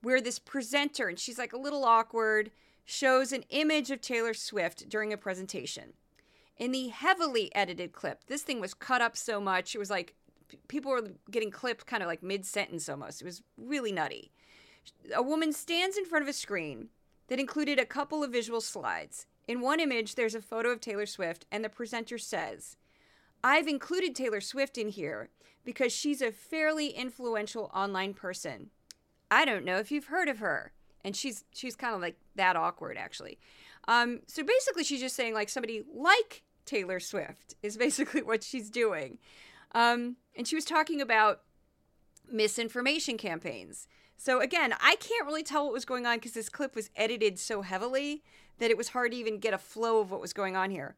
where 0.03 0.21
this 0.21 0.39
presenter, 0.39 1.09
and 1.09 1.19
she's 1.19 1.39
like 1.39 1.55
a 1.55 1.59
little 1.59 1.85
awkward, 1.85 2.51
shows 2.91 3.33
an 3.33 3.45
image 3.51 3.91
of 3.91 4.01
Taylor 4.01 4.35
Swift 4.35 4.89
during 4.89 5.13
a 5.13 5.17
presentation. 5.17 5.93
In 6.57 6.73
the 6.73 6.89
heavily 6.89 7.55
edited 7.55 7.93
clip, 7.93 8.25
this 8.27 8.43
thing 8.43 8.61
was 8.61 8.75
cut 8.75 9.01
up 9.01 9.17
so 9.17 9.41
much, 9.41 9.75
it 9.75 9.79
was 9.79 9.91
like 9.91 10.15
people 10.69 10.91
were 10.91 11.09
getting 11.31 11.51
clipped 11.51 11.87
kind 11.87 12.03
of 12.03 12.09
like 12.09 12.23
mid 12.23 12.45
sentence 12.45 12.89
almost. 12.89 13.23
It 13.23 13.25
was 13.25 13.43
really 13.57 13.93
nutty. 13.93 14.33
A 15.15 15.23
woman 15.23 15.53
stands 15.53 15.97
in 15.97 16.05
front 16.05 16.23
of 16.23 16.29
a 16.29 16.33
screen 16.33 16.89
that 17.29 17.41
included 17.41 17.79
a 17.79 17.87
couple 17.87 18.25
of 18.25 18.33
visual 18.33 18.61
slides. 18.61 19.27
In 19.47 19.61
one 19.61 19.81
image, 19.81 20.15
there's 20.15 20.35
a 20.35 20.43
photo 20.43 20.71
of 20.71 20.81
Taylor 20.81 21.07
Swift, 21.07 21.47
and 21.51 21.65
the 21.65 21.69
presenter 21.69 22.19
says, 22.19 22.77
I've 23.43 23.69
included 23.69 24.15
Taylor 24.15 24.41
Swift 24.41 24.77
in 24.77 24.89
here 24.89 25.31
because 25.65 25.93
she's 25.93 26.21
a 26.21 26.33
fairly 26.33 26.89
influential 26.89 27.71
online 27.75 28.15
person. 28.15 28.71
I 29.31 29.45
don't 29.45 29.65
know 29.65 29.79
if 29.79 29.91
you've 29.91 30.07
heard 30.07 30.29
of 30.29 30.41
her. 30.41 30.73
And 31.05 31.17
she's 31.17 31.45
she's 31.53 31.77
kind 31.77 31.95
of 31.95 32.01
like 32.01 32.17
that 32.37 32.57
awkward 32.57 32.97
actually. 32.97 33.39
Um, 33.89 34.21
so 34.27 34.43
basically 34.43 34.85
she's 34.85 35.01
just 35.01 35.17
saying 35.17 35.35
like 35.35 35.49
somebody 35.49 35.85
like 35.95 36.43
Taylor 36.67 37.01
Swift 37.01 37.55
is 37.63 37.77
basically 37.77 38.23
what 38.31 38.43
she's 38.43 38.71
doing. 38.71 39.19
Um, 39.73 40.17
and 40.37 40.47
she 40.47 40.55
was 40.55 40.65
talking 40.65 41.01
about 41.01 41.41
misinformation 42.31 43.17
campaigns. 43.17 43.87
So 44.17 44.41
again, 44.41 44.75
I 44.81 44.97
can't 44.97 45.27
really 45.27 45.43
tell 45.43 45.65
what 45.65 45.73
was 45.73 45.85
going 45.85 46.07
on 46.07 46.17
because 46.17 46.33
this 46.33 46.49
clip 46.49 46.77
was 46.77 46.91
edited 46.95 47.39
so 47.39 47.63
heavily 47.63 48.23
that 48.59 48.71
it 48.71 48.77
was 48.77 48.89
hard 48.89 49.13
to 49.13 49.17
even 49.17 49.39
get 49.39 49.55
a 49.55 49.59
flow 49.59 50.01
of 50.01 50.11
what 50.11 50.21
was 50.21 50.33
going 50.33 50.57
on 50.57 50.71
here. 50.71 50.95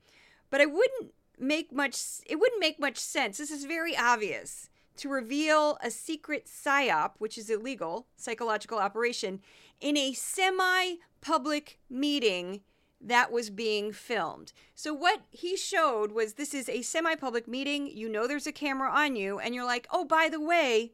But 0.51 0.61
I 0.61 0.67
wouldn't 0.67 1.13
make 1.39 1.73
much 1.73 1.99
it 2.27 2.39
wouldn't 2.39 2.61
make 2.61 2.79
much 2.79 2.99
sense. 2.99 3.39
This 3.39 3.51
is 3.51 3.65
very 3.65 3.97
obvious 3.97 4.69
to 4.97 5.09
reveal 5.09 5.79
a 5.83 5.91
secret 5.91 6.47
psyop, 6.47 7.13
which 7.19 7.39
is 7.39 7.49
illegal, 7.49 8.07
psychological 8.17 8.79
operation, 8.79 9.41
in 9.83 9.97
a 9.97 10.13
semi 10.15 10.95
public 11.21 11.79
meeting 11.91 12.61
that 13.01 13.33
was 13.33 13.51
being 13.51 13.93
filmed. 13.93 14.53
So, 14.75 14.95
what 14.95 15.23
he 15.31 15.57
showed 15.57 16.13
was 16.13 16.35
this 16.35 16.55
is 16.55 16.69
a 16.69 16.83
semi 16.83 17.17
public 17.17 17.49
meeting. 17.49 17.87
You 17.87 18.09
know 18.09 18.27
there's 18.27 18.47
a 18.47 18.53
camera 18.53 18.91
on 18.91 19.17
you, 19.17 19.39
and 19.39 19.55
you're 19.55 19.67
like, 19.67 19.87
oh, 19.91 20.05
by 20.05 20.29
the 20.31 20.41
way, 20.41 20.93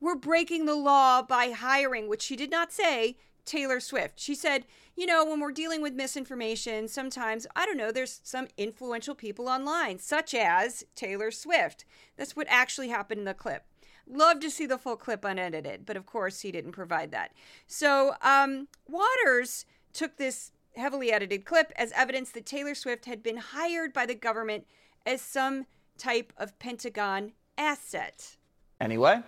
we're 0.00 0.14
breaking 0.14 0.66
the 0.66 0.76
law 0.76 1.22
by 1.22 1.50
hiring, 1.50 2.08
which 2.08 2.22
she 2.22 2.36
did 2.36 2.50
not 2.50 2.72
say, 2.72 3.16
Taylor 3.44 3.80
Swift. 3.80 4.18
She 4.18 4.34
said, 4.34 4.66
you 4.96 5.06
know, 5.06 5.24
when 5.24 5.40
we're 5.40 5.52
dealing 5.52 5.82
with 5.82 5.94
misinformation, 5.94 6.88
sometimes, 6.88 7.46
I 7.56 7.66
don't 7.66 7.76
know, 7.76 7.90
there's 7.90 8.20
some 8.22 8.48
influential 8.56 9.14
people 9.14 9.48
online, 9.48 9.98
such 9.98 10.34
as 10.34 10.84
Taylor 10.94 11.30
Swift. 11.30 11.84
That's 12.16 12.36
what 12.36 12.46
actually 12.48 12.88
happened 12.88 13.20
in 13.20 13.24
the 13.24 13.34
clip. 13.34 13.64
Love 14.06 14.40
to 14.40 14.50
see 14.50 14.66
the 14.66 14.78
full 14.78 14.96
clip 14.96 15.24
unedited, 15.24 15.86
but 15.86 15.96
of 15.96 16.06
course 16.06 16.40
he 16.40 16.52
didn't 16.52 16.72
provide 16.72 17.10
that. 17.12 17.32
So 17.66 18.14
um, 18.22 18.68
Watters 18.86 19.64
took 19.92 20.16
this 20.16 20.52
heavily 20.76 21.12
edited 21.12 21.44
clip 21.44 21.72
as 21.76 21.92
evidence 21.92 22.30
that 22.32 22.44
Taylor 22.44 22.74
Swift 22.74 23.06
had 23.06 23.22
been 23.22 23.36
hired 23.36 23.92
by 23.92 24.06
the 24.06 24.14
government 24.14 24.66
as 25.06 25.20
some 25.20 25.66
type 25.96 26.32
of 26.36 26.58
Pentagon 26.58 27.32
asset. 27.56 28.36
Anyway, 28.80 29.20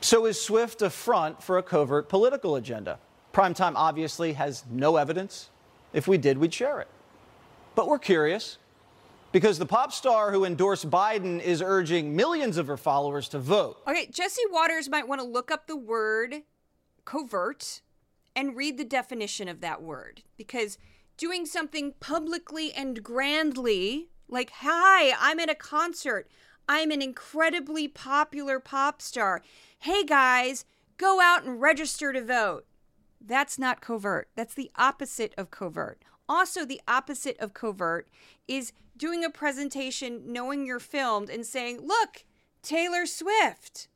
so 0.00 0.26
is 0.26 0.40
Swift 0.40 0.82
a 0.82 0.90
front 0.90 1.42
for 1.42 1.58
a 1.58 1.62
covert 1.62 2.08
political 2.08 2.56
agenda? 2.56 2.98
Primetime 3.32 3.72
obviously 3.74 4.34
has 4.34 4.64
no 4.70 4.96
evidence. 4.96 5.50
If 5.92 6.06
we 6.06 6.18
did, 6.18 6.38
we'd 6.38 6.54
share 6.54 6.80
it. 6.80 6.88
But 7.74 7.88
we're 7.88 7.98
curious 7.98 8.58
because 9.36 9.58
the 9.58 9.66
pop 9.66 9.92
star 9.92 10.32
who 10.32 10.46
endorsed 10.46 10.88
Biden 10.88 11.42
is 11.42 11.60
urging 11.60 12.16
millions 12.16 12.56
of 12.56 12.66
her 12.68 12.78
followers 12.78 13.28
to 13.28 13.38
vote. 13.38 13.82
Okay, 13.86 14.06
Jesse 14.10 14.40
Watters 14.50 14.88
might 14.88 15.06
want 15.06 15.20
to 15.20 15.26
look 15.26 15.50
up 15.50 15.66
the 15.66 15.76
word 15.76 16.36
covert 17.04 17.82
and 18.34 18.56
read 18.56 18.78
the 18.78 18.84
definition 18.84 19.46
of 19.46 19.60
that 19.60 19.82
word 19.82 20.22
because 20.38 20.78
doing 21.18 21.44
something 21.44 21.92
publicly 22.00 22.72
and 22.72 23.02
grandly, 23.02 24.08
like, 24.26 24.52
hi, 24.60 25.12
I'm 25.20 25.38
at 25.38 25.50
a 25.50 25.54
concert, 25.54 26.30
I'm 26.66 26.90
an 26.90 27.02
incredibly 27.02 27.88
popular 27.88 28.58
pop 28.58 29.02
star. 29.02 29.42
Hey 29.80 30.02
guys, 30.02 30.64
go 30.96 31.20
out 31.20 31.44
and 31.44 31.60
register 31.60 32.10
to 32.10 32.24
vote. 32.24 32.64
That's 33.20 33.58
not 33.58 33.82
covert. 33.82 34.30
That's 34.34 34.54
the 34.54 34.70
opposite 34.76 35.34
of 35.36 35.50
covert. 35.50 36.06
Also, 36.28 36.64
the 36.64 36.80
opposite 36.88 37.38
of 37.38 37.54
covert 37.54 38.08
is 38.48 38.72
doing 38.96 39.24
a 39.24 39.30
presentation 39.30 40.32
knowing 40.32 40.66
you're 40.66 40.80
filmed 40.80 41.30
and 41.30 41.44
saying, 41.44 41.80
look, 41.86 42.24
Taylor 42.62 43.06
Swift. 43.06 43.88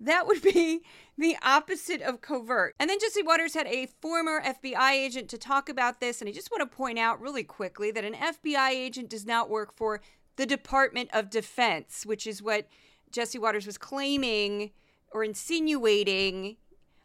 That 0.00 0.26
would 0.26 0.42
be 0.42 0.82
the 1.18 1.36
opposite 1.42 2.02
of 2.02 2.20
covert. 2.20 2.74
And 2.80 2.90
then 2.90 2.98
Jesse 2.98 3.22
Watters 3.22 3.54
had 3.54 3.66
a 3.66 3.86
former 4.00 4.42
FBI 4.42 4.92
agent 4.92 5.28
to 5.30 5.38
talk 5.38 5.68
about 5.68 6.00
this. 6.00 6.20
And 6.20 6.28
I 6.28 6.32
just 6.32 6.50
want 6.50 6.68
to 6.68 6.76
point 6.76 6.98
out 6.98 7.20
really 7.20 7.44
quickly 7.44 7.90
that 7.92 8.04
an 8.04 8.14
FBI 8.14 8.70
agent 8.70 9.08
does 9.08 9.24
not 9.26 9.48
work 9.48 9.76
for 9.76 10.00
the 10.36 10.46
Department 10.46 11.10
of 11.12 11.30
Defense, 11.30 12.04
which 12.04 12.26
is 12.26 12.42
what 12.42 12.66
Jesse 13.12 13.38
Watters 13.38 13.66
was 13.66 13.78
claiming 13.78 14.72
or 15.12 15.22
insinuating 15.22 16.56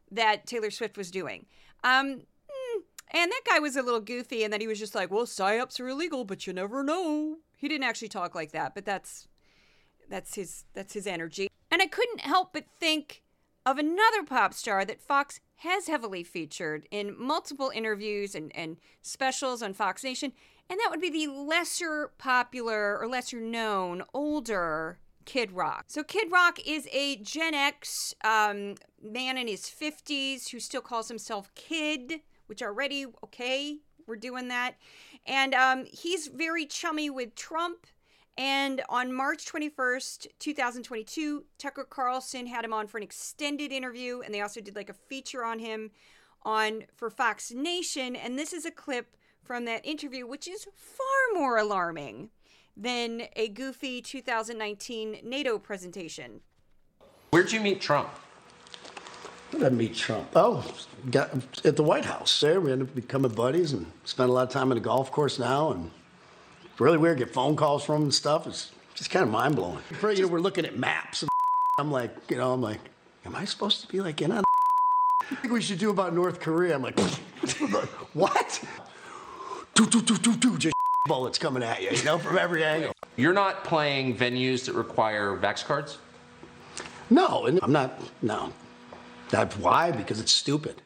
that 0.09 0.47
Taylor 0.47 0.71
Swift 0.71 0.97
was 0.97 1.11
doing. 1.11 1.45
Um, 1.83 2.21
and 3.11 3.31
that 3.31 3.41
guy 3.49 3.59
was 3.59 3.75
a 3.75 3.81
little 3.81 4.01
goofy, 4.01 4.43
and 4.43 4.51
then 4.51 4.61
he 4.61 4.67
was 4.67 4.79
just 4.79 4.95
like, 4.95 5.11
"Well, 5.11 5.25
psyops 5.25 5.79
are 5.79 5.87
illegal, 5.87 6.25
but 6.25 6.47
you 6.47 6.53
never 6.53 6.83
know." 6.83 7.37
He 7.57 7.67
didn't 7.67 7.85
actually 7.85 8.09
talk 8.09 8.35
like 8.35 8.51
that, 8.51 8.75
but 8.75 8.85
that's 8.85 9.27
that's 10.09 10.35
his 10.35 10.65
that's 10.73 10.93
his 10.93 11.07
energy. 11.07 11.49
And 11.71 11.81
I 11.81 11.87
couldn't 11.87 12.21
help 12.21 12.53
but 12.53 12.65
think 12.79 13.23
of 13.65 13.77
another 13.77 14.23
pop 14.25 14.53
star 14.53 14.85
that 14.85 15.01
Fox 15.01 15.39
has 15.57 15.87
heavily 15.87 16.23
featured 16.23 16.87
in 16.91 17.19
multiple 17.19 17.71
interviews 17.73 18.35
and, 18.35 18.55
and 18.55 18.77
specials 19.01 19.61
on 19.61 19.73
Fox 19.73 20.03
Nation, 20.03 20.31
and 20.69 20.79
that 20.79 20.89
would 20.89 21.01
be 21.01 21.09
the 21.09 21.31
lesser 21.31 22.11
popular 22.17 22.97
or 22.97 23.07
lesser 23.07 23.41
known, 23.41 24.03
older 24.13 24.99
Kid 25.25 25.51
Rock. 25.51 25.85
So, 25.87 26.03
Kid 26.03 26.31
Rock 26.31 26.59
is 26.65 26.87
a 26.93 27.17
Gen 27.17 27.53
X 27.53 28.13
um, 28.23 28.75
man 29.03 29.37
in 29.37 29.47
his 29.47 29.63
50s 29.63 30.49
who 30.49 30.59
still 30.59 30.81
calls 30.81 31.09
himself 31.09 31.53
Kid, 31.53 32.21
which 32.47 32.61
already, 32.61 33.05
okay, 33.23 33.77
we're 34.07 34.15
doing 34.15 34.47
that. 34.47 34.75
And 35.25 35.53
um, 35.53 35.85
he's 35.85 36.27
very 36.27 36.65
chummy 36.65 37.09
with 37.09 37.35
Trump. 37.35 37.85
And 38.37 38.83
on 38.87 39.13
March 39.13 39.45
21st, 39.45 40.27
2022, 40.39 41.45
Tucker 41.57 41.83
Carlson 41.83 42.45
had 42.45 42.63
him 42.63 42.73
on 42.73 42.87
for 42.87 42.97
an 42.97 43.03
extended 43.03 43.71
interview, 43.71 44.21
and 44.21 44.33
they 44.33 44.41
also 44.41 44.61
did 44.61 44.75
like 44.75 44.89
a 44.89 44.93
feature 44.93 45.43
on 45.43 45.59
him 45.59 45.91
on 46.43 46.83
for 46.95 47.09
Fox 47.09 47.51
Nation. 47.51 48.15
And 48.15 48.37
this 48.37 48.53
is 48.53 48.65
a 48.65 48.71
clip 48.71 49.17
from 49.43 49.65
that 49.65 49.85
interview, 49.85 50.27
which 50.27 50.47
is 50.47 50.67
far 50.75 51.39
more 51.39 51.57
alarming 51.57 52.29
than 52.75 53.23
a 53.35 53.47
goofy 53.47 54.01
2019 54.01 55.21
NATO 55.23 55.57
presentation. 55.57 56.41
Where'd 57.31 57.51
you 57.51 57.59
meet 57.59 57.81
Trump? 57.81 58.09
I 59.53 59.59
didn't 59.59 59.77
meet 59.77 59.95
Trump. 59.95 60.29
Oh, 60.35 60.65
got 61.09 61.31
at 61.65 61.75
the 61.75 61.83
White 61.83 62.05
House. 62.05 62.39
There, 62.41 62.59
we 62.59 62.71
ended 62.71 62.89
up 62.89 62.95
becoming 62.95 63.31
buddies 63.31 63.73
and 63.73 63.85
spend 64.03 64.29
a 64.29 64.33
lot 64.33 64.43
of 64.43 64.49
time 64.49 64.71
on 64.71 64.75
the 64.75 64.81
golf 64.81 65.11
course 65.11 65.39
now. 65.39 65.71
And 65.71 65.89
really 66.79 66.97
weird. 66.97 67.19
Get 67.19 67.33
phone 67.33 67.55
calls 67.55 67.83
from 67.83 67.95
him 67.95 68.01
and 68.03 68.13
stuff. 68.13 68.45
It's 68.45 68.71
just 68.93 69.09
kind 69.09 69.23
of 69.23 69.29
mind 69.29 69.55
blowing. 69.55 69.79
You 70.01 70.21
know, 70.23 70.27
we're 70.27 70.39
looking 70.39 70.65
at 70.65 70.77
maps. 70.77 71.21
And 71.21 71.29
I'm 71.79 71.91
like, 71.91 72.11
you 72.29 72.37
know, 72.37 72.53
I'm 72.53 72.61
like, 72.61 72.79
am 73.25 73.35
I 73.35 73.45
supposed 73.45 73.81
to 73.81 73.87
be 73.87 74.01
like 74.01 74.21
in 74.21 74.31
on? 74.31 74.43
I 75.31 75.35
think 75.35 75.53
we 75.53 75.61
should 75.61 75.79
do 75.79 75.89
about 75.89 76.13
North 76.13 76.39
Korea. 76.39 76.75
I'm 76.75 76.81
like, 76.81 76.99
what? 78.13 78.63
Do 79.75 79.85
do 79.85 80.01
do 80.01 80.17
do 80.17 80.35
do. 80.35 80.57
Just 80.57 80.75
bullets 81.07 81.39
coming 81.39 81.63
at 81.63 81.81
you, 81.81 81.89
you 81.91 82.03
know, 82.03 82.17
from 82.17 82.37
every 82.37 82.63
angle. 82.63 82.93
You're 83.15 83.33
not 83.33 83.63
playing 83.63 84.15
venues 84.15 84.65
that 84.65 84.73
require 84.73 85.35
Vax 85.37 85.63
cards? 85.63 85.97
No, 87.09 87.45
and 87.45 87.59
I'm 87.63 87.71
not, 87.71 87.99
no. 88.21 88.51
That's 89.30 89.57
why, 89.57 89.91
because 89.91 90.19
it's 90.19 90.32
stupid. 90.32 90.82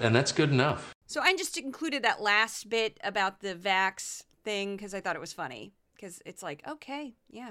And 0.00 0.14
that's 0.14 0.32
good 0.32 0.50
enough. 0.50 0.94
So 1.06 1.20
I 1.20 1.36
just 1.36 1.58
included 1.58 2.02
that 2.02 2.22
last 2.22 2.70
bit 2.70 2.98
about 3.04 3.40
the 3.40 3.54
Vax 3.54 4.24
thing 4.44 4.76
because 4.76 4.94
I 4.94 5.00
thought 5.00 5.16
it 5.16 5.20
was 5.20 5.32
funny. 5.32 5.74
Because 5.94 6.22
it's 6.24 6.42
like, 6.42 6.62
okay, 6.66 7.14
yeah. 7.30 7.50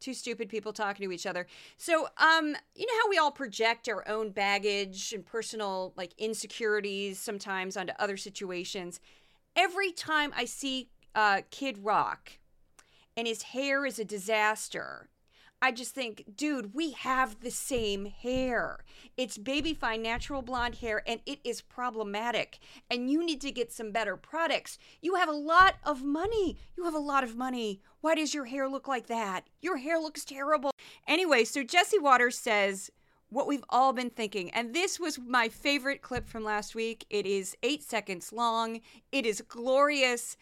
Two 0.00 0.14
stupid 0.14 0.48
people 0.48 0.72
talking 0.72 1.04
to 1.04 1.12
each 1.12 1.26
other. 1.26 1.48
So, 1.76 2.06
um, 2.18 2.56
you 2.76 2.86
know 2.86 2.92
how 3.02 3.10
we 3.10 3.18
all 3.18 3.32
project 3.32 3.88
our 3.88 4.06
own 4.08 4.30
baggage 4.30 5.12
and 5.12 5.26
personal 5.26 5.92
like 5.96 6.14
insecurities 6.18 7.18
sometimes 7.18 7.76
onto 7.76 7.92
other 7.98 8.16
situations. 8.16 9.00
Every 9.56 9.90
time 9.90 10.32
I 10.36 10.44
see 10.44 10.88
uh, 11.16 11.42
Kid 11.50 11.78
Rock 11.82 12.38
and 13.16 13.26
his 13.26 13.42
hair 13.42 13.84
is 13.84 13.98
a 13.98 14.04
disaster, 14.04 15.08
I 15.60 15.72
just 15.72 15.94
think, 15.94 16.24
dude, 16.36 16.72
we 16.72 16.92
have 16.92 17.40
the 17.40 17.50
same 17.50 18.06
hair. 18.06 18.84
It's 19.16 19.36
baby 19.36 19.74
fine 19.74 20.02
natural 20.02 20.40
blonde 20.40 20.76
hair 20.76 21.02
and 21.06 21.20
it 21.26 21.40
is 21.42 21.62
problematic. 21.62 22.60
And 22.88 23.10
you 23.10 23.26
need 23.26 23.40
to 23.40 23.50
get 23.50 23.72
some 23.72 23.90
better 23.90 24.16
products. 24.16 24.78
You 25.02 25.16
have 25.16 25.28
a 25.28 25.32
lot 25.32 25.74
of 25.84 26.04
money. 26.04 26.56
You 26.76 26.84
have 26.84 26.94
a 26.94 26.98
lot 26.98 27.24
of 27.24 27.36
money. 27.36 27.80
Why 28.00 28.14
does 28.14 28.34
your 28.34 28.44
hair 28.44 28.68
look 28.68 28.86
like 28.86 29.08
that? 29.08 29.48
Your 29.60 29.78
hair 29.78 29.98
looks 29.98 30.24
terrible. 30.24 30.70
Anyway, 31.08 31.44
so 31.44 31.64
Jesse 31.64 31.98
Watters 31.98 32.38
says 32.38 32.90
what 33.30 33.48
we've 33.48 33.64
all 33.68 33.92
been 33.92 34.10
thinking. 34.10 34.50
And 34.50 34.72
this 34.72 35.00
was 35.00 35.18
my 35.18 35.48
favorite 35.48 36.02
clip 36.02 36.28
from 36.28 36.44
last 36.44 36.76
week. 36.76 37.04
It 37.10 37.26
is 37.26 37.56
eight 37.64 37.82
seconds 37.82 38.32
long, 38.32 38.80
it 39.10 39.26
is 39.26 39.40
glorious. 39.40 40.36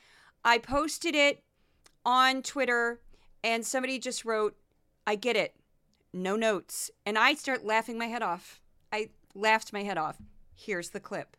I 0.45 0.59
posted 0.59 1.15
it 1.15 1.41
on 2.05 2.43
Twitter 2.43 3.01
and 3.43 3.67
somebody 3.67 3.99
just 3.99 4.25
wrote, 4.25 4.57
I 5.07 5.15
get 5.15 5.37
it. 5.37 5.55
No 6.13 6.37
notes. 6.37 6.91
And 7.05 7.19
I 7.19 7.35
start 7.35 7.65
laughing 7.65 7.99
my 7.99 8.07
head 8.07 8.23
off. 8.23 8.61
I 8.93 9.11
laughed 9.35 9.73
my 9.73 9.83
head 9.83 9.99
off. 9.99 10.17
Here's 10.55 10.91
the 10.91 11.01
clip. 11.01 11.37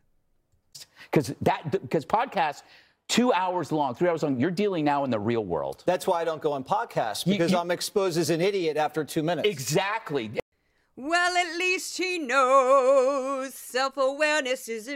Because 1.09 1.33
that 1.41 1.71
because 1.71 2.05
podcasts 2.05 2.61
two 3.07 3.33
hours 3.33 3.71
long, 3.71 3.95
three 3.95 4.09
hours 4.09 4.21
long. 4.21 4.39
You're 4.39 4.51
dealing 4.51 4.85
now 4.85 5.03
in 5.03 5.09
the 5.09 5.19
real 5.19 5.43
world. 5.45 5.83
That's 5.87 6.05
why 6.05 6.21
I 6.21 6.23
don't 6.25 6.41
go 6.41 6.51
on 6.53 6.63
podcasts 6.63 7.25
because 7.25 7.51
you- 7.51 7.57
I'm 7.57 7.71
exposed 7.71 8.17
as 8.17 8.29
an 8.29 8.41
idiot 8.41 8.77
after 8.77 9.03
two 9.03 9.23
minutes. 9.23 9.47
Exactly. 9.49 10.31
Well, 10.95 11.37
at 11.37 11.55
least 11.57 11.97
he 11.97 12.17
knows 12.19 13.53
self 13.53 13.97
awareness 13.97 14.67
is 14.67 14.87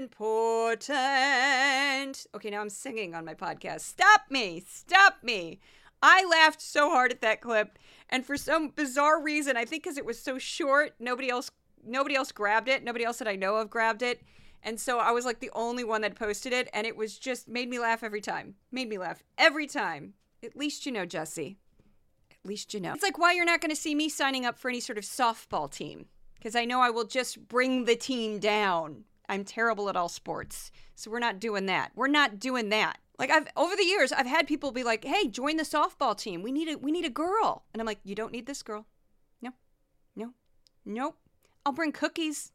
important. 1.11 2.25
Okay, 2.35 2.49
now 2.49 2.61
I'm 2.61 2.69
singing 2.69 3.13
on 3.15 3.23
my 3.25 3.33
podcast. 3.33 3.81
Stop 3.81 4.21
me! 4.29 4.63
Stop 4.67 5.17
me! 5.23 5.59
I 6.01 6.25
laughed 6.25 6.61
so 6.61 6.89
hard 6.89 7.11
at 7.11 7.21
that 7.21 7.41
clip, 7.41 7.77
and 8.09 8.25
for 8.25 8.37
some 8.37 8.69
bizarre 8.69 9.21
reason, 9.21 9.55
I 9.55 9.65
think 9.65 9.83
because 9.83 9.97
it 9.97 10.05
was 10.05 10.19
so 10.19 10.37
short, 10.37 10.95
nobody 10.99 11.29
else 11.29 11.51
nobody 11.83 12.15
else 12.15 12.31
grabbed 12.31 12.67
it. 12.67 12.83
Nobody 12.83 13.05
else 13.05 13.17
that 13.19 13.27
I 13.27 13.35
know 13.35 13.55
of 13.55 13.69
grabbed 13.69 14.01
it. 14.01 14.21
And 14.63 14.79
so 14.79 14.99
I 14.99 15.11
was 15.11 15.25
like 15.25 15.39
the 15.39 15.51
only 15.53 15.83
one 15.83 16.01
that 16.01 16.15
posted 16.15 16.53
it, 16.53 16.69
and 16.73 16.85
it 16.85 16.95
was 16.95 17.17
just 17.17 17.47
made 17.47 17.69
me 17.69 17.79
laugh 17.79 18.03
every 18.03 18.21
time. 18.21 18.55
Made 18.71 18.89
me 18.89 18.97
laugh 18.97 19.23
every 19.37 19.67
time. 19.67 20.13
At 20.43 20.55
least 20.55 20.85
you 20.85 20.91
know, 20.91 21.05
Jesse. 21.05 21.57
At 22.31 22.47
least 22.47 22.73
you 22.73 22.79
know. 22.79 22.93
It's 22.93 23.03
like 23.03 23.17
why 23.17 23.33
you're 23.33 23.45
not 23.45 23.61
going 23.61 23.71
to 23.71 23.75
see 23.75 23.95
me 23.95 24.09
signing 24.09 24.45
up 24.45 24.57
for 24.57 24.69
any 24.69 24.79
sort 24.79 24.97
of 24.97 25.03
softball 25.03 25.71
team. 25.71 26.05
Because 26.35 26.55
I 26.55 26.65
know 26.65 26.81
I 26.81 26.89
will 26.89 27.05
just 27.05 27.47
bring 27.47 27.85
the 27.85 27.95
team 27.95 28.39
down. 28.39 29.03
I'm 29.29 29.43
terrible 29.43 29.89
at 29.89 29.95
all 29.95 30.09
sports. 30.09 30.71
So 30.95 31.09
we're 31.09 31.19
not 31.19 31.39
doing 31.39 31.67
that. 31.67 31.91
We're 31.95 32.07
not 32.07 32.39
doing 32.39 32.69
that. 32.69 32.97
Like 33.21 33.29
I've 33.29 33.45
over 33.55 33.75
the 33.75 33.85
years, 33.85 34.11
I've 34.11 34.25
had 34.25 34.47
people 34.47 34.71
be 34.71 34.83
like, 34.83 35.05
"Hey, 35.05 35.27
join 35.27 35.57
the 35.57 35.63
softball 35.63 36.17
team. 36.17 36.41
We 36.41 36.51
need 36.51 36.67
a 36.67 36.77
we 36.79 36.91
need 36.91 37.05
a 37.05 37.09
girl." 37.09 37.65
And 37.71 37.79
I'm 37.79 37.85
like, 37.85 37.99
"You 38.03 38.15
don't 38.15 38.31
need 38.31 38.47
this 38.47 38.63
girl. 38.63 38.87
No, 39.43 39.51
no, 40.15 40.33
nope. 40.85 41.19
I'll 41.63 41.71
bring 41.71 41.91
cookies. 41.91 42.51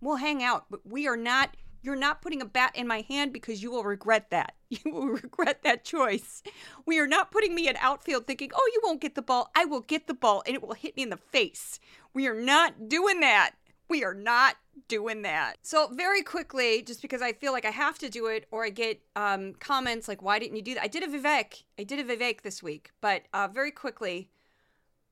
We'll 0.00 0.16
hang 0.16 0.40
out, 0.40 0.66
but 0.70 0.86
we 0.86 1.08
are 1.08 1.16
not. 1.16 1.56
You're 1.82 1.96
not 1.96 2.22
putting 2.22 2.40
a 2.40 2.44
bat 2.44 2.76
in 2.76 2.86
my 2.86 3.00
hand 3.08 3.32
because 3.32 3.60
you 3.60 3.72
will 3.72 3.82
regret 3.82 4.30
that. 4.30 4.54
You 4.70 4.92
will 4.92 5.08
regret 5.08 5.62
that 5.64 5.84
choice. 5.84 6.42
We 6.86 7.00
are 7.00 7.06
not 7.06 7.32
putting 7.32 7.54
me 7.54 7.66
in 7.68 7.76
outfield 7.80 8.28
thinking, 8.28 8.52
"Oh, 8.54 8.70
you 8.72 8.80
won't 8.84 9.00
get 9.00 9.16
the 9.16 9.22
ball. 9.22 9.50
I 9.56 9.64
will 9.64 9.80
get 9.80 10.06
the 10.06 10.14
ball 10.14 10.44
and 10.46 10.54
it 10.54 10.62
will 10.62 10.74
hit 10.74 10.96
me 10.96 11.02
in 11.02 11.10
the 11.10 11.16
face." 11.16 11.80
We 12.14 12.28
are 12.28 12.40
not 12.40 12.88
doing 12.88 13.18
that. 13.18 13.56
We 13.88 14.04
are 14.04 14.14
not 14.14 14.56
doing 14.86 15.22
that. 15.22 15.54
So 15.62 15.88
very 15.88 16.22
quickly, 16.22 16.82
just 16.82 17.02
because 17.02 17.22
I 17.22 17.32
feel 17.32 17.52
like 17.52 17.64
I 17.64 17.70
have 17.70 17.98
to 17.98 18.08
do 18.08 18.26
it, 18.26 18.46
or 18.50 18.64
I 18.64 18.70
get 18.70 19.00
um, 19.16 19.54
comments 19.54 20.08
like, 20.08 20.22
"Why 20.22 20.38
didn't 20.38 20.56
you 20.56 20.62
do 20.62 20.74
that?" 20.74 20.82
I 20.84 20.88
did 20.88 21.02
a 21.02 21.06
Vivek. 21.06 21.64
I 21.78 21.84
did 21.84 21.98
a 21.98 22.04
Vivek 22.04 22.42
this 22.42 22.62
week, 22.62 22.90
but 23.00 23.22
uh, 23.32 23.48
very 23.48 23.70
quickly, 23.70 24.30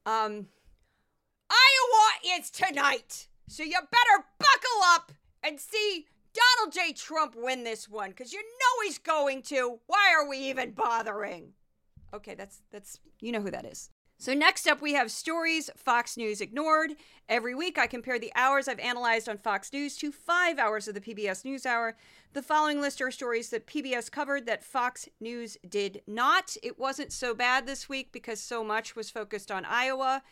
um, 0.05 0.47
Iowa 1.51 2.39
is 2.39 2.51
tonight, 2.51 3.29
so 3.49 3.63
you 3.63 3.73
better 3.73 4.27
buckle 4.39 4.83
up 4.85 5.13
and 5.43 5.61
see 5.61 6.07
Donald 6.35 6.75
J. 6.75 6.93
Trump 6.93 7.35
win 7.37 7.65
this 7.65 7.89
one, 7.89 8.11
because 8.11 8.33
you 8.33 8.43
know 8.43 8.85
he's 8.85 8.99
going 8.99 9.43
to. 9.43 9.81
Why 9.87 10.13
are 10.15 10.29
we 10.29 10.39
even 10.39 10.73
bothering? 10.73 11.53
Okay, 12.13 12.35
that's 12.35 12.63
that's 12.71 13.01
you 13.21 13.33
know 13.33 13.41
who 13.41 13.51
that 13.51 13.65
is. 13.65 13.91
So 14.19 14.33
next 14.33 14.67
up 14.67 14.81
we 14.81 14.95
have 14.95 15.11
stories 15.11 15.69
Fox 15.77 16.17
News 16.17 16.41
ignored. 16.41 16.93
Every 17.29 17.55
week 17.55 17.79
I 17.79 17.87
compare 17.87 18.19
the 18.19 18.33
hours 18.35 18.67
I've 18.67 18.79
analyzed 18.79 19.29
on 19.29 19.37
Fox 19.37 19.71
News 19.75 19.95
to 19.99 20.11
5 20.11 20.59
hours 20.59 20.89
of 20.89 20.95
the 20.95 21.03
PBS 21.03 21.45
NewsHour. 21.45 21.93
The 22.33 22.41
following 22.43 22.81
list 22.81 23.03
are 23.03 23.11
stories 23.11 23.51
that 23.51 23.67
PBS 23.67 24.11
covered 24.11 24.47
that 24.47 24.65
Fox 24.65 25.07
News 25.21 25.59
did 25.69 26.01
not. 26.07 26.57
It 26.63 26.79
wasn't 26.79 27.13
so 27.13 27.35
bad 27.35 27.67
this 27.67 27.91
week 27.91 28.11
because 28.11 28.41
so 28.41 28.65
much 28.65 28.97
was 28.97 29.11
focused 29.11 29.51
on 29.51 29.67
Iowa. 29.67 30.23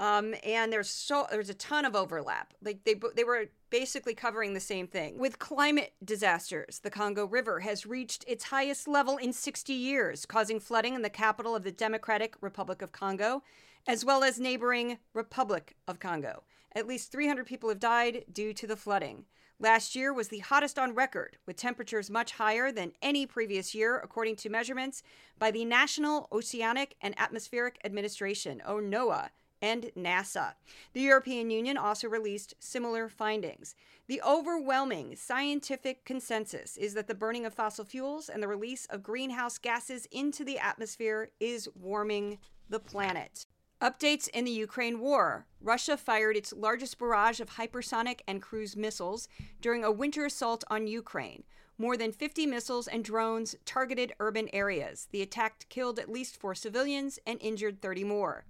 Um, 0.00 0.34
and 0.44 0.72
there's 0.72 0.88
so 0.88 1.26
there's 1.30 1.50
a 1.50 1.54
ton 1.54 1.84
of 1.84 1.94
overlap. 1.94 2.54
Like 2.64 2.84
they 2.84 2.98
they 3.14 3.22
were 3.22 3.50
basically 3.68 4.14
covering 4.14 4.54
the 4.54 4.60
same 4.60 4.86
thing. 4.86 5.18
With 5.18 5.38
climate 5.38 5.92
disasters, 6.02 6.78
the 6.78 6.90
Congo 6.90 7.26
River 7.26 7.60
has 7.60 7.84
reached 7.84 8.24
its 8.26 8.44
highest 8.44 8.88
level 8.88 9.18
in 9.18 9.34
60 9.34 9.74
years, 9.74 10.24
causing 10.24 10.58
flooding 10.58 10.94
in 10.94 11.02
the 11.02 11.10
capital 11.10 11.54
of 11.54 11.64
the 11.64 11.70
Democratic 11.70 12.34
Republic 12.40 12.80
of 12.80 12.92
Congo, 12.92 13.42
as 13.86 14.02
well 14.02 14.24
as 14.24 14.40
neighboring 14.40 14.96
Republic 15.12 15.76
of 15.86 16.00
Congo. 16.00 16.44
At 16.74 16.86
least 16.86 17.12
300 17.12 17.46
people 17.46 17.68
have 17.68 17.78
died 17.78 18.24
due 18.32 18.54
to 18.54 18.66
the 18.66 18.76
flooding. 18.76 19.26
Last 19.58 19.94
year 19.94 20.14
was 20.14 20.28
the 20.28 20.38
hottest 20.38 20.78
on 20.78 20.94
record, 20.94 21.36
with 21.46 21.56
temperatures 21.56 22.08
much 22.08 22.32
higher 22.32 22.72
than 22.72 22.92
any 23.02 23.26
previous 23.26 23.74
year, 23.74 23.98
according 23.98 24.36
to 24.36 24.48
measurements 24.48 25.02
by 25.38 25.50
the 25.50 25.66
National 25.66 26.26
Oceanic 26.32 26.96
and 27.02 27.14
Atmospheric 27.18 27.78
Administration, 27.84 28.62
or 28.66 28.80
NOAA, 28.80 29.28
and 29.62 29.90
NASA. 29.96 30.54
The 30.92 31.00
European 31.00 31.50
Union 31.50 31.76
also 31.76 32.08
released 32.08 32.54
similar 32.58 33.08
findings. 33.08 33.74
The 34.06 34.22
overwhelming 34.22 35.16
scientific 35.16 36.04
consensus 36.04 36.76
is 36.76 36.94
that 36.94 37.06
the 37.06 37.14
burning 37.14 37.46
of 37.46 37.54
fossil 37.54 37.84
fuels 37.84 38.28
and 38.28 38.42
the 38.42 38.48
release 38.48 38.86
of 38.86 39.02
greenhouse 39.02 39.58
gases 39.58 40.06
into 40.10 40.44
the 40.44 40.58
atmosphere 40.58 41.30
is 41.38 41.68
warming 41.74 42.38
the 42.68 42.80
planet. 42.80 43.46
Updates 43.80 44.28
in 44.28 44.44
the 44.44 44.50
Ukraine 44.50 45.00
war. 45.00 45.46
Russia 45.62 45.96
fired 45.96 46.36
its 46.36 46.52
largest 46.52 46.98
barrage 46.98 47.40
of 47.40 47.50
hypersonic 47.50 48.20
and 48.28 48.42
cruise 48.42 48.76
missiles 48.76 49.26
during 49.62 49.84
a 49.84 49.90
winter 49.90 50.26
assault 50.26 50.64
on 50.68 50.86
Ukraine. 50.86 51.44
More 51.78 51.96
than 51.96 52.12
50 52.12 52.44
missiles 52.44 52.88
and 52.88 53.02
drones 53.02 53.56
targeted 53.64 54.12
urban 54.20 54.50
areas. 54.52 55.08
The 55.12 55.22
attack 55.22 55.64
killed 55.70 55.98
at 55.98 56.10
least 56.10 56.38
four 56.38 56.54
civilians 56.54 57.18
and 57.26 57.40
injured 57.40 57.80
30 57.80 58.04
more. 58.04 58.44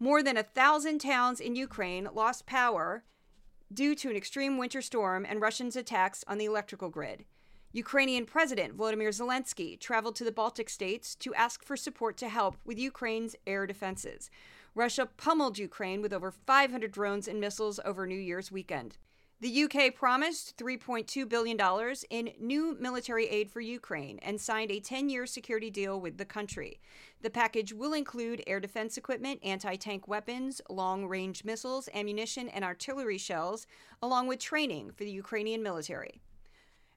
More 0.00 0.22
than 0.22 0.36
a 0.36 0.44
thousand 0.44 1.00
towns 1.00 1.40
in 1.40 1.56
Ukraine 1.56 2.08
lost 2.14 2.46
power 2.46 3.02
due 3.72 3.96
to 3.96 4.08
an 4.08 4.16
extreme 4.16 4.56
winter 4.56 4.80
storm 4.80 5.26
and 5.28 5.40
Russians' 5.40 5.74
attacks 5.74 6.24
on 6.28 6.38
the 6.38 6.44
electrical 6.44 6.88
grid. 6.88 7.24
Ukrainian 7.72 8.24
President 8.24 8.76
Volodymyr 8.76 9.10
Zelensky 9.10 9.78
traveled 9.78 10.14
to 10.16 10.24
the 10.24 10.32
Baltic 10.32 10.70
states 10.70 11.14
to 11.16 11.34
ask 11.34 11.64
for 11.64 11.76
support 11.76 12.16
to 12.18 12.28
help 12.28 12.56
with 12.64 12.78
Ukraine's 12.78 13.36
air 13.46 13.66
defenses. 13.66 14.30
Russia 14.74 15.06
pummeled 15.16 15.58
Ukraine 15.58 16.00
with 16.00 16.12
over 16.12 16.30
500 16.30 16.92
drones 16.92 17.26
and 17.26 17.40
missiles 17.40 17.80
over 17.84 18.06
New 18.06 18.14
Year's 18.14 18.52
weekend. 18.52 18.96
The 19.40 19.64
UK 19.64 19.94
promised 19.94 20.56
$3.2 20.56 21.28
billion 21.28 21.56
in 22.10 22.32
new 22.40 22.76
military 22.80 23.28
aid 23.28 23.48
for 23.52 23.60
Ukraine 23.60 24.18
and 24.20 24.40
signed 24.40 24.72
a 24.72 24.80
10 24.80 25.08
year 25.08 25.26
security 25.26 25.70
deal 25.70 26.00
with 26.00 26.18
the 26.18 26.24
country. 26.24 26.80
The 27.22 27.30
package 27.30 27.72
will 27.72 27.92
include 27.92 28.42
air 28.48 28.58
defense 28.58 28.96
equipment, 28.96 29.38
anti 29.44 29.76
tank 29.76 30.08
weapons, 30.08 30.60
long 30.68 31.06
range 31.06 31.44
missiles, 31.44 31.88
ammunition, 31.94 32.48
and 32.48 32.64
artillery 32.64 33.16
shells, 33.16 33.68
along 34.02 34.26
with 34.26 34.40
training 34.40 34.90
for 34.90 35.04
the 35.04 35.12
Ukrainian 35.12 35.62
military. 35.62 36.20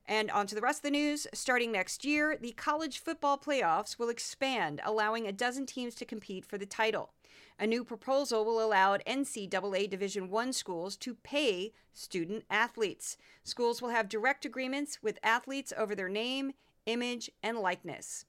And 0.07 0.31
on 0.31 0.47
to 0.47 0.55
the 0.55 0.61
rest 0.61 0.79
of 0.79 0.83
the 0.83 0.91
news. 0.91 1.27
Starting 1.35 1.71
next 1.71 2.03
year, 2.03 2.37
the 2.41 2.53
college 2.53 2.97
football 2.97 3.37
playoffs 3.37 3.99
will 3.99 4.09
expand, 4.09 4.81
allowing 4.83 5.27
a 5.27 5.31
dozen 5.31 5.67
teams 5.67 5.93
to 5.93 6.05
compete 6.05 6.43
for 6.43 6.57
the 6.57 6.65
title. 6.65 7.13
A 7.59 7.67
new 7.67 7.83
proposal 7.83 8.43
will 8.43 8.63
allow 8.63 8.97
NCAA 8.97 9.89
Division 9.89 10.33
I 10.35 10.51
schools 10.51 10.95
to 10.97 11.15
pay 11.15 11.73
student 11.93 12.45
athletes. 12.49 13.17
Schools 13.43 13.81
will 13.81 13.89
have 13.89 14.09
direct 14.09 14.45
agreements 14.45 14.99
with 15.01 15.19
athletes 15.23 15.71
over 15.77 15.93
their 15.95 16.09
name, 16.09 16.53
image, 16.85 17.29
and 17.43 17.57
likeness. 17.59 18.25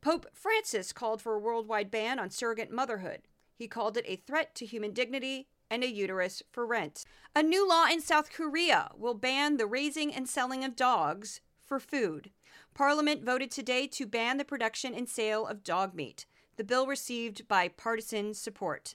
Pope 0.00 0.26
Francis 0.32 0.92
called 0.92 1.22
for 1.22 1.34
a 1.34 1.38
worldwide 1.38 1.90
ban 1.90 2.18
on 2.18 2.30
surrogate 2.30 2.72
motherhood. 2.72 3.22
He 3.54 3.68
called 3.68 3.96
it 3.96 4.04
a 4.08 4.16
threat 4.16 4.54
to 4.56 4.66
human 4.66 4.92
dignity 4.92 5.46
and 5.70 5.84
a 5.84 5.90
uterus 5.90 6.42
for 6.50 6.66
rent. 6.66 7.04
A 7.36 7.42
new 7.42 7.66
law 7.66 7.86
in 7.86 8.00
South 8.00 8.32
Korea 8.32 8.90
will 8.96 9.14
ban 9.14 9.56
the 9.56 9.66
raising 9.66 10.12
and 10.12 10.28
selling 10.28 10.64
of 10.64 10.74
dogs 10.74 11.40
for 11.64 11.78
food. 11.78 12.30
Parliament 12.74 13.24
voted 13.24 13.50
today 13.50 13.86
to 13.86 14.06
ban 14.06 14.38
the 14.38 14.44
production 14.44 14.92
and 14.94 15.08
sale 15.08 15.46
of 15.46 15.62
dog 15.62 15.94
meat. 15.94 16.26
The 16.62 16.66
bill 16.66 16.86
received 16.86 17.48
bipartisan 17.48 18.34
support. 18.34 18.94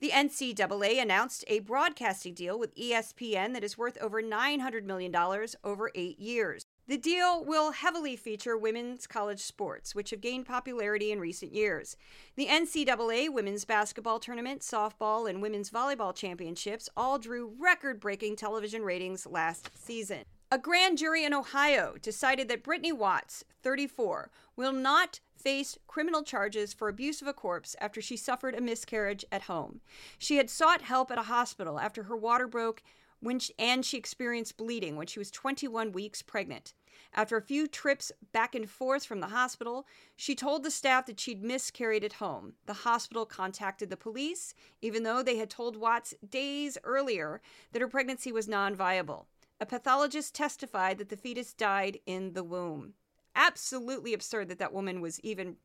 The 0.00 0.10
NCAA 0.10 1.00
announced 1.00 1.44
a 1.46 1.60
broadcasting 1.60 2.34
deal 2.34 2.58
with 2.58 2.74
ESPN 2.74 3.54
that 3.54 3.62
is 3.62 3.78
worth 3.78 3.96
over 3.98 4.20
$900 4.20 4.82
million 4.82 5.14
over 5.62 5.92
eight 5.94 6.18
years. 6.18 6.66
The 6.88 6.98
deal 6.98 7.44
will 7.44 7.70
heavily 7.70 8.16
feature 8.16 8.58
women's 8.58 9.06
college 9.06 9.38
sports, 9.38 9.94
which 9.94 10.10
have 10.10 10.20
gained 10.20 10.46
popularity 10.46 11.12
in 11.12 11.20
recent 11.20 11.54
years. 11.54 11.96
The 12.34 12.48
NCAA 12.48 13.32
women's 13.32 13.64
basketball 13.64 14.18
tournament, 14.18 14.62
softball, 14.62 15.30
and 15.30 15.40
women's 15.40 15.70
volleyball 15.70 16.12
championships 16.12 16.88
all 16.96 17.20
drew 17.20 17.54
record 17.56 18.00
breaking 18.00 18.34
television 18.34 18.82
ratings 18.82 19.28
last 19.28 19.70
season. 19.76 20.24
A 20.48 20.58
grand 20.58 20.96
jury 20.96 21.24
in 21.24 21.34
Ohio 21.34 21.96
decided 22.00 22.46
that 22.46 22.62
Brittany 22.62 22.92
Watts, 22.92 23.44
34, 23.64 24.30
will 24.54 24.72
not 24.72 25.18
face 25.36 25.76
criminal 25.88 26.22
charges 26.22 26.72
for 26.72 26.88
abuse 26.88 27.20
of 27.20 27.26
a 27.26 27.32
corpse 27.32 27.74
after 27.80 28.00
she 28.00 28.16
suffered 28.16 28.54
a 28.54 28.60
miscarriage 28.60 29.24
at 29.32 29.42
home. 29.42 29.80
She 30.18 30.36
had 30.36 30.48
sought 30.48 30.82
help 30.82 31.10
at 31.10 31.18
a 31.18 31.22
hospital 31.22 31.80
after 31.80 32.04
her 32.04 32.16
water 32.16 32.46
broke 32.46 32.84
when 33.18 33.40
she, 33.40 33.54
and 33.58 33.84
she 33.84 33.96
experienced 33.96 34.56
bleeding 34.56 34.94
when 34.94 35.08
she 35.08 35.18
was 35.18 35.32
21 35.32 35.90
weeks 35.90 36.22
pregnant. 36.22 36.74
After 37.12 37.36
a 37.36 37.42
few 37.42 37.66
trips 37.66 38.12
back 38.30 38.54
and 38.54 38.70
forth 38.70 39.04
from 39.04 39.18
the 39.18 39.28
hospital, 39.28 39.84
she 40.14 40.36
told 40.36 40.62
the 40.62 40.70
staff 40.70 41.06
that 41.06 41.18
she'd 41.18 41.42
miscarried 41.42 42.04
at 42.04 42.14
home. 42.14 42.52
The 42.66 42.72
hospital 42.72 43.26
contacted 43.26 43.90
the 43.90 43.96
police, 43.96 44.54
even 44.80 45.02
though 45.02 45.24
they 45.24 45.38
had 45.38 45.50
told 45.50 45.76
Watts 45.76 46.14
days 46.28 46.78
earlier 46.84 47.40
that 47.72 47.82
her 47.82 47.88
pregnancy 47.88 48.30
was 48.30 48.46
non 48.46 48.76
viable. 48.76 49.26
A 49.58 49.66
pathologist 49.66 50.34
testified 50.34 50.98
that 50.98 51.08
the 51.08 51.16
fetus 51.16 51.54
died 51.54 51.98
in 52.04 52.34
the 52.34 52.44
womb. 52.44 52.92
Absolutely 53.34 54.12
absurd 54.12 54.48
that 54.48 54.58
that 54.58 54.72
woman 54.72 55.00
was 55.00 55.18
even, 55.20 55.56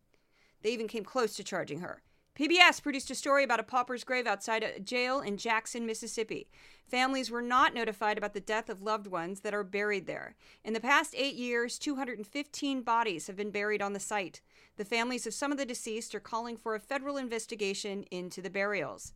they 0.62 0.72
even 0.72 0.88
came 0.88 1.04
close 1.04 1.36
to 1.36 1.44
charging 1.44 1.80
her. 1.80 2.02
PBS 2.34 2.82
produced 2.82 3.12
a 3.12 3.16
story 3.16 3.44
about 3.44 3.60
a 3.60 3.64
pauper's 3.64 4.06
grave 4.06 4.26
outside 4.26 4.64
a 4.64 4.80
jail 4.80 5.20
in 5.20 5.36
Jackson, 5.36 5.86
Mississippi. 5.86 6.48
Families 6.88 7.30
were 7.30 7.42
not 7.42 7.74
notified 7.74 8.18
about 8.18 8.34
the 8.34 8.40
death 8.40 8.70
of 8.70 8.82
loved 8.82 9.08
ones 9.08 9.42
that 9.42 9.54
are 9.54 9.66
buried 9.66 10.08
there. 10.08 10.36
In 10.64 10.72
the 10.72 10.80
past 10.80 11.14
eight 11.18 11.36
years, 11.36 11.78
215 11.78 12.84
bodies 12.84 13.28
have 13.28 13.36
been 13.36 13.52
buried 13.52 13.82
on 13.82 13.92
the 13.92 14.00
site. 14.00 14.42
The 14.78 14.86
families 14.86 15.28
of 15.28 15.34
some 15.34 15.52
of 15.52 15.58
the 15.58 15.66
deceased 15.66 16.16
are 16.16 16.22
calling 16.22 16.56
for 16.56 16.74
a 16.74 16.80
federal 16.80 17.18
investigation 17.18 18.04
into 18.04 18.42
the 18.42 18.50
burials. 18.50 19.14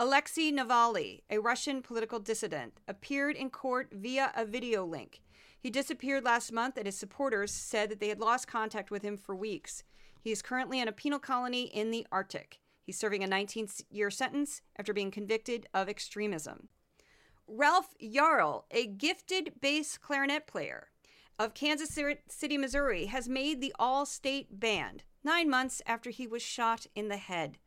Alexei 0.00 0.52
Navalny, 0.52 1.22
a 1.28 1.38
Russian 1.38 1.82
political 1.82 2.20
dissident, 2.20 2.74
appeared 2.86 3.34
in 3.34 3.50
court 3.50 3.88
via 3.92 4.30
a 4.36 4.44
video 4.44 4.84
link. 4.84 5.20
He 5.58 5.70
disappeared 5.70 6.22
last 6.22 6.52
month, 6.52 6.76
and 6.76 6.86
his 6.86 6.96
supporters 6.96 7.50
said 7.50 7.90
that 7.90 7.98
they 7.98 8.08
had 8.08 8.20
lost 8.20 8.46
contact 8.46 8.92
with 8.92 9.02
him 9.02 9.16
for 9.16 9.34
weeks. 9.34 9.82
He 10.20 10.30
is 10.30 10.40
currently 10.40 10.78
in 10.78 10.86
a 10.86 10.92
penal 10.92 11.18
colony 11.18 11.62
in 11.62 11.90
the 11.90 12.06
Arctic. 12.12 12.60
He's 12.84 12.96
serving 12.96 13.24
a 13.24 13.26
19 13.26 13.66
year 13.90 14.08
sentence 14.08 14.62
after 14.78 14.92
being 14.92 15.10
convicted 15.10 15.66
of 15.74 15.88
extremism. 15.88 16.68
Ralph 17.48 17.92
Yarl, 18.00 18.66
a 18.70 18.86
gifted 18.86 19.54
bass 19.60 19.98
clarinet 19.98 20.46
player 20.46 20.90
of 21.40 21.54
Kansas 21.54 21.90
City, 22.28 22.56
Missouri, 22.56 23.06
has 23.06 23.28
made 23.28 23.60
the 23.60 23.74
all 23.80 24.06
state 24.06 24.60
band 24.60 25.02
nine 25.24 25.50
months 25.50 25.82
after 25.86 26.10
he 26.10 26.28
was 26.28 26.40
shot 26.40 26.86
in 26.94 27.08
the 27.08 27.16
head. 27.16 27.58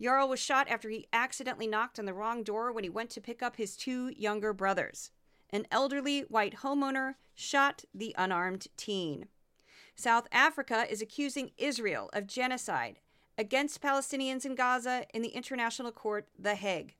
Yarl 0.00 0.28
was 0.28 0.38
shot 0.38 0.68
after 0.68 0.88
he 0.88 1.08
accidentally 1.12 1.66
knocked 1.66 1.98
on 1.98 2.04
the 2.04 2.14
wrong 2.14 2.42
door 2.42 2.72
when 2.72 2.84
he 2.84 2.90
went 2.90 3.10
to 3.10 3.20
pick 3.20 3.42
up 3.42 3.56
his 3.56 3.76
two 3.76 4.12
younger 4.16 4.52
brothers. 4.52 5.10
An 5.50 5.66
elderly 5.70 6.20
white 6.22 6.58
homeowner 6.58 7.14
shot 7.34 7.84
the 7.94 8.14
unarmed 8.18 8.68
teen. 8.76 9.26
South 9.96 10.28
Africa 10.30 10.86
is 10.88 11.02
accusing 11.02 11.50
Israel 11.58 12.10
of 12.12 12.26
genocide 12.26 13.00
against 13.36 13.80
Palestinians 13.80 14.44
in 14.44 14.54
Gaza 14.54 15.06
in 15.12 15.22
the 15.22 15.28
International 15.28 15.90
Court, 15.90 16.28
The 16.38 16.54
Hague. 16.54 16.94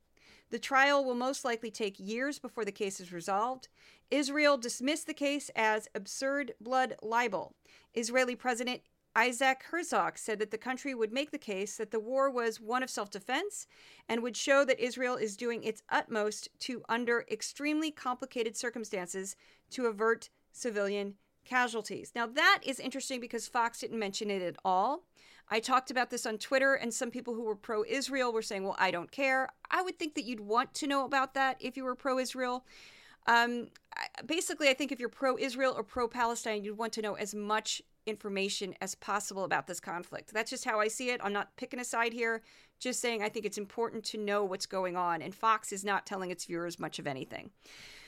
The 0.51 0.59
trial 0.59 1.05
will 1.05 1.14
most 1.14 1.44
likely 1.44 1.70
take 1.70 2.01
years 2.01 2.38
before 2.38 2.64
the 2.64 2.72
case 2.72 3.01
is 3.01 3.12
resolved. 3.12 3.68
Israel 4.11 4.57
dismissed 4.57 5.07
the 5.07 5.14
case 5.14 5.51
as 5.55 5.88
absurd 5.94 6.55
blood 6.61 6.96
libel. 7.03 7.55
Israeli 7.94 8.34
President 8.34 8.80
Isaac 9.19 9.64
Herzog 9.73 10.16
said 10.16 10.39
that 10.39 10.53
the 10.53 10.57
country 10.59 10.95
would 10.95 11.12
make 11.12 11.33
the 11.33 11.39
case 11.39 11.77
that 11.77 11.91
the 11.91 11.99
war 11.99 12.31
was 12.31 12.61
one 12.61 12.85
of 12.85 12.89
self 12.89 13.11
defense 13.11 13.66
and 14.09 14.23
would 14.23 14.37
show 14.37 14.64
that 14.64 14.79
Israel 14.79 15.16
is 15.16 15.37
doing 15.37 15.64
its 15.64 15.83
utmost 15.89 16.49
to, 16.61 16.85
under 16.89 17.25
extremely 17.29 17.91
complicated 17.91 18.57
circumstances, 18.57 19.35
to 19.71 19.87
avert 19.87 20.31
civilian 20.53 21.14
casualties. 21.45 22.12
Now, 22.14 22.29
that 22.29 22.61
is 22.64 22.79
interesting 22.79 23.19
because 23.19 23.49
Fox 23.49 23.81
didn't 23.81 23.99
mention 23.99 24.31
it 24.31 24.41
at 24.41 24.55
all. 24.64 25.03
I 25.49 25.59
talked 25.59 25.91
about 25.91 26.11
this 26.11 26.25
on 26.25 26.39
Twitter, 26.39 26.75
and 26.75 26.95
some 26.95 27.11
people 27.11 27.35
who 27.35 27.43
were 27.43 27.57
pro 27.57 27.83
Israel 27.89 28.33
were 28.33 28.41
saying, 28.41 28.62
Well, 28.62 28.77
I 28.79 28.93
don't 28.93 29.11
care. 29.11 29.49
I 29.69 29.83
would 29.83 29.99
think 29.99 30.14
that 30.14 30.27
you'd 30.27 30.39
want 30.39 30.75
to 30.75 30.87
know 30.87 31.05
about 31.05 31.35
that 31.35 31.57
if 31.59 31.77
you 31.77 31.83
were 31.83 31.97
pro 31.97 32.21
Israel. 32.21 32.64
Um, 33.27 33.66
basically, 34.25 34.69
I 34.69 34.75
think 34.75 34.93
if 34.93 35.01
you're 35.01 35.09
pro 35.09 35.37
Israel 35.37 35.75
or 35.77 35.83
pro 35.83 36.07
Palestine, 36.07 36.62
you'd 36.62 36.79
want 36.79 36.93
to 36.93 37.03
know 37.03 37.14
as 37.14 37.35
much 37.35 37.83
information 38.09 38.74
as 38.80 38.94
possible 38.94 39.44
about 39.44 39.66
this 39.66 39.80
conflict. 39.80 40.32
That's 40.32 40.50
just 40.50 40.64
how 40.64 40.80
I 40.80 40.88
see 40.88 41.11
it. 41.11 41.20
I'm 41.22 41.32
not 41.32 41.56
picking 41.56 41.80
a 41.80 41.84
side 41.84 42.12
here, 42.12 42.42
just 42.80 43.00
saying 43.00 43.22
I 43.22 43.28
think 43.28 43.44
it's 43.44 43.59
important 43.59 44.04
to 44.06 44.18
know 44.18 44.44
what's 44.44 44.66
going 44.66 44.96
on, 44.96 45.22
and 45.22 45.34
Fox 45.34 45.72
is 45.72 45.84
not 45.84 46.06
telling 46.06 46.30
its 46.30 46.46
viewers 46.46 46.78
much 46.78 46.98
of 46.98 47.06
anything. 47.06 47.50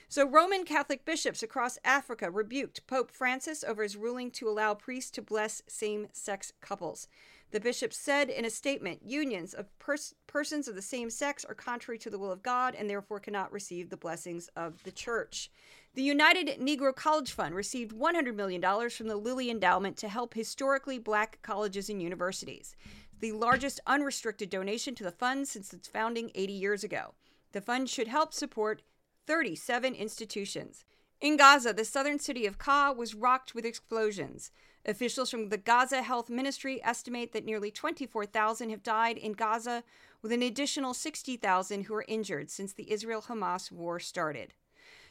So, 0.08 0.26
Roman 0.28 0.64
Catholic 0.64 1.04
bishops 1.04 1.40
across 1.40 1.78
Africa 1.84 2.32
rebuked 2.32 2.84
Pope 2.88 3.12
Francis 3.12 3.62
over 3.62 3.84
his 3.84 3.96
ruling 3.96 4.32
to 4.32 4.48
allow 4.48 4.74
priests 4.74 5.12
to 5.12 5.22
bless 5.22 5.62
same 5.68 6.08
sex 6.12 6.52
couples. 6.60 7.06
The 7.50 7.60
bishop 7.60 7.92
said 7.92 8.30
in 8.30 8.44
a 8.44 8.50
statement 8.50 9.00
unions 9.04 9.54
of 9.54 9.76
pers- 9.80 10.14
persons 10.28 10.68
of 10.68 10.76
the 10.76 10.82
same 10.82 11.10
sex 11.10 11.44
are 11.44 11.54
contrary 11.54 11.98
to 11.98 12.10
the 12.10 12.18
will 12.18 12.30
of 12.30 12.42
God 12.42 12.76
and 12.76 12.88
therefore 12.88 13.18
cannot 13.18 13.52
receive 13.52 13.90
the 13.90 13.96
blessings 13.96 14.48
of 14.54 14.82
the 14.84 14.92
church. 14.92 15.50
The 15.94 16.02
United 16.02 16.60
Negro 16.60 16.94
College 16.94 17.32
Fund 17.32 17.56
received 17.56 17.96
$100 17.96 18.36
million 18.36 18.90
from 18.90 19.08
the 19.08 19.16
Lilly 19.16 19.50
Endowment 19.50 19.96
to 19.96 20.08
help 20.08 20.34
historically 20.34 20.98
black 20.98 21.40
colleges 21.42 21.90
and 21.90 22.00
universities, 22.00 22.76
the 23.18 23.32
largest 23.32 23.80
unrestricted 23.86 24.48
donation 24.48 24.94
to 24.94 25.04
the 25.04 25.10
fund 25.10 25.48
since 25.48 25.72
its 25.72 25.88
founding 25.88 26.30
80 26.36 26.52
years 26.52 26.84
ago. 26.84 27.14
The 27.50 27.60
fund 27.60 27.90
should 27.90 28.06
help 28.06 28.32
support 28.32 28.82
37 29.26 29.96
institutions. 29.96 30.84
In 31.20 31.36
Gaza, 31.36 31.72
the 31.72 31.84
southern 31.84 32.20
city 32.20 32.46
of 32.46 32.58
Ka 32.58 32.92
was 32.96 33.14
rocked 33.14 33.54
with 33.54 33.66
explosions. 33.66 34.52
Officials 34.86 35.30
from 35.30 35.50
the 35.50 35.58
Gaza 35.58 36.02
Health 36.02 36.30
Ministry 36.30 36.80
estimate 36.82 37.32
that 37.32 37.44
nearly 37.44 37.70
24,000 37.70 38.70
have 38.70 38.82
died 38.82 39.18
in 39.18 39.32
Gaza, 39.32 39.84
with 40.22 40.32
an 40.32 40.42
additional 40.42 40.94
60,000 40.94 41.82
who 41.84 41.94
are 41.94 42.04
injured 42.08 42.50
since 42.50 42.72
the 42.72 42.90
Israel 42.90 43.24
Hamas 43.28 43.70
war 43.70 44.00
started. 44.00 44.54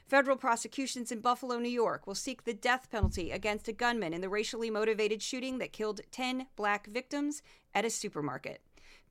Federal 0.07 0.37
prosecutions 0.37 1.11
in 1.11 1.19
Buffalo, 1.19 1.59
New 1.59 1.69
York 1.69 2.07
will 2.07 2.15
seek 2.15 2.43
the 2.43 2.53
death 2.53 2.89
penalty 2.89 3.29
against 3.29 3.67
a 3.67 3.73
gunman 3.73 4.11
in 4.11 4.21
the 4.21 4.29
racially 4.29 4.71
motivated 4.71 5.21
shooting 5.21 5.59
that 5.59 5.71
killed 5.71 6.01
10 6.11 6.47
black 6.55 6.87
victims 6.87 7.43
at 7.75 7.85
a 7.85 7.91
supermarket. 7.91 8.61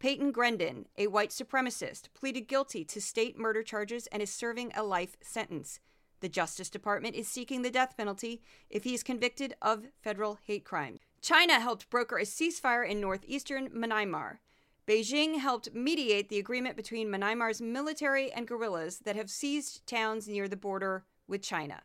Payton 0.01 0.33
Gendron, 0.33 0.87
a 0.97 1.07
white 1.07 1.31
supremacist, 1.31 2.09
pleaded 2.15 2.49
guilty 2.49 2.85
to 2.85 3.01
state 3.01 3.39
murder 3.39 3.63
charges 3.63 4.09
and 4.09 4.21
is 4.21 4.31
serving 4.31 4.73
a 4.75 4.83
life 4.83 5.17
sentence. 5.21 5.79
The 6.21 6.29
Justice 6.29 6.71
Department 6.71 7.15
is 7.15 7.29
seeking 7.29 7.63
the 7.63 7.71
death 7.71 7.97
penalty 7.97 8.43
if 8.71 8.85
he 8.85 8.95
is 8.95 9.03
convicted 9.03 9.55
of 9.63 9.87
federal 10.03 10.39
hate 10.45 10.65
crime. 10.65 10.99
China 11.21 11.61
helped 11.61 11.91
broker 11.91 12.19
a 12.19 12.23
ceasefire 12.23 12.89
in 12.89 13.01
northeastern 13.01 13.71
Myanmar. 13.71 14.39
Beijing 14.87 15.39
helped 15.39 15.75
mediate 15.75 16.29
the 16.29 16.39
agreement 16.39 16.77
between 16.77 17.09
Myanmar's 17.09 17.61
military 17.61 18.33
and 18.33 18.49
guerrillas 18.49 19.01
that 19.01 19.17
have 19.17 19.31
seized 19.31 19.87
towns 19.87 20.29
near 20.29 20.49
the 20.49 20.57
border 20.57 21.05
with 21.27 21.43
China. 21.43 21.83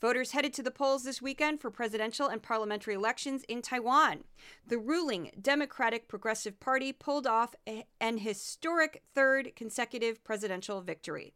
Voters 0.00 0.32
headed 0.32 0.52
to 0.54 0.62
the 0.62 0.70
polls 0.70 1.04
this 1.04 1.22
weekend 1.22 1.60
for 1.60 1.70
presidential 1.70 2.26
and 2.26 2.42
parliamentary 2.42 2.94
elections 2.94 3.42
in 3.44 3.62
Taiwan. 3.62 4.24
The 4.66 4.78
ruling 4.78 5.30
Democratic 5.40 6.08
Progressive 6.08 6.60
Party 6.60 6.92
pulled 6.92 7.26
off 7.26 7.54
a, 7.66 7.84
an 8.00 8.18
historic 8.18 9.02
third 9.14 9.52
consecutive 9.56 10.22
presidential 10.24 10.80
victory. 10.82 11.32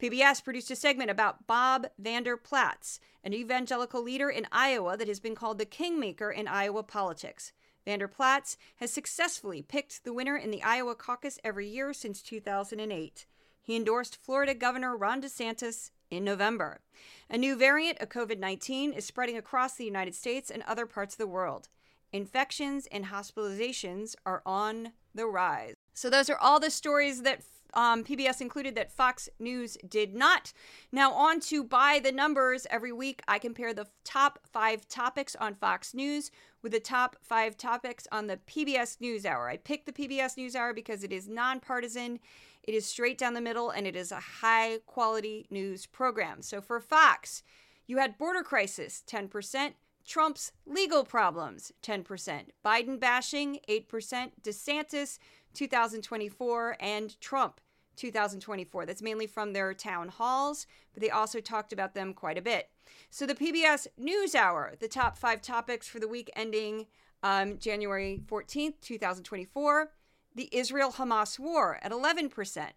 PBS 0.00 0.42
produced 0.42 0.70
a 0.70 0.76
segment 0.76 1.10
about 1.10 1.46
Bob 1.46 1.86
Vander 1.98 2.36
Plaats, 2.36 2.98
an 3.22 3.34
evangelical 3.34 4.02
leader 4.02 4.30
in 4.30 4.46
Iowa 4.50 4.96
that 4.96 5.08
has 5.08 5.20
been 5.20 5.34
called 5.34 5.58
the 5.58 5.66
kingmaker 5.66 6.30
in 6.30 6.48
Iowa 6.48 6.82
politics. 6.82 7.52
Vander 7.84 8.08
Plaats 8.08 8.56
has 8.76 8.90
successfully 8.90 9.62
picked 9.62 10.04
the 10.04 10.12
winner 10.12 10.36
in 10.36 10.50
the 10.50 10.62
Iowa 10.62 10.94
caucus 10.94 11.38
every 11.44 11.68
year 11.68 11.92
since 11.92 12.22
2008. 12.22 13.26
He 13.62 13.76
endorsed 13.76 14.16
Florida 14.16 14.54
Governor 14.54 14.96
Ron 14.96 15.22
DeSantis 15.22 15.90
in 16.10 16.24
November. 16.24 16.80
A 17.28 17.38
new 17.38 17.56
variant 17.56 17.98
of 18.00 18.08
COVID 18.08 18.38
19 18.38 18.92
is 18.92 19.04
spreading 19.04 19.36
across 19.36 19.74
the 19.74 19.84
United 19.84 20.14
States 20.14 20.50
and 20.50 20.62
other 20.64 20.86
parts 20.86 21.14
of 21.14 21.18
the 21.18 21.26
world. 21.26 21.68
Infections 22.12 22.88
and 22.90 23.06
hospitalizations 23.06 24.16
are 24.26 24.42
on 24.44 24.92
the 25.14 25.26
rise. 25.26 25.74
So, 25.94 26.10
those 26.10 26.28
are 26.28 26.38
all 26.38 26.58
the 26.58 26.70
stories 26.70 27.22
that 27.22 27.42
um, 27.74 28.04
PBS 28.04 28.40
included 28.40 28.74
that 28.74 28.92
Fox 28.92 29.28
News 29.38 29.76
did 29.88 30.14
not. 30.14 30.52
Now, 30.92 31.12
on 31.12 31.40
to 31.40 31.62
By 31.62 32.00
the 32.02 32.12
Numbers. 32.12 32.66
Every 32.70 32.92
week, 32.92 33.22
I 33.28 33.38
compare 33.38 33.72
the 33.72 33.86
top 34.04 34.40
five 34.52 34.88
topics 34.88 35.36
on 35.36 35.54
Fox 35.54 35.94
News 35.94 36.30
with 36.62 36.72
the 36.72 36.80
top 36.80 37.16
five 37.22 37.56
topics 37.56 38.06
on 38.12 38.26
the 38.26 38.38
PBS 38.38 38.98
NewsHour. 38.98 39.48
I 39.48 39.56
picked 39.56 39.86
the 39.86 39.92
PBS 39.92 40.36
NewsHour 40.36 40.74
because 40.74 41.04
it 41.04 41.12
is 41.12 41.28
nonpartisan, 41.28 42.18
it 42.62 42.74
is 42.74 42.86
straight 42.86 43.18
down 43.18 43.34
the 43.34 43.40
middle, 43.40 43.70
and 43.70 43.86
it 43.86 43.96
is 43.96 44.12
a 44.12 44.20
high 44.20 44.78
quality 44.86 45.46
news 45.50 45.86
program. 45.86 46.42
So 46.42 46.60
for 46.60 46.80
Fox, 46.80 47.42
you 47.86 47.98
had 47.98 48.18
border 48.18 48.42
crisis, 48.42 49.02
10%. 49.06 49.72
Trump's 50.06 50.52
legal 50.66 51.04
problems, 51.04 51.72
10%. 51.82 52.46
Biden 52.64 52.98
bashing, 52.98 53.60
8%. 53.68 54.30
DeSantis, 54.42 55.18
2024. 55.54 56.76
And 56.80 57.20
Trump, 57.20 57.60
2024. 57.96 58.86
That's 58.86 59.02
mainly 59.02 59.26
from 59.26 59.52
their 59.52 59.74
town 59.74 60.08
halls, 60.08 60.66
but 60.92 61.02
they 61.02 61.10
also 61.10 61.40
talked 61.40 61.72
about 61.72 61.94
them 61.94 62.14
quite 62.14 62.38
a 62.38 62.42
bit. 62.42 62.70
So 63.10 63.26
the 63.26 63.34
PBS 63.34 63.86
NewsHour, 64.00 64.78
the 64.78 64.88
top 64.88 65.18
five 65.18 65.42
topics 65.42 65.86
for 65.88 66.00
the 66.00 66.08
week 66.08 66.30
ending 66.34 66.86
um, 67.22 67.58
January 67.58 68.22
14th, 68.26 68.80
2024. 68.80 69.90
The 70.34 70.48
Israel 70.52 70.92
Hamas 70.92 71.38
war 71.38 71.78
at 71.82 71.92
11%. 71.92 72.70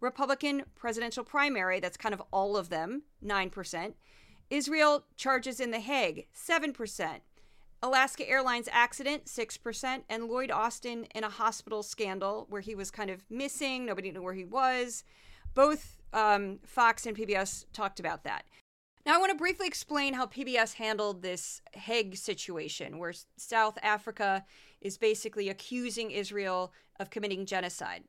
Republican 0.00 0.62
presidential 0.74 1.24
primary, 1.24 1.80
that's 1.80 1.96
kind 1.96 2.14
of 2.14 2.22
all 2.32 2.56
of 2.56 2.68
them, 2.68 3.02
9%. 3.24 3.94
Israel 4.50 5.04
charges 5.16 5.60
in 5.60 5.70
The 5.70 5.80
Hague, 5.80 6.26
7%. 6.34 7.20
Alaska 7.82 8.28
Airlines 8.28 8.68
accident, 8.72 9.26
6%. 9.26 10.02
And 10.08 10.24
Lloyd 10.24 10.50
Austin 10.50 11.06
in 11.14 11.24
a 11.24 11.30
hospital 11.30 11.82
scandal 11.82 12.46
where 12.48 12.60
he 12.60 12.74
was 12.74 12.90
kind 12.90 13.10
of 13.10 13.24
missing. 13.30 13.86
Nobody 13.86 14.10
knew 14.10 14.22
where 14.22 14.34
he 14.34 14.44
was. 14.44 15.04
Both 15.54 15.98
um, 16.12 16.58
Fox 16.64 17.06
and 17.06 17.16
PBS 17.16 17.66
talked 17.72 18.00
about 18.00 18.24
that. 18.24 18.44
Now, 19.06 19.14
I 19.14 19.18
want 19.18 19.30
to 19.30 19.38
briefly 19.38 19.66
explain 19.66 20.14
how 20.14 20.26
PBS 20.26 20.74
handled 20.74 21.22
this 21.22 21.62
Hague 21.72 22.16
situation, 22.16 22.98
where 22.98 23.14
South 23.36 23.78
Africa 23.82 24.44
is 24.80 24.98
basically 24.98 25.48
accusing 25.48 26.10
Israel 26.10 26.72
of 26.98 27.10
committing 27.10 27.46
genocide 27.46 28.04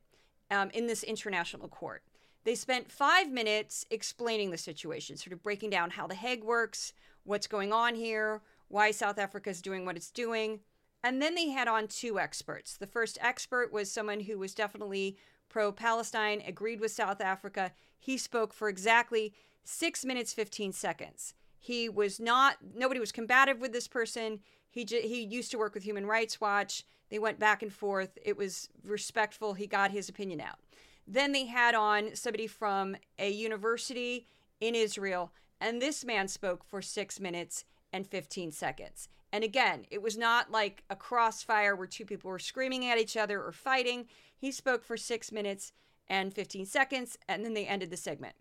um, 0.50 0.70
in 0.70 0.86
this 0.86 1.02
international 1.02 1.68
court. 1.68 2.02
They 2.44 2.54
spent 2.54 2.90
five 2.90 3.30
minutes 3.30 3.84
explaining 3.90 4.50
the 4.50 4.58
situation, 4.58 5.16
sort 5.16 5.32
of 5.32 5.42
breaking 5.42 5.70
down 5.70 5.90
how 5.90 6.06
the 6.06 6.14
Hague 6.14 6.44
works, 6.44 6.92
what's 7.24 7.46
going 7.46 7.72
on 7.72 7.94
here, 7.94 8.40
why 8.68 8.90
South 8.90 9.18
Africa 9.18 9.50
is 9.50 9.60
doing 9.60 9.84
what 9.84 9.96
it's 9.96 10.10
doing. 10.10 10.60
And 11.02 11.20
then 11.20 11.34
they 11.34 11.50
had 11.50 11.68
on 11.68 11.88
two 11.88 12.18
experts. 12.18 12.76
The 12.76 12.86
first 12.86 13.18
expert 13.20 13.72
was 13.72 13.90
someone 13.90 14.20
who 14.20 14.38
was 14.38 14.54
definitely 14.54 15.16
pro 15.48 15.72
Palestine, 15.72 16.42
agreed 16.46 16.80
with 16.80 16.92
South 16.92 17.20
Africa. 17.20 17.72
He 17.98 18.16
spoke 18.16 18.54
for 18.54 18.68
exactly 18.68 19.34
six 19.64 20.04
minutes, 20.04 20.32
15 20.32 20.72
seconds. 20.72 21.34
He 21.58 21.88
was 21.88 22.18
not, 22.20 22.56
nobody 22.74 23.00
was 23.00 23.12
combative 23.12 23.60
with 23.60 23.72
this 23.72 23.88
person. 23.88 24.40
He, 24.70 24.84
j- 24.84 25.06
he 25.06 25.22
used 25.22 25.50
to 25.50 25.58
work 25.58 25.74
with 25.74 25.82
Human 25.82 26.06
Rights 26.06 26.40
Watch. 26.40 26.84
They 27.10 27.18
went 27.18 27.38
back 27.38 27.62
and 27.62 27.72
forth. 27.72 28.18
It 28.24 28.36
was 28.36 28.68
respectful. 28.84 29.54
He 29.54 29.66
got 29.66 29.90
his 29.90 30.08
opinion 30.08 30.40
out. 30.40 30.58
Then 31.06 31.32
they 31.32 31.46
had 31.46 31.74
on 31.74 32.14
somebody 32.14 32.46
from 32.46 32.96
a 33.18 33.30
university 33.30 34.26
in 34.60 34.74
Israel, 34.74 35.32
and 35.60 35.82
this 35.82 36.04
man 36.04 36.28
spoke 36.28 36.64
for 36.64 36.80
six 36.80 37.18
minutes 37.18 37.64
and 37.92 38.06
15 38.06 38.52
seconds. 38.52 39.08
And 39.32 39.44
again, 39.44 39.86
it 39.90 40.02
was 40.02 40.16
not 40.16 40.50
like 40.50 40.84
a 40.90 40.96
crossfire 40.96 41.74
where 41.74 41.86
two 41.86 42.04
people 42.04 42.30
were 42.30 42.38
screaming 42.38 42.86
at 42.86 42.98
each 42.98 43.16
other 43.16 43.42
or 43.42 43.52
fighting. 43.52 44.06
He 44.36 44.50
spoke 44.52 44.84
for 44.84 44.96
six 44.96 45.30
minutes 45.32 45.72
and 46.08 46.34
15 46.34 46.66
seconds, 46.66 47.18
and 47.28 47.44
then 47.44 47.54
they 47.54 47.66
ended 47.66 47.90
the 47.90 47.96
segment. 47.96 48.34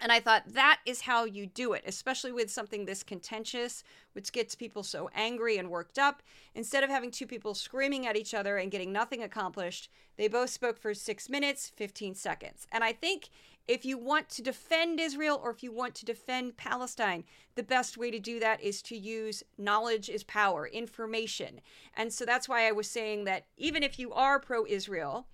And 0.00 0.12
I 0.12 0.20
thought 0.20 0.52
that 0.52 0.80
is 0.84 1.02
how 1.02 1.24
you 1.24 1.46
do 1.46 1.72
it, 1.72 1.82
especially 1.86 2.32
with 2.32 2.50
something 2.50 2.84
this 2.84 3.02
contentious, 3.02 3.82
which 4.12 4.32
gets 4.32 4.54
people 4.54 4.82
so 4.82 5.08
angry 5.14 5.56
and 5.56 5.70
worked 5.70 5.98
up. 5.98 6.22
Instead 6.54 6.84
of 6.84 6.90
having 6.90 7.10
two 7.10 7.26
people 7.26 7.54
screaming 7.54 8.06
at 8.06 8.16
each 8.16 8.34
other 8.34 8.58
and 8.58 8.70
getting 8.70 8.92
nothing 8.92 9.22
accomplished, 9.22 9.88
they 10.16 10.28
both 10.28 10.50
spoke 10.50 10.78
for 10.78 10.92
six 10.92 11.28
minutes, 11.28 11.72
15 11.76 12.14
seconds. 12.14 12.66
And 12.70 12.84
I 12.84 12.92
think 12.92 13.30
if 13.68 13.84
you 13.84 13.98
want 13.98 14.28
to 14.30 14.42
defend 14.42 15.00
Israel 15.00 15.40
or 15.42 15.50
if 15.50 15.62
you 15.62 15.72
want 15.72 15.94
to 15.96 16.04
defend 16.04 16.56
Palestine, 16.56 17.24
the 17.56 17.62
best 17.62 17.96
way 17.96 18.10
to 18.10 18.20
do 18.20 18.38
that 18.38 18.60
is 18.60 18.80
to 18.82 18.96
use 18.96 19.42
knowledge 19.58 20.08
is 20.08 20.22
power, 20.24 20.66
information. 20.68 21.60
And 21.94 22.12
so 22.12 22.24
that's 22.24 22.48
why 22.48 22.68
I 22.68 22.72
was 22.72 22.88
saying 22.88 23.24
that 23.24 23.46
even 23.56 23.82
if 23.82 23.98
you 23.98 24.12
are 24.12 24.38
pro 24.38 24.66
Israel, 24.66 25.26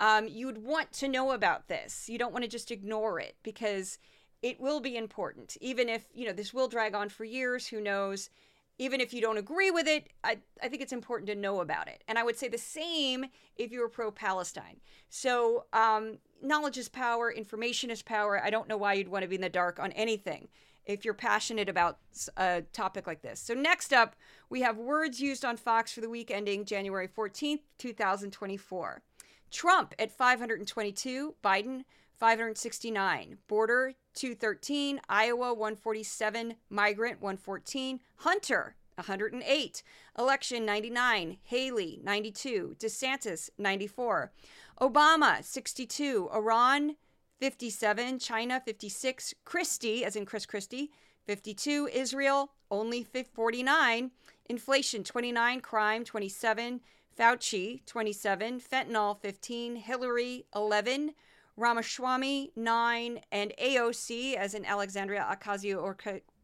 um, 0.00 0.28
you 0.28 0.46
would 0.46 0.64
want 0.64 0.92
to 0.92 1.08
know 1.08 1.32
about 1.32 1.68
this. 1.68 2.08
You 2.08 2.18
don't 2.18 2.32
want 2.32 2.44
to 2.44 2.50
just 2.50 2.70
ignore 2.70 3.18
it 3.18 3.36
because 3.42 3.98
it 4.42 4.60
will 4.60 4.80
be 4.80 4.96
important. 4.96 5.56
Even 5.60 5.88
if, 5.88 6.08
you 6.14 6.26
know, 6.26 6.32
this 6.32 6.54
will 6.54 6.68
drag 6.68 6.94
on 6.94 7.08
for 7.08 7.24
years, 7.24 7.66
who 7.66 7.80
knows? 7.80 8.30
Even 8.78 9.00
if 9.00 9.12
you 9.12 9.20
don't 9.20 9.38
agree 9.38 9.72
with 9.72 9.88
it, 9.88 10.10
I, 10.22 10.38
I 10.62 10.68
think 10.68 10.82
it's 10.82 10.92
important 10.92 11.28
to 11.28 11.34
know 11.34 11.60
about 11.60 11.88
it. 11.88 12.04
And 12.06 12.16
I 12.16 12.22
would 12.22 12.36
say 12.36 12.48
the 12.48 12.58
same 12.58 13.26
if 13.56 13.72
you 13.72 13.80
were 13.80 13.88
pro 13.88 14.12
Palestine. 14.12 14.76
So, 15.08 15.64
um, 15.72 16.18
knowledge 16.40 16.78
is 16.78 16.88
power, 16.88 17.32
information 17.32 17.90
is 17.90 18.02
power. 18.02 18.40
I 18.42 18.50
don't 18.50 18.68
know 18.68 18.76
why 18.76 18.92
you'd 18.92 19.08
want 19.08 19.22
to 19.22 19.28
be 19.28 19.34
in 19.34 19.40
the 19.40 19.48
dark 19.48 19.80
on 19.80 19.90
anything 19.92 20.46
if 20.86 21.04
you're 21.04 21.12
passionate 21.12 21.68
about 21.68 21.98
a 22.36 22.62
topic 22.72 23.08
like 23.08 23.20
this. 23.20 23.40
So, 23.40 23.52
next 23.52 23.92
up, 23.92 24.14
we 24.48 24.60
have 24.60 24.76
words 24.76 25.20
used 25.20 25.44
on 25.44 25.56
Fox 25.56 25.92
for 25.92 26.00
the 26.00 26.08
week 26.08 26.30
ending 26.30 26.64
January 26.64 27.08
14th, 27.08 27.62
2024. 27.78 29.02
Trump 29.50 29.94
at 29.98 30.10
522, 30.10 31.34
Biden 31.42 31.84
569, 32.18 33.38
border 33.46 33.94
213, 34.14 35.00
Iowa 35.08 35.54
147, 35.54 36.54
migrant 36.68 37.20
114, 37.20 38.00
Hunter 38.16 38.74
108, 38.96 39.82
election 40.18 40.66
99, 40.66 41.38
Haley 41.44 42.00
92, 42.02 42.76
DeSantis 42.78 43.50
94, 43.58 44.32
Obama 44.80 45.42
62, 45.44 46.28
Iran 46.34 46.96
57, 47.38 48.18
China 48.18 48.60
56, 48.64 49.34
Christie, 49.44 50.04
as 50.04 50.16
in 50.16 50.26
Chris 50.26 50.46
Christie 50.46 50.90
52, 51.26 51.88
Israel 51.92 52.50
only 52.70 53.04
49, 53.04 54.10
inflation 54.46 55.04
29, 55.04 55.60
crime 55.60 56.04
27, 56.04 56.80
Fauci, 57.18 57.84
27, 57.86 58.60
Fentanyl, 58.60 59.20
15, 59.20 59.76
Hillary, 59.76 60.46
11, 60.54 61.14
Ramaswamy, 61.56 62.52
9, 62.54 63.20
and 63.32 63.52
AOC, 63.60 64.34
as 64.34 64.54
in 64.54 64.64
Alexandria 64.64 65.26
Ocasio 65.30 65.82
or 65.82 65.96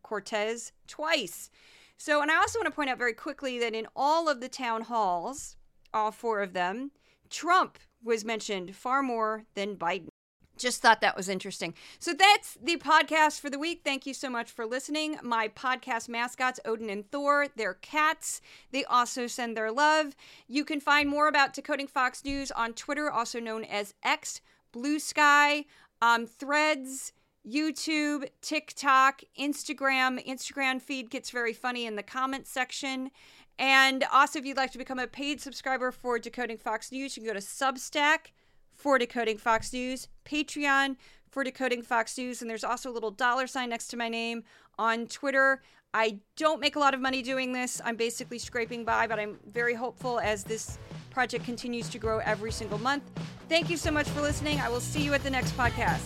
Cortez, 0.03 0.73
twice. 0.89 1.51
So, 1.97 2.23
and 2.23 2.31
I 2.31 2.37
also 2.37 2.59
want 2.59 2.67
to 2.67 2.75
point 2.75 2.91
out 2.91 2.99
very 2.99 3.15
quickly 3.15 3.59
that 3.61 3.75
in 3.75 3.87
all 3.95 4.29
of 4.29 4.41
the 4.41 4.49
town 4.49 4.83
halls, 4.83 5.57
all 5.93 6.11
four 6.11 6.43
of 6.43 6.53
them, 6.53 6.91
Trump 7.31 7.79
was 8.03 8.25
mentioned 8.25 8.75
far 8.75 9.03
more 9.03 9.45
than 9.55 9.77
Biden. 9.77 10.09
Just 10.57 10.81
thought 10.81 11.01
that 11.01 11.17
was 11.17 11.29
interesting. 11.29 11.75
So 11.99 12.15
that's 12.15 12.57
the 12.63 12.77
podcast 12.77 13.41
for 13.41 13.51
the 13.51 13.59
week. 13.59 13.81
Thank 13.83 14.07
you 14.07 14.15
so 14.15 14.31
much 14.31 14.51
for 14.51 14.65
listening. 14.65 15.17
My 15.23 15.49
podcast 15.49 16.09
mascots, 16.09 16.61
Odin 16.65 16.91
and 16.91 17.11
Thor, 17.11 17.49
they're 17.57 17.75
cats. 17.75 18.41
They 18.71 18.85
also 18.85 19.27
send 19.27 19.57
their 19.57 19.73
love. 19.73 20.15
You 20.47 20.65
can 20.65 20.81
find 20.81 21.09
more 21.09 21.27
about 21.27 21.55
Decoding 21.55 21.89
Fox 21.89 22.25
News 22.25 22.53
on 22.53 22.73
Twitter, 22.73 23.11
also 23.11 23.41
known 23.41 23.65
as 23.65 23.95
X, 24.05 24.41
Blue 24.71 25.01
Sky, 25.01 25.65
um, 26.01 26.27
Threads, 26.27 27.13
YouTube, 27.47 28.29
TikTok, 28.41 29.23
Instagram. 29.39 30.25
Instagram 30.25 30.81
feed 30.81 31.11
gets 31.11 31.31
very 31.31 31.53
funny 31.53 31.85
in 31.85 31.97
the 31.97 32.03
comments 32.03 32.51
section. 32.51 33.11
And 33.59 34.05
also, 34.13 34.39
if 34.39 34.47
you'd 34.47 34.57
like 34.57 34.73
to 34.73 34.79
become 34.79 34.99
a 34.99 35.07
paid 35.07 35.41
subscriber 35.41 35.93
for 35.93 36.19
Decoding 36.19 36.59
Fox 36.59 36.91
News, 36.91 37.17
you 37.17 37.23
can 37.23 37.33
go 37.33 37.39
to 37.39 37.45
Substack 37.45 38.33
for 38.75 38.99
Decoding 38.99 39.39
Fox 39.39 39.73
News, 39.73 40.09
Patreon 40.25 40.97
for 41.31 41.45
Decoding 41.45 41.83
Fox 41.83 42.17
News, 42.17 42.41
and 42.41 42.51
there's 42.51 42.65
also 42.65 42.91
a 42.91 42.93
little 42.93 43.11
dollar 43.11 43.47
sign 43.47 43.71
next 43.71 43.89
to 43.89 43.97
my 43.97 44.09
name 44.09 44.45
on 44.79 45.07
Twitter. 45.07 45.63
I 45.93 46.19
don't 46.37 46.61
make 46.61 46.77
a 46.77 46.79
lot 46.81 46.95
of 46.95 47.01
money 47.01 47.23
doing 47.23 47.53
this. 47.53 47.81
I'm 47.85 47.97
basically 47.97 48.39
scraping 48.39 48.85
by, 48.85 49.07
but 49.07 49.19
I'm 49.21 49.39
very 49.47 49.75
hopeful 49.75 50.19
as 50.19 50.43
this 50.43 50.79
project 51.11 51.45
continues 51.45 51.89
to 51.91 51.99
grow 51.99 52.19
every 52.19 52.51
single 52.51 52.79
month. 52.79 53.05
Thank 53.49 53.71
you 53.71 53.77
so 53.77 53.91
much 53.91 54.09
for 54.09 54.21
listening. 54.21 54.59
I 54.61 54.69
will 54.69 54.81
see 54.81 55.03
you 55.03 55.15
at 55.15 55.23
the 55.23 55.31
next 55.31 55.57
podcast. 55.57 56.03